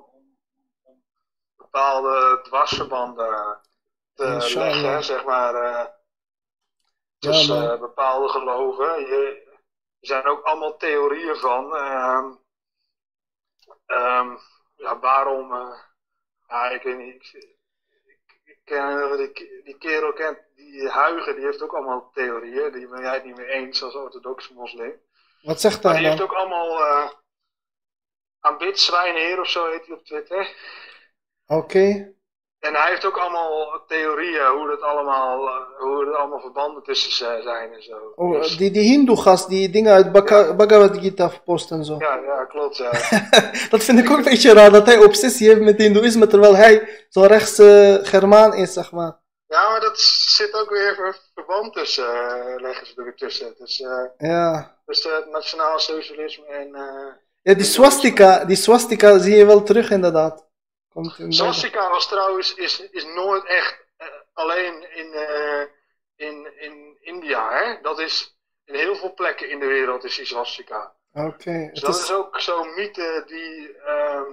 [0.84, 1.05] om,
[1.55, 3.61] bepaalde dwarsverbanden
[4.13, 5.99] te leggen, zeg maar, Ja,
[7.19, 8.99] tussen eh, bepaalde geloven.
[9.01, 9.43] Je,
[9.99, 11.76] er zijn ook allemaal theorieën van.
[11.76, 12.31] ehm,
[13.85, 14.38] ehm,
[14.76, 15.51] ja, waarom?
[15.53, 15.80] eh,
[16.47, 17.15] ja, ik weet niet.
[17.34, 17.57] Ik,
[18.05, 20.39] ik, ik ken, die, die kerel kent,
[20.72, 22.72] die Huigen, die heeft ook allemaal theorieën.
[22.72, 24.93] Die ben jij het niet mee eens als orthodoxe moslim.
[25.41, 27.10] Wat zegt Maar hij die heeft ook allemaal uh,
[28.39, 30.48] aanbid Zwijnheer of zo heet hij op Twitter.
[31.48, 32.14] Oké.
[32.60, 37.11] En hij heeft ook allemaal theorieën hoe dat allemaal, eh, hoe er allemaal verbanden tussen
[37.43, 38.11] zijn en zo.
[38.15, 41.95] Oh, Dus- die, die hindoe-gast die dingen uit Baka- Bhagavad Gita post en zo.
[41.99, 42.77] ja, ja, klopt.
[42.77, 42.91] Ja.
[43.73, 47.06] dat vind ik ook een beetje raar, dat hij obsessie heeft met hindoeïsme, terwijl hij
[47.10, 49.19] zo'n rechtse Germaan is, zeg maar.
[49.48, 49.98] ja, maar dat
[50.45, 53.55] zit ook weer ver- verband tussen, eh, leggen ze er weer tussen.
[53.57, 54.77] Dus, eh Ja.
[54.85, 56.76] dus het nationaal socialisme en.
[56.76, 60.45] eh Ja, die swastika, die swastika zie je wel terug inderdaad.
[60.93, 65.61] Komt in Swastika was trouwens is, is nooit echt eh, alleen in, eh,
[66.15, 67.49] in, in India.
[67.51, 67.81] Hè?
[67.81, 68.35] Dat is
[68.65, 70.93] in heel veel plekken in de wereld is die swastika.
[71.13, 71.51] Oké.
[71.51, 74.31] Dus Het dat is- is ook zo'n mythe die ehm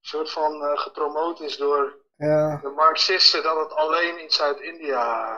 [0.00, 2.58] soort van eh, gepromoot is door Ja.
[2.62, 5.34] de Marxisten dat het alleen in Zuid-India.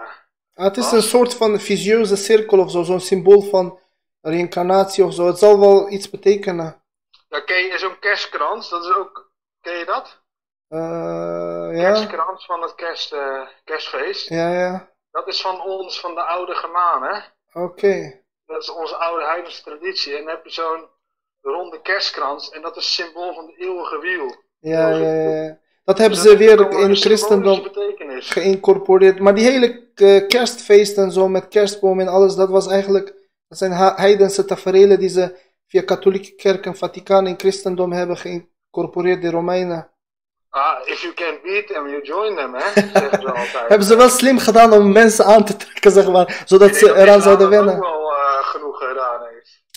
[0.54, 3.78] Ah, het is een soort van visieuze cirkel of zo, zo'n symbool van
[4.20, 5.26] reïncarnatie of zo.
[5.26, 6.82] Het zal wel iets betekenen.
[7.28, 8.68] Ja, ken je zo'n kerstkrans?
[8.70, 9.30] Dat is ook.
[9.60, 10.20] Ken je dat?
[10.68, 10.78] Eh,
[11.72, 14.28] ja, Kerstkrans van het kerst, eh, kerstfeest.
[14.28, 14.88] ja, ja.
[15.10, 17.24] Dat is van ons, van de oude Germanen.
[17.52, 18.20] Oké.
[18.46, 20.12] Dat is onze oude heidense traditie.
[20.16, 20.88] En dan heb je zo'n
[21.42, 22.50] ronde kerstkrans.
[22.50, 24.34] En dat is symbool van de eeuwige wiel.
[24.60, 25.58] Ja, ja, ja.
[25.88, 27.66] Dat hebben ze weer in een christendom
[28.18, 29.18] geïncorporeerd.
[29.18, 33.14] Maar die hele eh, kerstfeest en zo met kerstboom en alles, dat was eigenlijk,
[33.48, 35.36] dat zijn heidense tafereelen die ze
[35.66, 39.90] via katholieke kerk en Vaticaan in christendom hebben geïncorporeerd, de Romeinen.
[40.50, 42.80] Ah, if you can beat them, you join them, hè?
[43.00, 43.68] Zeggen ze altijd.
[43.68, 46.96] Hebben ze wel slim gedaan om mensen aan te trekken, zeg maar, zodat Ik ze
[46.96, 47.74] eraan zouden dat wennen.
[47.74, 49.20] ook wel eh, genoeg gedaan.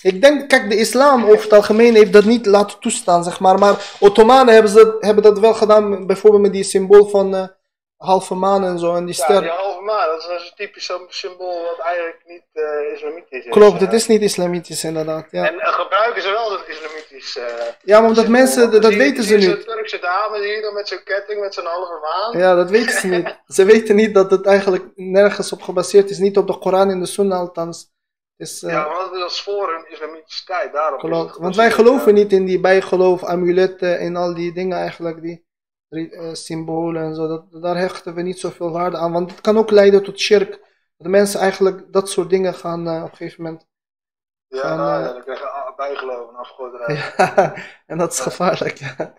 [0.01, 3.59] Ik denk, kijk, de islam over het algemeen heeft dat niet laten toestaan, zeg maar.
[3.59, 7.43] Maar Ottomanen hebben, ze, hebben dat wel gedaan, bijvoorbeeld met die symbool van eh,
[7.97, 9.41] halve maan en zo, en die Ja, ster.
[9.41, 13.51] die halve maan, dat is een typisch symbool wat eigenlijk niet eh, islamitisch is.
[13.51, 13.85] Klopt, hè.
[13.85, 15.27] het is niet islamitisch inderdaad.
[15.31, 17.37] Ja, En eh, gebruiken ze wel dat islamitisch.
[17.37, 17.43] eh
[17.83, 19.43] ja maar omdat mensen, dat weten ze niet.
[19.43, 22.41] Zo'n Turkse dame hier dan met zo'n ketting, met zo'n halve maan.
[22.41, 23.39] Ja, dat weten ze niet.
[23.57, 26.17] Ze weten niet dat het eigenlijk nergens op gebaseerd is.
[26.17, 27.90] Niet op de Koran en de Sunnah althans.
[28.41, 31.37] Is, eh, Ja, want dat is voor hun islamitische tijd, daarom klopt.
[31.37, 35.21] Want wij geloven niet in die bijgeloof, amuletten en al die dingen eigenlijk.
[35.21, 35.45] Die
[35.89, 37.27] eh, symbolen en zo.
[37.27, 39.11] Dat, daar hechten we niet zoveel waarde aan.
[39.11, 40.59] Want het kan ook leiden tot shirk.
[40.97, 43.67] Dat mensen eigenlijk dat soort dingen gaan eh, op een gegeven moment.
[44.47, 46.95] Ja, nou, eh, ja, dan krijg je bijgeloof en afgoderij.
[47.17, 47.53] Ja,
[47.85, 48.77] en dat is gevaarlijk.
[48.77, 49.13] Ja.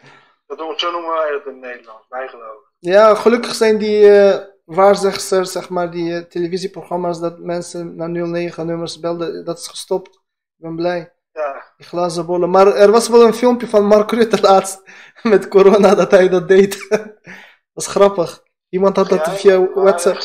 [0.46, 2.70] Dat doen, zo noemen wij dat in Nederland, bijgeloof.
[2.78, 8.66] Ja, gelukkig zijn die eh waarzegsters, zeg maar, die eh, televisieprogramma's dat mensen naar 09
[8.66, 10.14] nummers belden, dat is gestopt.
[10.56, 11.12] Ik ben blij.
[11.32, 12.50] Ja, Die glazen bollen.
[12.50, 14.82] Maar er was wel een filmpje van Mark Rutte laatst
[15.22, 16.86] met corona dat hij dat deed.
[17.72, 18.42] dat is grappig.
[18.68, 20.22] Iemand had dat via waar WhatsApp,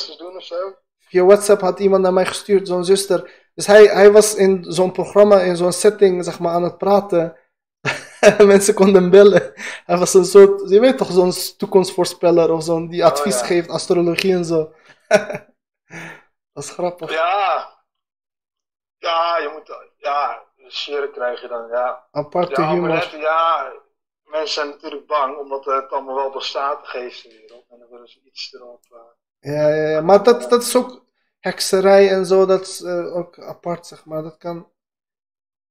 [0.99, 3.31] via WhatsApp had iemand naar mij gestuurd, zo'n zuster.
[3.53, 7.35] Dus hij, hij was in zo'n programma, in zo'n setting, zeg maar, aan het praten.
[8.45, 9.53] Mensen konden bellen.
[9.85, 13.45] Hij was een soort, je weet toch, zo'n toekomstvoorspeller of zo'n die advies Oh, ja.
[13.47, 14.71] geeft, astrologie en zo.
[16.53, 17.11] dat is grappig.
[17.11, 17.75] Ja.
[18.97, 22.07] Ja, je moet, ja, shirk krijg je dan, ja.
[22.11, 23.17] Aparte Ja, humor.
[23.19, 23.71] ja.
[24.23, 27.65] Mensen zijn natuurlijk bang, omdat het allemaal wel bestaat, de geestenwereld.
[27.69, 28.81] En dan willen ze iets erop.
[28.89, 29.51] eh.
[29.53, 30.01] Ja, ja, ja.
[30.01, 31.05] Maar dat, dat is ook
[31.39, 34.23] hekserij en zo, dat is eh, ook apart, zeg maar.
[34.23, 34.67] Dat kan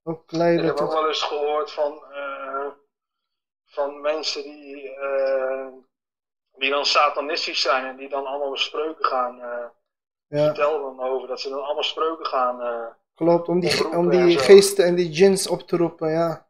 [0.06, 2.66] ook Ik heb ook wel eens gehoord van, eh,
[3.64, 5.66] van mensen die, eh,
[6.52, 9.40] die dan satanistisch zijn en die dan allemaal spreuken gaan.
[9.40, 9.66] eh
[10.28, 12.60] Ja, Vertel dan over dat ze dan allemaal spreuken gaan.
[12.60, 13.48] eh, klopt.
[13.48, 16.48] Om die, om die geesten en die djinns op te roepen, ja.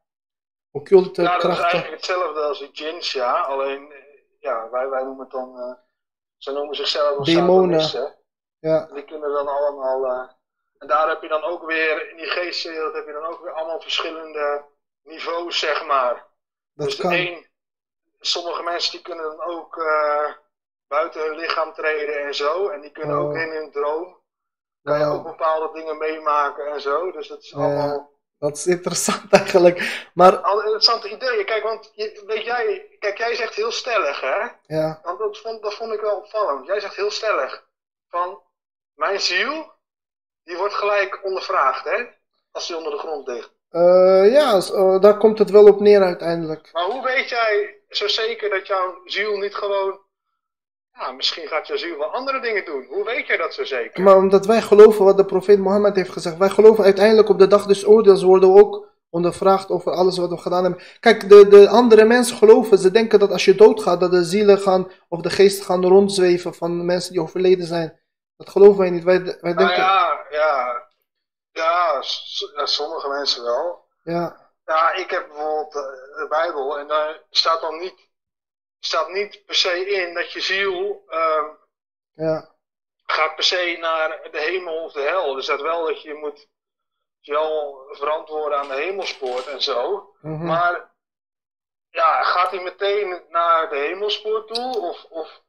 [0.70, 1.64] Occulte ja, dat is krachten.
[1.64, 3.40] eigenlijk hetzelfde als die djinns, ja.
[3.40, 3.92] Alleen,
[4.38, 5.78] ja, wij, wij noemen het dan,
[6.36, 7.80] ze noemen zichzelf Demonen.
[7.80, 8.24] satanisten.
[8.58, 10.35] Ja, Die kunnen dan allemaal,
[10.78, 13.52] en daar heb je dan ook weer, in die geestwereld heb je dan ook weer
[13.52, 14.64] allemaal verschillende
[15.02, 16.26] niveaus, zeg maar.
[16.74, 17.12] dat dus kan.
[17.12, 17.46] een,
[18.20, 20.32] sommige mensen die kunnen dan ook eh,
[20.88, 22.68] buiten hun lichaam treden en zo.
[22.68, 23.24] En die kunnen Oh.
[23.24, 24.20] ook in hun droom,
[24.82, 27.10] kan je ook bepaalde dingen meemaken en zo.
[27.12, 27.56] Dus dat is Ja.
[27.56, 28.14] allemaal...
[28.38, 30.08] Dat is interessant eigenlijk.
[30.14, 31.44] Maar, Al interessante ideeën.
[31.44, 34.46] Kijk, want je, weet jij, kijk, jij zegt heel stellig, hè?
[34.66, 36.66] ja, Want dat vond, dat vond ik wel opvallend.
[36.66, 37.66] Jij zegt heel stellig
[38.08, 38.42] van
[38.94, 39.72] mijn ziel,
[40.46, 42.04] die wordt gelijk ondervraagd, hè?
[42.52, 43.50] Als die onder de grond ligt.
[43.70, 46.70] Eh, ja, eh, daar komt het wel op neer uiteindelijk.
[46.72, 49.98] Maar hoe weet jij zo zeker dat jouw ziel niet gewoon...
[50.92, 52.86] Ja, misschien gaat jouw ziel wel andere dingen doen.
[52.88, 54.02] Hoe weet jij dat zo zeker?
[54.02, 56.36] Maar omdat wij geloven wat de profeet Mohammed heeft gezegd.
[56.36, 60.30] Wij geloven uiteindelijk op de dag des oordeels worden we ook ondervraagd over alles wat
[60.30, 60.82] we gedaan hebben.
[61.00, 64.58] Kijk, de, de andere mensen geloven, ze denken dat als je doodgaat, dat de zielen
[64.58, 67.98] gaan, of de geesten gaan rondzweven van mensen die overleden zijn.
[68.36, 69.04] Dat geloven wij niet.
[69.04, 70.84] Wij, wij Nou denken, ja, ja.
[71.52, 72.02] Ja,
[72.66, 73.88] sommige mensen wel.
[74.02, 75.82] ja, Ja, ik heb bijvoorbeeld eh,
[76.16, 78.08] de Bijbel en daar staat dan niet,
[78.80, 81.44] staat niet per se in dat je ziel ehm,
[82.12, 82.54] ja,
[83.06, 85.36] gaat per se naar de hemel of de hel.
[85.36, 86.48] Er staat wel dat je moet
[87.20, 90.10] je wel verantwoorden aan de hemelspoort en zo.
[90.20, 90.44] mhm.
[90.46, 90.94] Maar
[91.90, 94.80] ja, gaat hij meteen naar de hemelspoort toe?
[94.80, 95.42] Of, of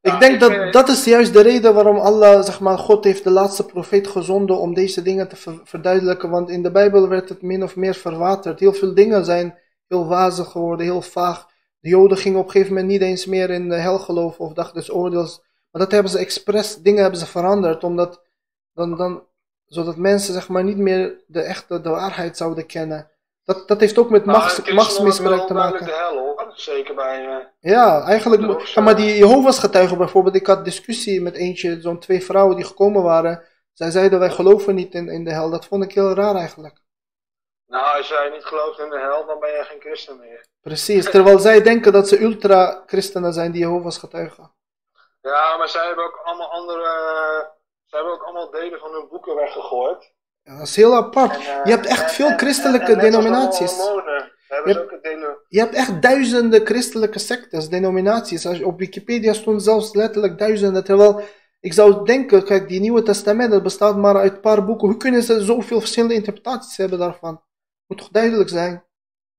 [0.00, 3.24] Ik denk ik, dat dat is juist de reden waarom Allah, zeg maar, God heeft
[3.24, 6.30] de laatste profeet gezonden om deze dingen te ver- verduidelijken.
[6.30, 8.60] Want in de Bijbel werd het min of meer verwaterd.
[8.60, 9.58] Heel veel dingen zijn
[9.88, 11.46] heel wazig geworden, heel vaag.
[11.80, 14.52] De Joden gingen op een gegeven moment niet eens meer in de hel geloven of
[14.52, 15.40] dag des oordeels.
[15.70, 18.22] Maar dat hebben ze expres, dingen hebben ze veranderd, omdat
[18.74, 19.22] dan, dan,
[19.66, 23.10] zodat mensen zeg maar niet meer de echte, de waarheid zouden kennen.
[23.44, 25.86] Dat, dat heeft ook met Nou, machts, machtsmisbruik te maken.
[25.86, 26.27] de hel.
[26.60, 27.26] Zeker bij.
[27.26, 28.66] eh, Ja, eigenlijk.
[28.74, 32.56] Ja, maar eh, die Jehovah's getuigen bijvoorbeeld, ik had discussie met eentje, zo'n twee vrouwen
[32.56, 33.44] die gekomen waren.
[33.72, 35.50] Zij zeiden wij geloven niet in, in de hel.
[35.50, 36.76] Dat vond ik heel raar eigenlijk.
[37.66, 40.46] nou, als jij niet gelooft in de hel, dan ben jij geen christen meer.
[40.60, 44.52] Precies, terwijl zij denken dat ze ultra-christenen zijn, die Jehovah's getuigen.
[45.20, 46.84] Ja, maar zij hebben ook allemaal andere.
[47.84, 50.12] Zij hebben ook allemaal delen van hun boeken weggegooid.
[50.48, 51.32] Ja, dat is heel apart.
[51.34, 53.76] En, eh, Je hebt echt veel christelijke denominaties.
[55.48, 58.46] Je hebt echt duizenden christelijke sectes, denominaties.
[58.46, 60.84] Als je, op Wikipedia stond zelfs letterlijk duizenden.
[60.84, 61.20] Terwijl
[61.60, 64.88] ik zou denken, kijk, die Nieuwe Testament, dat bestaat maar uit een paar boeken.
[64.88, 67.42] Hoe kunnen ze zoveel verschillende interpretaties hebben daarvan?
[67.86, 68.84] Moet toch duidelijk zijn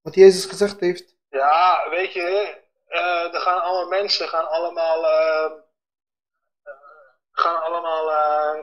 [0.02, 1.16] wat Jezus gezegd heeft?
[1.30, 2.58] Ja, weet je,
[2.88, 5.06] eh, er gaan allemaal mensen, gaan allemaal.
[5.06, 5.52] eh,
[6.64, 6.72] eh,
[7.32, 8.06] gaan allemaal.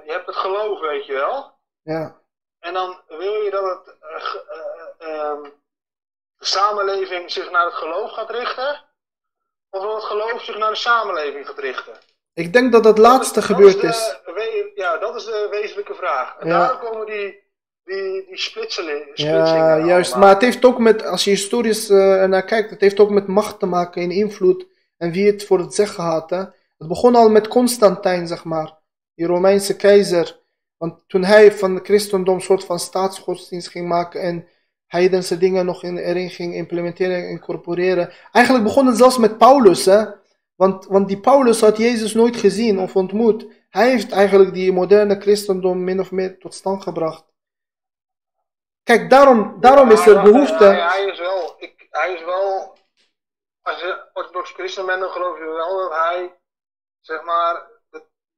[0.04, 1.54] je hebt het geloof, weet je wel.
[1.82, 2.20] Ja,
[2.66, 5.42] En dan wil je dat het, eh, eh, eh, ehm,
[6.38, 8.84] de samenleving zich naar het geloof gaat richten?
[9.70, 11.94] Of dat het geloof zich naar de samenleving gaat richten?
[12.34, 14.20] ik denk dat dat laatste Dat gebeurd is.
[14.74, 16.36] ja, dat is de wezenlijke vraag.
[16.38, 16.66] En Ja.
[16.66, 17.42] daar komen die,
[17.84, 20.16] die, die splitseling, Ja, splitsingen juist.
[20.16, 23.58] Maar het heeft ook met, als je historisch ernaar kijkt, het heeft ook met macht
[23.58, 24.66] te maken en invloed
[24.96, 26.30] en wie het voor het zeggen had.
[26.30, 26.38] Hè.
[26.78, 28.78] Het begon al met Constantijn, zeg maar,
[29.14, 30.44] die Romeinse keizer.
[30.76, 34.48] Want toen hij van het christendom een soort van staatsgodsdienst ging maken en
[34.86, 38.12] heidense dingen nog in, erin ging implementeren en incorporeren.
[38.32, 40.04] Eigenlijk begon het zelfs met Paulus, hè.
[40.54, 43.46] Want, want die Paulus had Jezus nooit gezien of ontmoet.
[43.70, 47.24] Hij heeft eigenlijk die moderne christendom min of meer tot stand gebracht.
[48.82, 50.64] Kijk, daarom, daarom is er behoefte.
[50.64, 52.76] Hij, hij is wel, ik, hij is wel,
[53.62, 56.38] als je orthodox christen bent, dan geloof je wel dat hij,
[57.00, 57.75] zeg maar,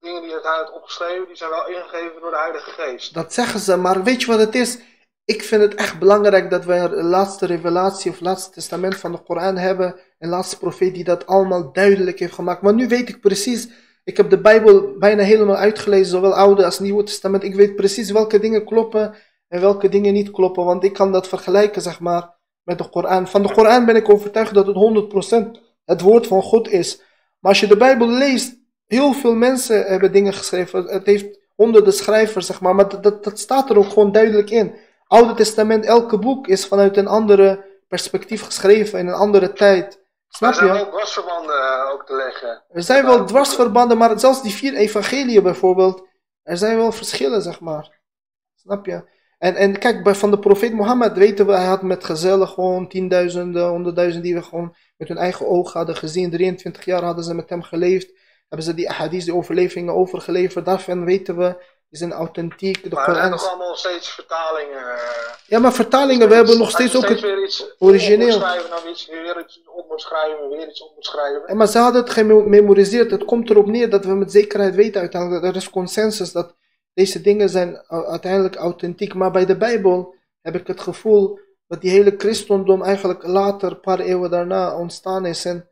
[0.00, 3.14] dingen die hij heeft opgeschreven, die zijn wel ingegeven door de Heilige Geest.
[3.14, 4.78] Dat zeggen ze, maar weet je wat het is?
[5.24, 9.22] Ik vind het echt belangrijk dat wij een laatste revelatie of laatste testament van de
[9.22, 10.00] Koran hebben.
[10.18, 12.62] Een laatste profeet die dat allemaal duidelijk heeft gemaakt.
[12.62, 13.68] Want nu weet ik precies,
[14.04, 17.42] ik heb de Bijbel bijna helemaal uitgelezen, zowel Oude als Nieuwe Testament.
[17.42, 19.14] Ik weet precies welke dingen kloppen
[19.48, 20.64] en welke dingen niet kloppen.
[20.64, 23.28] Want ik kan dat vergelijken, zeg maar, met de Koran.
[23.28, 26.98] Van de Koran ben ik overtuigd dat het 100% het woord van God is.
[27.38, 28.56] Maar als je de Bijbel leest,
[28.89, 30.85] heel veel mensen hebben dingen geschreven.
[30.85, 32.74] Het heeft honderden schrijvers, zeg maar.
[32.74, 34.74] Maar dat, dat, dat staat er ook gewoon duidelijk in.
[35.06, 39.94] Oude Testament, elke boek is vanuit een andere perspectief geschreven, in een andere tijd.
[39.94, 40.81] Er Snap zijn je?
[40.81, 42.65] ook dwarsverbanden eh, ook te leggen.
[42.69, 46.06] Er zijn wel dwarsverbanden, maar zelfs die vier evangeliën bijvoorbeeld,
[46.43, 48.01] er zijn wel verschillen, zeg maar.
[48.55, 49.02] Snap je?
[49.39, 52.89] En, en kijk, bij, van de profeet Mohammed weten we, hij had met gezellen gewoon
[52.89, 56.31] tienduizenden, honderdduizenden die we gewoon met hun eigen ogen hadden gezien.
[56.31, 58.12] 23 jaar hadden ze met hem geleefd.
[58.48, 60.64] Hebben ze die ahadith, die overleveringen overgeleverd.
[60.64, 61.56] Daarvan weten we,
[61.88, 62.82] die zijn authentiek.
[62.82, 64.92] De Maar er nog steeds vertalingen.
[64.94, 67.30] eh, Ja, maar vertalingen, we hebben nog steeds ook steeds het...
[67.30, 68.32] weer iets origineel.
[68.32, 71.42] schrijven, iets, weer iets op moet schrijven, weer iets op moet schrijven.
[71.46, 73.10] Ja, maar ze hadden het gememoriseerd.
[73.10, 75.44] Het komt erop neer dat we met zekerheid weten uiteindelijk.
[75.44, 76.54] Er is consensus dat
[76.94, 79.14] deze dingen zijn uiteindelijk authentiek.
[79.14, 83.80] Maar bij de Bijbel heb ik het gevoel dat die hele christendom eigenlijk later, een
[83.80, 85.44] paar eeuwen daarna, ontstaan is.
[85.44, 85.70] En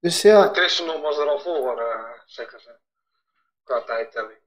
[0.00, 1.93] dus ja, Het christendom was er al voor, eh,
[2.34, 2.70] zeggen ze.
[3.64, 4.38] Qua tijdtelling.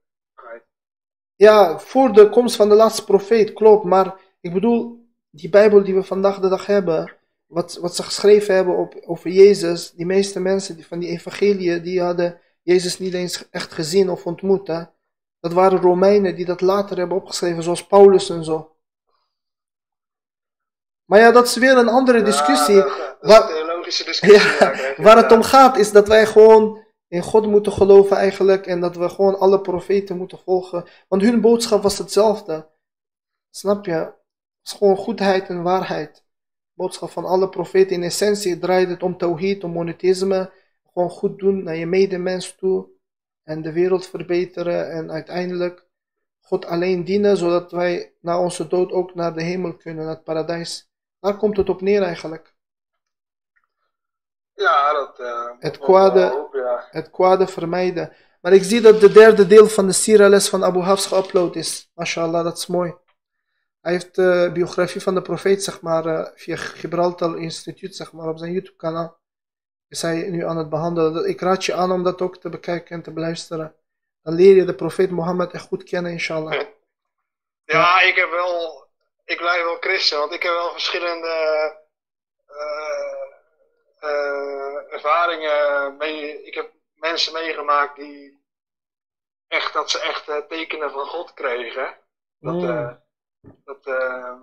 [1.34, 3.84] Ja, voor de komst van de laatste profeet, klopt.
[3.84, 7.16] Maar ik bedoel, die Bijbel die we vandaag de dag hebben,
[7.46, 11.82] wat, wat ze geschreven hebben op, over Jezus, die meeste mensen die, van die evangeliën,
[11.82, 14.66] die hadden Jezus niet eens echt gezien of ontmoet.
[14.66, 14.82] Hè?
[15.40, 18.76] Dat waren Romeinen die dat later hebben opgeschreven, zoals Paulus en zo.
[21.04, 22.74] Maar ja, dat is weer een andere discussie.
[22.74, 24.58] Ja, dat, dat is Waar- een theologische discussie.
[24.58, 26.77] Ja, waar het om gaat is dat wij gewoon
[27.08, 28.66] in God moeten geloven eigenlijk.
[28.66, 30.84] En dat we gewoon alle profeten moeten volgen.
[31.08, 32.68] Want hun boodschap was hetzelfde.
[33.50, 33.92] Snap je?
[33.92, 34.16] Het
[34.62, 36.14] is gewoon goedheid en waarheid.
[36.14, 36.22] De
[36.74, 40.52] boodschap van alle profeten in essentie draait het om tawhid, om monotheïsme.
[40.92, 42.88] Gewoon goed doen naar je medemens toe.
[43.42, 44.90] En de wereld verbeteren.
[44.90, 45.86] En uiteindelijk
[46.40, 47.36] God alleen dienen.
[47.36, 50.90] Zodat wij na onze dood ook naar de hemel kunnen, naar het paradijs.
[51.20, 52.56] Daar komt het op neer eigenlijk.
[54.58, 55.18] Ja, dat...
[55.18, 56.86] eh, Het moet kwade- wel op, ja.
[56.90, 58.12] het kwade vermijden.
[58.40, 61.90] Maar ik zie dat de derde deel van de Sira-les van Abu Hafs geüpload is.
[61.94, 62.94] MashaAllah, dat is mooi.
[63.80, 68.28] Hij heeft de biografie van de profeet, zeg maar, eh, via Gibraltar Instituut, zeg maar,
[68.28, 69.18] op zijn YouTube-kanaal.
[69.88, 71.28] Is hij nu aan het behandelen.
[71.28, 73.74] Ik raad je aan om dat ook te bekijken en te beluisteren.
[74.22, 76.52] Dan leer je de profeet Mohammed echt goed kennen, inshallah.
[77.64, 78.86] Ja, ik heb wel.
[79.24, 81.64] Ik blijf wel christen, want ik heb wel verschillende eh,
[82.46, 83.17] eh,
[84.90, 86.42] ervaringen mee.
[86.44, 88.38] Ik heb mensen meegemaakt die
[89.48, 91.96] echt dat ze echt eh, tekenen van God kregen.
[92.38, 92.68] Dat, Mm.
[92.68, 92.90] eh,
[93.64, 94.34] dat, eh,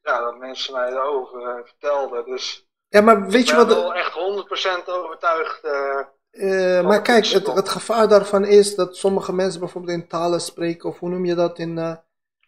[0.00, 2.24] ja, dat mensen mij eh, vertelden.
[2.24, 3.76] Dus Ja, maar weet ik je ben wat...
[3.76, 5.64] wel echt 100% overtuigd.
[5.64, 10.40] eh, Eh, maar kijk, het, het gevaar daarvan is dat sommige mensen bijvoorbeeld in talen
[10.40, 11.78] spreken, of hoe noem je dat in...
[11.78, 11.96] eh,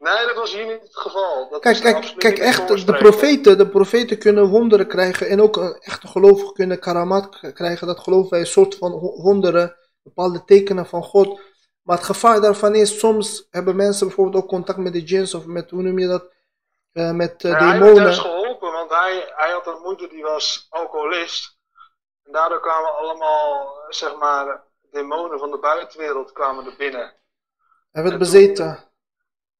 [0.05, 1.49] nee, dat was hier niet het geval.
[1.51, 5.77] Dat Kijk, kijk, kijk echt, de profeten, de profeten kunnen wonderen krijgen en ook een
[5.81, 7.87] echte gelovige kunnen karamat krijgen.
[7.87, 11.41] Dat geloven wij een soort van wo- wonderen, bepaalde tekenen van God.
[11.83, 15.47] Maar het gevaar daarvan is, soms hebben mensen bijvoorbeeld ook contact met de jinns of
[15.47, 16.33] met, hoe noem je dat,
[16.93, 18.15] Eh, met eh, Ja, hij heeft dus demonen.
[18.15, 21.57] geholpen, want hij, hij had een moeder die was alcoholist.
[22.25, 27.13] En daardoor kwamen allemaal, zeg maar, demonen van de buitenwereld kwamen er binnen.
[27.93, 28.79] Hij werd en bezeten.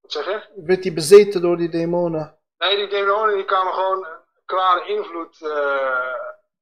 [0.05, 0.63] Wat zeg je?
[0.65, 2.39] Werd hij bezeten door die demonen.
[2.59, 4.07] Nee, die demonen die kwamen gewoon
[4.45, 6.15] kwade invloed, eh,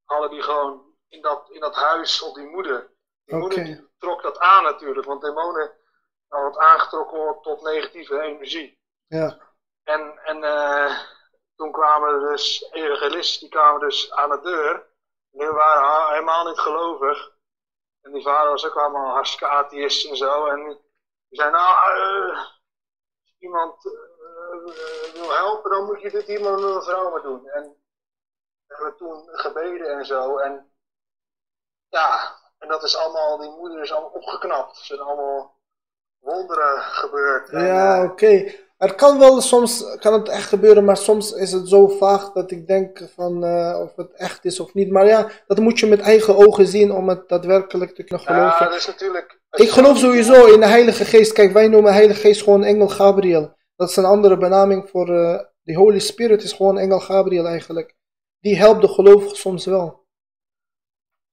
[0.04, 2.90] hadden die gewoon in dat, in dat huis op die moeder.
[3.24, 5.72] Die moeder die trok dat aan natuurlijk, want demonen
[6.28, 8.80] nou, wat aangetrokken wordt tot negatieve energie.
[9.06, 9.38] Ja,
[9.82, 10.98] En, en eh,
[11.56, 14.86] toen kwamen er dus evangelisten, die kwamen dus aan de deur.
[15.30, 17.30] Die waren helemaal niet gelovig.
[18.00, 20.46] En die vader was ook allemaal hartstikke atheïst en zo.
[20.46, 20.64] En
[21.28, 22.38] die zei, nou, eh,
[23.42, 27.48] iemand eh, wil helpen, dan moet je dit hier maar met een vrouw maar doen.
[27.48, 27.62] En
[28.66, 30.38] we hebben toen gebeden en zo.
[30.38, 30.72] En
[31.88, 34.78] ja, en dat is allemaal, die moeder is allemaal opgeknapt.
[34.78, 35.60] Er zijn allemaal
[36.18, 37.50] wonderen gebeurd.
[37.50, 38.54] Ja eh, oké.
[38.82, 42.50] Er kan wel soms, kan het echt gebeuren, maar soms is het zo vaag dat
[42.50, 44.90] ik denk van eh, of het echt is of niet.
[44.90, 48.44] Maar ja, dat moet je met eigen ogen zien om het daadwerkelijk te kunnen geloven.
[48.44, 49.40] Ja, dat is natuurlijk.
[49.50, 51.32] Ik geloof sowieso in de Heilige Geest.
[51.32, 53.56] Kijk, wij noemen Heilige Geest gewoon Engel Gabriel.
[53.76, 57.94] Dat is een andere benaming voor eh de Holy Spirit is gewoon Engel Gabriel eigenlijk.
[58.40, 60.04] Die helpt de gelovigen soms wel.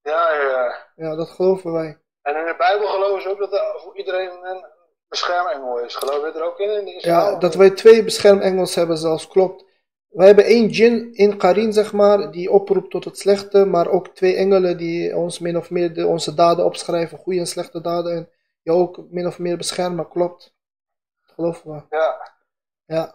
[0.02, 0.88] Ja, ja, ja.
[0.96, 2.02] Ja, dat geloven wij.
[2.22, 4.66] En in de Bijbel geloven ze ook dat er voor iedereen een
[5.10, 5.96] beschermengel is.
[5.96, 7.00] Geloof je er ook in?
[7.00, 9.66] Ja, dat wij twee beschermengels hebben zelfs, klopt.
[10.10, 14.08] Wij hebben één djinn in Karin, zeg maar, die oproept tot het slechte, maar ook
[14.08, 18.16] twee engelen die ons min of meer de, onze daden opschrijven, goede en slechte daden,
[18.16, 18.30] en
[18.62, 20.54] je ook min of meer beschermen, klopt.
[21.22, 21.82] Geloven we.
[21.96, 22.34] Ja.
[22.86, 23.12] Ja.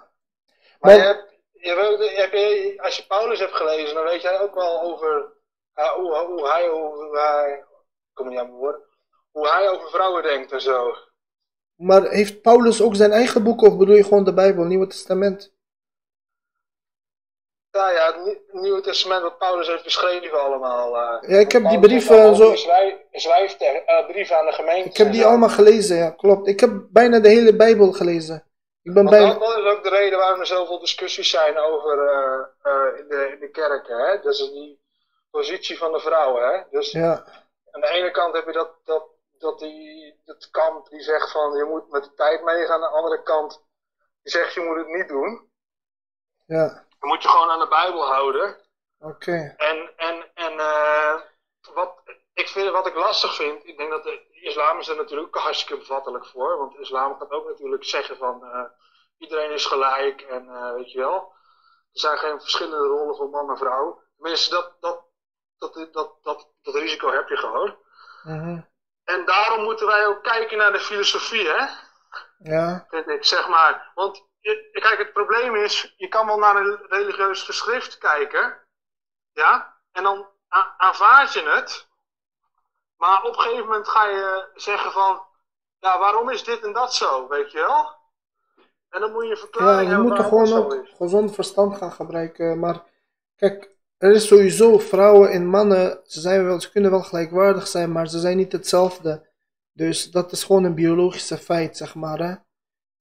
[0.79, 4.23] Maar Maar- je hebt, je weet, heb je, als je Paulus hebt gelezen, dan weet
[4.23, 5.33] jij ook wel over
[5.97, 8.83] hoe, hoe hij, hoe hij, ik kom niet aan mijn woorden,
[9.31, 10.95] hoe hij over vrouwen denkt en zo.
[11.77, 15.53] Maar heeft Paulus ook zijn eigen boek of bedoel je gewoon de Bijbel, Nieuwe Testament?
[17.71, 20.97] Ja, ja, het Nieuw- Nieuwe Testament wat Paulus heeft beschreven allemaal.
[20.97, 21.29] eh.
[21.31, 24.89] Ja, ik heb die brieven zo- eh, brieven aan de gemeente.
[24.89, 26.49] Ik heb die allemaal gelezen, ja, klopt.
[26.49, 28.47] Ik heb bijna de hele Bijbel gelezen.
[28.83, 29.39] Ik ben bijna...
[29.39, 33.41] dat, is ook de reden waarom er zoveel discussies zijn over eh, in, de, in
[33.41, 33.99] de kerken.
[33.99, 34.21] Hè?
[34.21, 34.81] Dus die
[35.31, 36.49] positie van de vrouwen.
[36.49, 36.63] Hè?
[36.71, 37.25] Dus Ja,
[37.71, 39.05] aan de ene kant heb je dat, dat,
[39.39, 42.75] dat, die, dat kamp die zegt van je moet met de tijd meegaan.
[42.75, 43.65] Aan de andere kant
[44.23, 45.51] die zegt je moet het niet doen.
[46.47, 46.69] ja,
[46.99, 48.57] Dan moet je gewoon aan de Bijbel houden.
[48.99, 49.55] oké.
[49.57, 51.21] En, en, en eh,
[51.75, 52.03] wat,
[52.33, 55.77] ik vind, wat ik lastig vind, ik denk dat de islam is er natuurlijk hartstikke
[55.79, 56.59] bevattelijk voor.
[56.59, 58.65] Want de islam kan ook natuurlijk zeggen van eh,
[59.19, 61.33] iedereen is gelijk en eh, weet je wel.
[61.93, 64.03] Er zijn geen verschillende rollen voor man en vrouw.
[64.17, 65.05] Tenminste, dat, dat,
[65.59, 67.77] dat, dat, dat, dat risico heb je gewoon.
[68.23, 68.61] Mhm.
[69.05, 71.67] En daarom moeten wij ook kijken naar de filosofie, hè?
[72.39, 73.91] Ja, vind ik, zeg maar.
[73.95, 78.59] Want je- kijk, het probleem is, je kan wel naar een religieus geschrift kijken,
[79.33, 80.27] ja, en dan
[80.77, 81.89] aanvaard je het,
[82.97, 85.23] maar op een gegeven moment ga je zeggen van,
[85.79, 88.03] ja, waarom is dit en dat zo, weet je wel?
[88.89, 91.93] En dan moet je een verklaring Ja, je moet er gewoon ook gezond verstand gaan
[91.93, 92.59] gebruiken.
[92.59, 92.83] Maar
[93.37, 93.71] kijk,
[94.05, 98.09] er is sowieso vrouwen en mannen, ze, zijn wel, ze kunnen wel gelijkwaardig zijn, maar
[98.09, 99.33] ze zijn niet hetzelfde.
[99.73, 102.19] Dus dat is gewoon een biologische feit, zeg maar.
[102.19, 102.35] Hè?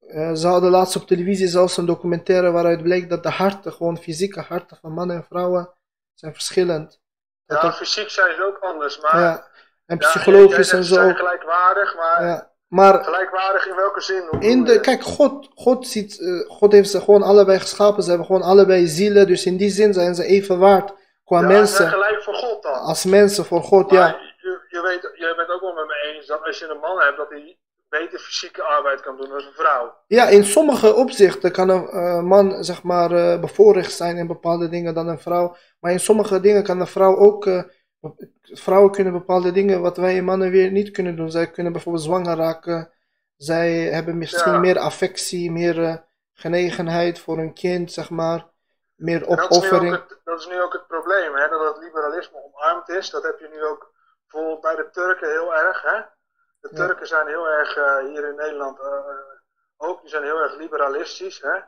[0.07, 3.97] Eh, ze hadden laatst op televisie zelfs een documentaire waaruit bleek dat de harten, gewoon
[3.97, 5.73] fysieke harten van mannen en vrouwen,
[6.13, 7.01] zijn verschillend.
[7.45, 9.19] Dat Ja, fysiek zijn ze ook anders, maar...
[9.19, 9.47] ja,
[9.85, 11.17] en ja, psychologisch jij en zo Ze zijn ook.
[11.17, 12.52] gelijkwaardig, maar Ja.
[12.73, 14.23] Maar gelijkwaardig in welke zin?
[14.39, 18.03] In de, kijk, God, God, ziet, eh, God heeft ze gewoon allebei geschapen.
[18.03, 19.27] Ze hebben gewoon allebei zielen.
[19.27, 20.93] Dus in die zin zijn ze even waard
[21.23, 21.89] qua ja, mensen.
[21.89, 22.73] gelijk voor God dan.
[22.73, 24.17] Als mensen voor God, Maar ja.
[24.37, 26.99] je, je weet, jij bent ook wel met me eens dat als je een man
[26.99, 27.57] hebt, dat hij
[27.89, 29.93] beter fysieke arbeid kan doen dan een vrouw.
[30.07, 34.69] Ja, in sommige opzichten kan een eh, man, zeg maar, eh, bevoorrecht zijn in bepaalde
[34.69, 35.55] dingen dan een vrouw.
[35.79, 37.45] Maar in sommige dingen kan een vrouw ook.
[38.41, 41.31] Vrouwen kunnen bepaalde dingen wat wij mannen weer niet kunnen doen.
[41.31, 42.91] Zij kunnen bijvoorbeeld zwanger raken.
[43.37, 44.59] Zij hebben misschien Ja.
[44.59, 45.95] meer affectie, meer eh,
[46.33, 48.45] genegenheid voor een kind, zeg maar.
[48.95, 49.91] Meer dat, is opoffering.
[49.95, 53.09] het, dat is nu ook het probleem, hè, dat het liberalisme omarmd is.
[53.09, 53.93] Dat heb je nu ook
[54.27, 55.81] bijvoorbeeld bij de Turken heel erg.
[55.81, 56.01] Hè?
[56.59, 56.75] De Ja.
[56.85, 58.87] Turken zijn heel erg eh, hier in Nederland eh,
[59.77, 61.41] ook, die zijn heel erg liberalistisch.
[61.41, 61.59] Hè?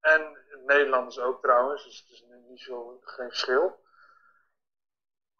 [0.00, 3.82] En Nederlanders ook trouwens, dus het is niet zo, geen verschil.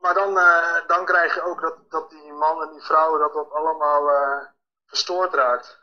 [0.05, 3.33] Maar dan, eh, dan krijg je ook dat, dat die mannen en die vrouwen, dat
[3.33, 4.47] dat allemaal eh,
[4.87, 5.81] verstoord raakt.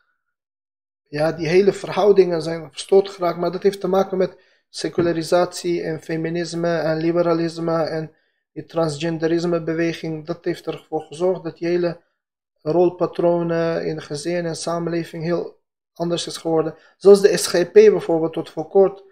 [1.08, 4.38] Ja, die hele verhoudingen zijn verstoord geraakt, maar dat heeft te maken met
[4.70, 8.16] secularisatie en feminisme en liberalisme en
[8.54, 10.26] die transgenderisme beweging.
[10.26, 12.02] Dat heeft ervoor gezorgd dat die hele
[12.62, 15.62] rolpatronen in gezin en samenleving heel
[15.94, 16.76] anders is geworden.
[16.98, 19.04] Zoals de SGP bijvoorbeeld, tot voor kort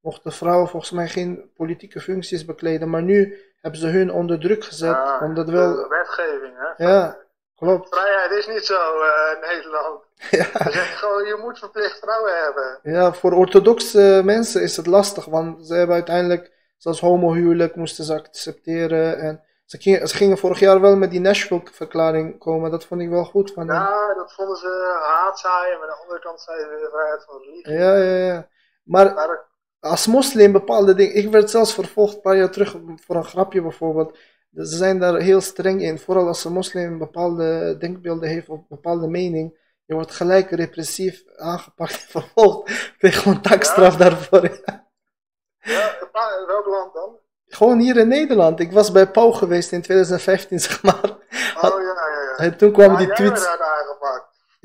[0.00, 4.64] mochten vrouwen volgens mij geen politieke functies bekleden, maar nu hebben ze hun onder druk
[4.64, 5.88] gezet, Ja, omdat de wel...
[5.88, 6.84] wetgeving, hè?
[6.86, 7.16] Ja,
[7.56, 7.88] klopt.
[7.94, 10.04] Vrijheid is niet zo eh, in Nederland.
[10.30, 10.44] Ja.
[10.44, 12.78] Ze zeggen gewoon, je moet verplicht vrouwen hebben.
[12.82, 18.14] Ja, voor orthodoxe mensen is het lastig, want ze hebben uiteindelijk, zelfs homohuwelijk moesten ze
[18.14, 19.18] accepteren.
[19.18, 23.08] En ze gingen, ze gingen vorig jaar wel met die Nashville-verklaring komen, dat vond ik
[23.08, 23.66] wel goed van.
[23.66, 27.38] Ja, dat vonden ze haatzaaien, maar aan de andere kant zeiden ze de vrijheid van
[27.38, 27.72] religie.
[27.72, 28.48] Ja, ja, ja.
[28.84, 29.06] Maar
[29.86, 33.62] als moslim bepaalde dingen, ik werd zelfs vervolgd een paar jaar terug voor een grapje
[33.62, 34.18] bijvoorbeeld.
[34.54, 39.08] Ze zijn daar heel streng in, vooral als een moslim bepaalde denkbeelden heeft of bepaalde
[39.08, 39.58] mening.
[39.84, 42.72] Je wordt gelijk repressief aangepakt en vervolgd.
[42.98, 44.42] Kreeg gewoon taakstraf daarvoor.
[45.58, 47.18] ja, een paar- welk land dan?
[47.48, 48.60] Gewoon hier in Nederland.
[48.60, 51.10] Ik was bij Pauw geweest in 2015, zeg maar.
[51.60, 52.36] Oh ja, ja, ja.
[52.36, 53.36] En toen kwamen Ja, die jij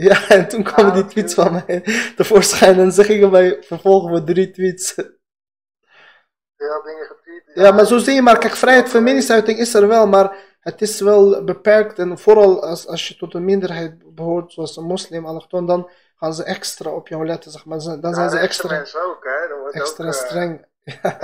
[0.08, 1.84] Ja, en toen kwamen Ah, die tweets van mij
[2.16, 2.80] tevoorschijn.
[2.80, 4.96] En ze gingen mij vervolgen voor drie tweets.
[4.96, 7.44] Had dingen getweet.
[7.54, 8.38] Ja, maar zo zie je maar.
[8.38, 12.00] Kijk, vrijheid van meningsuiting is er wel, maar het is wel beperkt.
[12.00, 16.34] En vooral als, als je tot een minderheid behoort, zoals een moslim, allochtoon, dan gaan
[16.34, 17.80] ze extra op jou letten, zeg maar.
[17.80, 19.48] Dan Ja, zijn ze extra, ook, hè.
[19.50, 20.66] Dat wordt extra ook, eh, streng.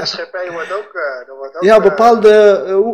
[0.03, 0.93] SGP wordt ook...
[0.93, 2.31] eh, wordt ook Ja, eh, bepaalde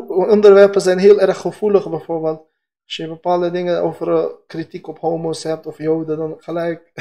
[0.07, 2.51] onderwerpen zijn heel erg gevoelig, bijvoorbeeld.
[2.85, 6.91] Als je bepaalde dingen over eh, kritiek op homo's hebt of joden, dan gelijk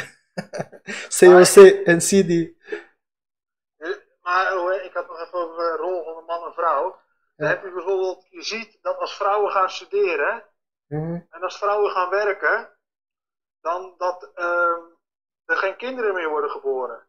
[1.18, 2.50] COC en CD.
[4.22, 7.00] Maar oh, ik had nog even over de rol van een man en vrouw.
[7.36, 10.42] Dan heb je bijvoorbeeld, je ziet dat als vrouwen gaan studeren
[10.92, 11.20] Mhm.
[11.30, 12.70] en als vrouwen gaan werken,
[13.60, 14.80] dan dat ehm,
[15.44, 17.06] er geen kinderen meer worden geboren.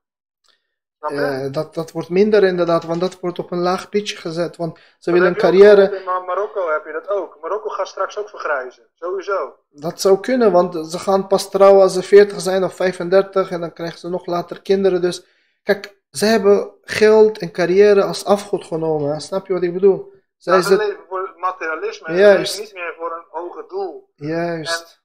[1.11, 4.55] Ja, dat, dat wordt minder inderdaad, want dat wordt op een laag pitje gezet.
[4.57, 5.97] Want ze Dat willen een carrière.
[5.97, 7.37] In Mar- Marokko heb je dat ook.
[7.41, 8.83] Marokko gaat straks ook vergrijzen.
[8.95, 9.55] Sowieso.
[9.69, 13.59] Dat zou kunnen, want ze gaan pas trouwen als ze 40 zijn of 35 en
[13.59, 15.01] dan krijgen ze nog later kinderen.
[15.01, 15.25] Dus
[15.63, 19.11] kijk, ze hebben geld en carrière als afgod genomen.
[19.13, 19.19] hè.
[19.19, 20.11] Snap je wat ik bedoel?
[20.37, 22.07] Zij ze leven voor materialisme.
[22.07, 22.59] en Juist.
[22.59, 24.09] Niet meer voor een hoger doel.
[24.15, 25.01] Juist.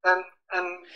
[0.00, 0.24] En, en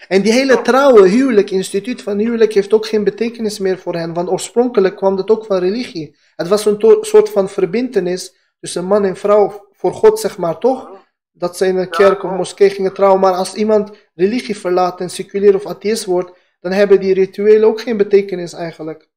[0.08, 4.14] En die hele trouwe huwelijk, instituut van huwelijk, heeft ook geen betekenis meer voor hen.
[4.14, 6.16] Want oorspronkelijk kwam dat ook van religie.
[6.36, 10.90] Het was een soort van verbintenis tussen man en vrouw voor God, zeg maar, toch?
[11.32, 13.20] Dat ze in een kerk of moskee gingen trouwen.
[13.20, 17.80] Maar als iemand religie verlaat en seculier of atheïst wordt, dan hebben die rituelen ook
[17.80, 19.08] geen betekenis eigenlijk.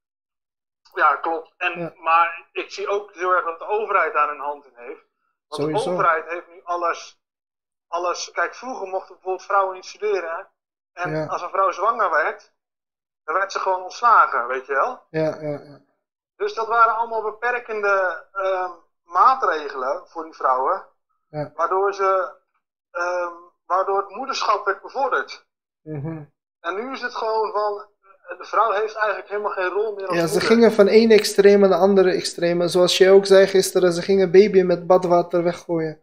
[0.96, 1.54] Ja, klopt.
[1.58, 1.94] En, Ja.
[1.96, 5.06] Maar ik zie ook heel erg dat de overheid daar een hand in heeft.
[5.48, 5.84] Want Sowieso.
[5.84, 7.20] de overheid heeft nu alles,
[7.94, 8.32] alles...
[8.32, 10.48] Kijk, vroeger mochten bijvoorbeeld vrouwen niet studeren.
[10.94, 11.26] En Ja.
[11.26, 12.52] als een vrouw zwanger werd,
[13.24, 15.02] dan werd ze gewoon ontslagen, weet je wel.
[15.10, 15.80] Ja, ja, ja.
[16.36, 18.72] Dus dat waren allemaal beperkende ehm,
[19.04, 20.86] maatregelen voor die vrouwen.
[21.30, 21.52] Ja.
[21.56, 22.34] Waardoor, ze,
[22.92, 23.32] ehm,
[23.66, 25.46] waardoor het moederschap werd bevorderd.
[25.82, 26.24] Mhm.
[26.60, 27.92] En nu is het gewoon van...
[28.38, 30.48] De vrouw heeft eigenlijk helemaal geen rol meer als Ja, ze moeder.
[30.50, 32.68] gingen van één extreem naar de andere extreem.
[32.68, 36.02] Zoals jij ook zei gisteren, ze gingen baby met badwater weggooien.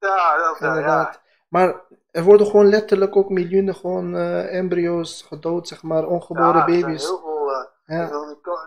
[0.00, 0.68] Ja, dat, ja, ja.
[0.68, 1.20] Inderdaad.
[1.48, 6.64] Maar er worden gewoon letterlijk ook miljoenen gewoon eh, embryo's gedood, zeg maar, ongeboren Ja,
[6.64, 7.02] baby's.
[7.06, 7.52] heel veel.
[7.52, 8.06] eh, Ja,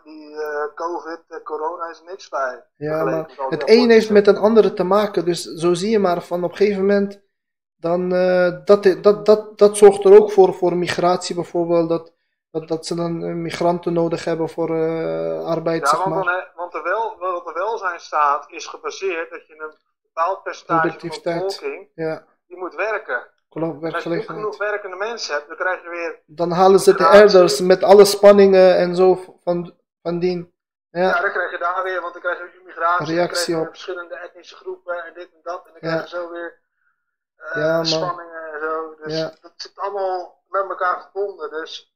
[0.04, 2.64] die, eh, COVID, corona is niks bij.
[2.78, 6.22] ja, maar het een heeft met een andere te maken, dus zo zie je maar
[6.22, 7.22] van op een gegeven moment,
[7.76, 8.10] dan,
[8.66, 12.14] dat, dat, dat, dat zorgt er ook voor, voor migratie bijvoorbeeld, dat,
[12.52, 14.70] dat, dat ze dan migranten nodig hebben voor
[15.46, 16.24] arbeid, Ja, zeg want, maar.
[16.24, 19.74] dan, hè, want er wel, wat er welzijn staat, is gebaseerd dat je een
[20.14, 21.44] bepaald percentage van de Productiviteit.
[21.46, 23.28] bevolking Ja, die moet werken.
[23.50, 26.20] klopt, als je niet genoeg werkende mensen hebt, dan krijg je weer.
[26.26, 30.52] Dan halen ze de elders met alle spanningen en zo van, van dien.
[30.90, 31.02] Ja.
[31.02, 33.70] Ja, dan krijg je daar weer, want dan krijg je immigratie, dan Reactie krijg je
[33.70, 35.66] verschillende etnische groepen en dit en dat.
[35.66, 36.60] En dan krijg je zo weer
[37.36, 38.96] eh, Ja, spanningen en zo.
[38.96, 41.50] Dus dat zit allemaal met elkaar verbonden.
[41.50, 41.94] Dus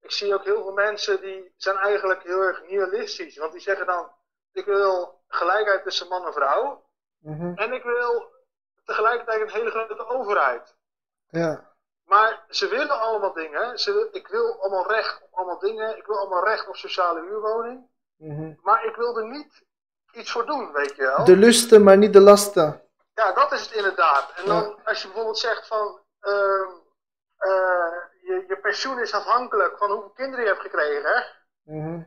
[0.00, 3.36] ik zie ook heel veel mensen die zijn eigenlijk heel erg nihilistisch.
[3.38, 4.12] Want die zeggen dan,
[4.52, 6.84] ik wil gelijkheid tussen man en vrouw.
[7.20, 8.32] Mhm, En ik wil
[8.84, 10.74] tegelijkertijd een hele grote overheid.
[11.28, 11.72] ja,
[12.04, 13.78] Maar ze willen allemaal dingen.
[13.78, 15.96] Ze, ik wil allemaal recht op allemaal dingen.
[15.96, 17.88] Ik wil allemaal recht op sociale huurwoning.
[18.16, 18.52] mhm.
[18.62, 19.62] Maar ik wil er niet
[20.12, 21.24] iets voor doen, weet je wel.
[21.24, 22.82] De lusten, maar niet de lasten.
[23.14, 24.32] Ja, dat is het inderdaad.
[24.36, 26.00] En dan als je bijvoorbeeld zegt van...
[26.20, 26.68] ehm,
[27.36, 31.26] eh, je, je pensioen is afhankelijk van hoeveel kinderen je hebt gekregen.
[31.62, 32.02] Mhm.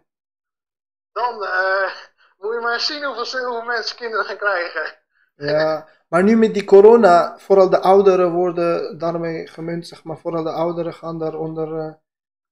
[1.11, 1.91] Dan eh,
[2.37, 5.01] moet je maar zien hoeveel, hoeveel mensen kinderen gaan krijgen.
[5.35, 10.17] Ja, maar nu met die corona, vooral de ouderen worden daarmee gemunt, zeg maar.
[10.17, 11.93] Vooral de ouderen gaan daaronder eh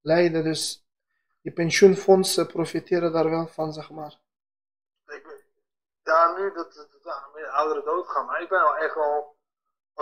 [0.01, 0.43] lijden.
[0.43, 0.85] Dus
[1.41, 4.19] die pensioenfondsen profiteren daar wel van, zeg maar.
[5.05, 5.43] Ik,
[6.03, 8.25] ja, nu dat, dat, dat ja, meer ouderen doodgaan.
[8.25, 9.35] Maar ik ben wel echt wel...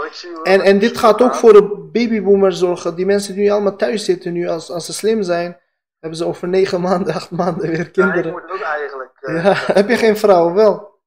[0.05, 2.95] ik zie En, dat en dit gaat ook voor de babyboomers zorgen.
[2.95, 5.59] Die mensen die nu allemaal thuis zitten, nu als, als ze slim zijn,
[5.99, 8.31] hebben ze over negen maanden, acht maanden weer Ja, ik kinderen.
[8.31, 9.11] moet ook eigenlijk.
[9.21, 10.98] eh, Ja, heb je geen vrouw, wel?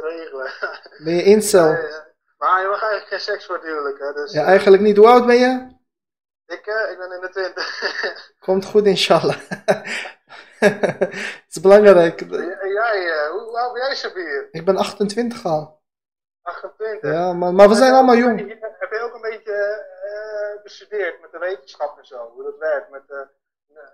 [0.00, 0.50] Regelen.
[1.04, 1.66] Ben je incel?
[2.38, 4.12] Maar je mag eigenlijk geen seks voor het huwelijk, hè.
[4.12, 4.96] Dus, Ja, eigenlijk niet.
[4.96, 5.78] Hoe oud ben je?
[6.46, 7.68] ik, eh, ik ben in de twintig.
[8.46, 9.36] Komt goed, inshallah.
[10.60, 12.20] Het is belangrijk.
[12.20, 14.48] Jij, eh, hoe oud ben jij, Sabir?
[14.50, 15.82] Ik ben 28 al.
[16.42, 17.10] 28.
[17.12, 18.38] Ja, maar, maar we zijn allemaal jong.
[18.78, 22.30] Heb je ook een beetje eh, bestudeerd met de wetenschap en zo?
[22.34, 23.28] Hoe dat werkt met de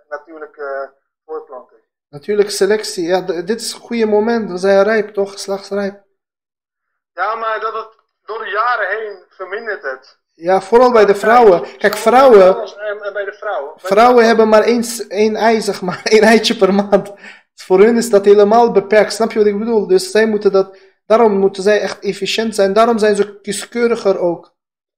[0.09, 0.93] natuurlijke
[1.25, 1.81] voortplanting?
[2.09, 3.05] Natuurlijk selectie.
[3.05, 4.51] Ja, dit is een goede moment.
[4.51, 5.31] We zijn rijp, toch?
[5.31, 6.03] Geslachtsrijp.
[7.13, 10.19] Ja, maar dat het door de jaren heen vermindert het.
[10.33, 11.77] Ja, vooral bij de vrouwen.
[11.77, 13.73] Kijk, vrouwen, En, bij de vrouwen.
[13.75, 16.01] Vrouwen hebben maar één, één ei, zeg maar.
[16.13, 17.13] één eitje per maand.
[17.55, 19.13] Voor hun is dat helemaal beperkt.
[19.13, 19.87] Snap je wat ik bedoel?
[19.87, 20.77] Dus zij moeten dat...
[21.05, 22.73] Daarom moeten zij echt efficiënt zijn.
[22.73, 24.55] Daarom zijn ze kieskeuriger ook.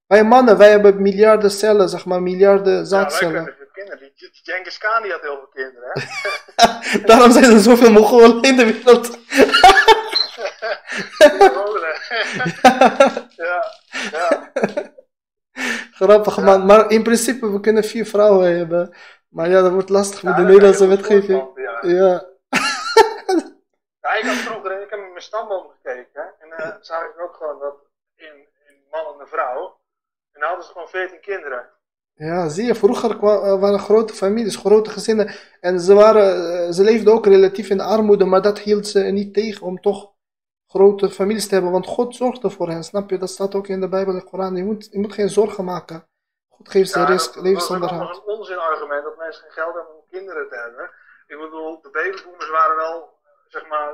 [0.08, 2.22] Wij mannen, wij hebben miljarden cellen, zeg maar.
[2.22, 3.56] Miljarden zaadcellen.
[3.80, 4.00] Kinderen.
[4.16, 7.00] Die, die Genghis Khan die had heel veel kinderen, hè?
[7.10, 9.10] Daarom zijn er zoveel Mongolen in de wereld.
[11.40, 11.96] Mongolen.
[13.46, 13.64] ja,
[14.12, 14.52] ja.
[15.92, 16.66] Grappig, man.
[16.66, 18.94] Maar in principe, we kunnen vier vrouwen hebben.
[19.30, 21.52] Maar ja, dat wordt lastig met de Ja, Nederlandse wetgeving.
[21.56, 21.80] Ja.
[21.82, 22.28] Ja.
[24.02, 26.22] Ja, ik had vroeger, ik heb in mijn stamboom gekeken.
[26.22, 27.76] hè, En eh zag ik ook gewoon dat
[28.16, 29.80] in, in man en een vrouw.
[30.32, 31.70] En dan hadden ze gewoon 14 kinderen.
[32.28, 35.36] Ja, zie je, vroeger eh, waren grote families, grote gezinnen.
[35.60, 39.34] En ze, waren, eh, ze leefden ook relatief in armoede, maar dat hield ze niet
[39.34, 40.12] tegen om toch
[40.68, 41.72] grote families te hebben.
[41.72, 43.18] Want God zorgde voor hen, snap je?
[43.18, 44.56] Dat staat ook in de Bijbel en de Koran.
[44.56, 46.08] Je moet, je moet geen zorgen maken.
[46.50, 48.16] God geeft ze Ja, rust, dat, dat is levensonderhoud.
[48.16, 50.90] een onzinargument dat mensen geen geld hebben om kinderen te hebben.
[51.28, 53.94] Ik bedoel, de babyboomers waren wel, zeg maar,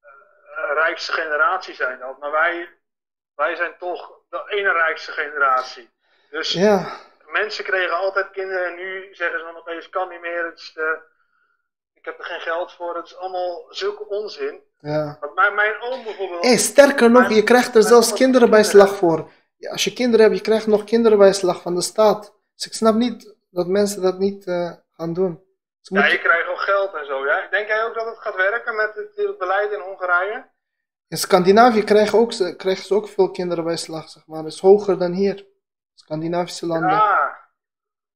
[0.00, 2.18] eh, rijkste generatie zijn dat.
[2.18, 2.68] Maar wij,
[3.34, 5.90] wij zijn toch de ene rijkste generatie.
[6.30, 6.96] Dus Ja,
[7.30, 10.44] mensen kregen altijd kinderen en nu zeggen ze dan opeens kan niet meer.
[10.46, 11.00] Het is te-
[11.94, 12.96] ik heb er geen geld voor.
[12.96, 14.60] Het is allemaal zulke onzin.
[14.80, 15.16] ja.
[15.20, 16.44] Want mijn, mijn oom bijvoorbeeld.
[16.44, 19.30] Hey, sterker nog, je krijgt er zelfs kinderen bij slag voor.
[19.56, 22.34] Ja, als je kinderen hebt, je krijgt nog kinderen bij slag van de staat.
[22.54, 25.42] Dus ik snap niet dat mensen dat niet eh, gaan doen.
[25.80, 27.26] Ja, je krijgt ook geld en zo.
[27.26, 27.46] Ja?
[27.50, 30.46] Denk jij ook dat het gaat werken met het, beleid in Hongarije?
[31.08, 34.42] In Scandinavië krijgen, ook, ze- krijgen ze ook veel kinderen bij slag, zeg maar.
[34.42, 35.46] Dat is hoger dan hier.
[36.02, 36.90] Scandinavische landen.
[36.90, 37.46] Ja.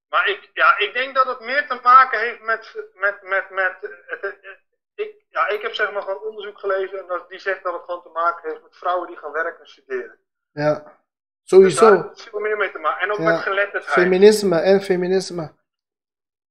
[0.09, 2.77] Maar ik, ja, ik denk dat het meer te maken heeft met.
[2.95, 3.77] met, met, met
[4.07, 4.61] het, het-
[4.95, 7.83] ik, ja, ik heb zeg maar gewoon onderzoek gelezen en dat, die zegt dat het
[7.85, 10.19] gewoon te maken heeft met vrouwen die gaan werken en studeren.
[10.51, 10.95] Ja, Dus daar
[11.43, 12.03] sowieso.
[12.09, 13.03] heeft veel meer mee te maken.
[13.03, 13.25] En ook Ja.
[13.25, 13.93] met geletterdheid.
[13.95, 15.55] Feminisme en feminisme.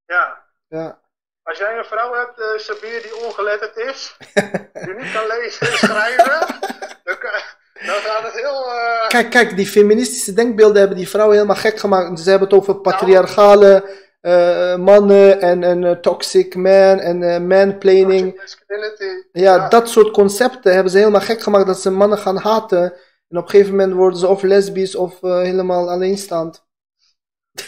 [0.06, 0.46] Ja.
[0.68, 1.00] Ja.
[1.44, 4.18] Als jij een vrouw hebt, eh Sabir, die ongeletterd is,
[4.86, 6.60] die niet kan lezen en schrijven,
[7.04, 7.42] dan, kan-
[7.86, 8.66] dan gaat het heel.
[8.66, 12.20] eh, Kijk, kijk, die feministische denkbeelden hebben die vrouwen helemaal gek gemaakt.
[12.20, 13.90] Ze hebben het over patriarchale
[14.22, 18.36] eh, mannen en eh, toxic man en eh manplaining.
[18.36, 19.28] masculinity.
[19.32, 22.84] Ja, dat soort concepten hebben ze helemaal gek gemaakt dat ze mannen gaan haten
[23.30, 26.64] En op een gegeven moment worden ze of lesbisch of helemaal alleenstaand.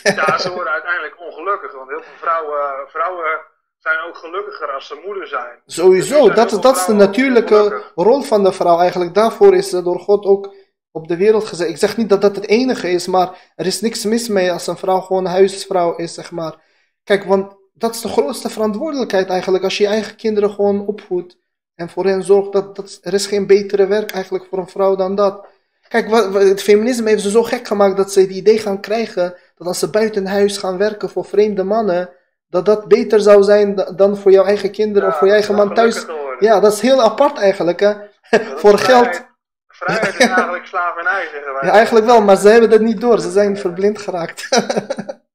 [0.03, 1.71] Ja, ze worden uiteindelijk ongelukkig.
[1.71, 3.41] Want heel veel vrouwen, vrouwen
[3.83, 5.59] zijn ook gelukkiger als ze moeder zijn.
[5.65, 9.13] Sowieso, zijn dat, dat is de natuurlijke rol van de vrouw eigenlijk.
[9.13, 10.53] Daarvoor is ze door God ook
[10.91, 11.69] op de wereld gezet.
[11.69, 14.67] Ik zeg niet dat dat het enige is, maar er is niks mis mee als
[14.67, 16.55] een vrouw gewoon huisvrouw is, zeg maar.
[17.03, 19.63] Kijk, want dat is de grootste verantwoordelijkheid eigenlijk.
[19.63, 21.37] Als je je eigen kinderen gewoon opvoedt
[21.75, 24.95] en voor hen zorgt, dat, dat, er is geen betere werk eigenlijk voor een vrouw
[24.95, 25.45] dan dat.
[25.87, 28.81] Kijk, wat, wat- het feminisme heeft ze zo gek gemaakt dat ze het idee gaan
[28.81, 32.09] krijgen dat als ze buiten huis gaan werken voor vreemde mannen,
[32.53, 35.55] dat dat beter zou zijn da- dan voor jouw eigen kinderen of voor je eigen
[35.55, 36.05] man thuis.
[36.39, 37.93] Ja, dat is heel apart eigenlijk, hè.
[38.61, 39.15] Voor vrijheid.
[39.15, 39.25] geld.
[39.67, 41.61] Vrijheid is eigenlijk slavernij, zeggen wij.
[41.69, 43.19] Ja, eigenlijk wel, maar ze hebben dat niet door.
[43.19, 44.47] Ze zijn verblind geraakt.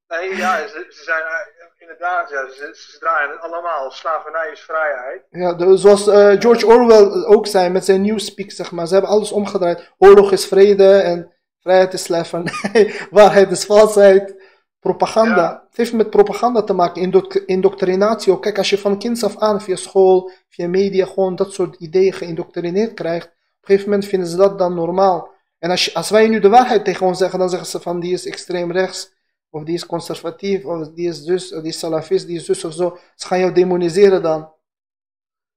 [0.08, 3.90] Nee, ja, ze, ze zijn eh, inderdaad, ja, ze, ze draaien het allemaal.
[3.90, 5.22] Slavernij is vrijheid.
[5.30, 8.86] ja, de- zoals eh, George Orwell ook zei met zijn Newspeak, zeg maar.
[8.86, 9.90] Ze hebben alles omgedraaid.
[9.98, 12.94] Oorlog is vrede en vrijheid is slavernij.
[13.10, 14.37] Waarheid is valsheid.
[14.80, 15.42] Propaganda.
[15.42, 15.62] Ja.
[15.68, 18.42] Het heeft met propaganda te maken, indo- indoctrinatie ook.
[18.42, 22.12] Kijk, als je van kinds af aan via school, via media gewoon dat soort ideeën
[22.12, 25.30] geïndoctrineerd krijgt, op een gegeven moment vinden ze dat dan normaal.
[25.58, 28.00] En als, je, als wij nu de waarheid tegen ons zeggen, dan zeggen ze van
[28.00, 29.12] die is extreem rechts,
[29.50, 32.64] of die is conservatief, of die is dus, of die is salafist, die is dus
[32.64, 32.98] of zo.
[33.14, 34.52] Ze gaan jou demoniseren dan.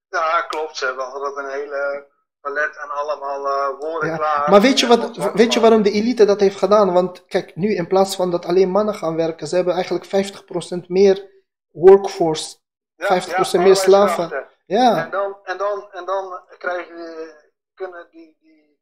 [0.10, 0.78] Ja, klopt.
[0.78, 2.08] Ze hebben altijd een hele
[2.42, 4.50] palet aan allemaal eh, woorden Ja, klaar.
[4.50, 6.94] Maar weet je, En wat, weet je waarom de elite dat heeft gedaan?
[6.94, 10.88] Want kijk, nu in plaats van dat alleen mannen gaan werken, ze hebben eigenlijk 50%
[10.88, 11.30] meer
[11.72, 12.58] workforce.
[12.98, 14.48] 50% meer slaven.
[14.66, 17.34] Ja, En dan, en dan, en dan krijg je,
[17.74, 18.80] kunnen die, die,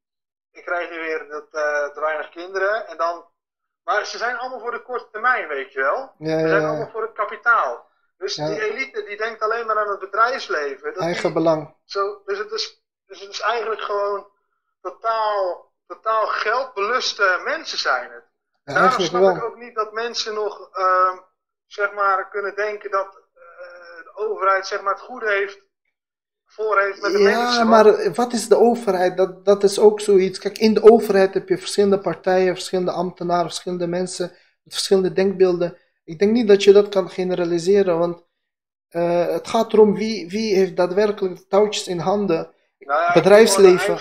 [0.51, 2.87] dan krijg je weer dat, eh, te weinig kinderen.
[2.87, 3.25] En dan,
[3.83, 6.11] maar ze zijn allemaal voor de korte termijn, weet je wel.
[6.19, 7.87] Ze zijn allemaal voor het kapitaal.
[8.17, 10.93] Dus die elite die denkt alleen maar aan het bedrijfsleven.
[10.93, 11.75] Dat eigen die- belang.
[11.85, 12.78] zo, dus, het is,
[13.09, 14.27] dus het is eigenlijk gewoon
[14.81, 18.23] totaal, totaal geldbeluste mensen zijn het.
[18.63, 21.17] Ja, Daarom snap ik ook niet dat mensen nog, ehm,
[21.65, 25.59] zeg maar, kunnen denken dat eh, de overheid, zeg maar, het goede heeft,
[26.45, 27.67] voor heeft met de Ja, mensen.
[27.67, 29.17] maar Want- wat is de overheid?
[29.17, 30.39] Dat, dat is ook zoiets.
[30.39, 34.27] Kijk, in de overheid heb je verschillende partijen, verschillende ambtenaren, verschillende mensen
[34.63, 35.77] met verschillende denkbeelden.
[36.03, 38.23] Ik denk niet dat je dat kan generaliseren, want
[38.89, 42.53] eh, het gaat erom wie, wie heeft daadwerkelijk de touwtjes in handen.
[42.87, 43.99] Nou ja, bedrijfsleven.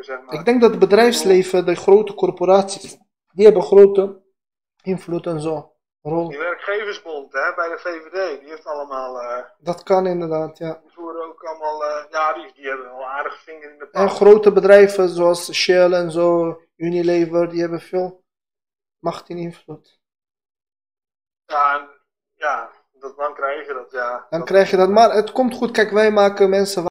[0.00, 0.34] zeg maar.
[0.34, 2.98] Ik denk dat het bedrijfsleven, de grote corporaties,
[3.32, 4.22] die hebben grote
[4.82, 5.66] invloed en zo.
[6.02, 6.28] Rol.
[6.28, 10.78] Die werkgeversbond hè, bij de VVD, die heeft allemaal, eh, Dat kan inderdaad, ja.
[10.82, 14.06] die voeren ook allemaal, eh, ja, die, die hebben wel aardig vinger in de En
[14.06, 14.08] pap.
[14.16, 18.24] grote bedrijven zoals Shell en zo, Unilever, die hebben veel
[18.98, 20.00] macht en invloed.
[21.46, 21.88] Ja, en,
[22.34, 24.26] ja dat, dan krijg je dat, ja.
[24.30, 24.88] Dan Dat- krijg je dat.
[24.88, 25.70] Maar het komt goed.
[25.70, 26.82] Kijk, wij maken mensen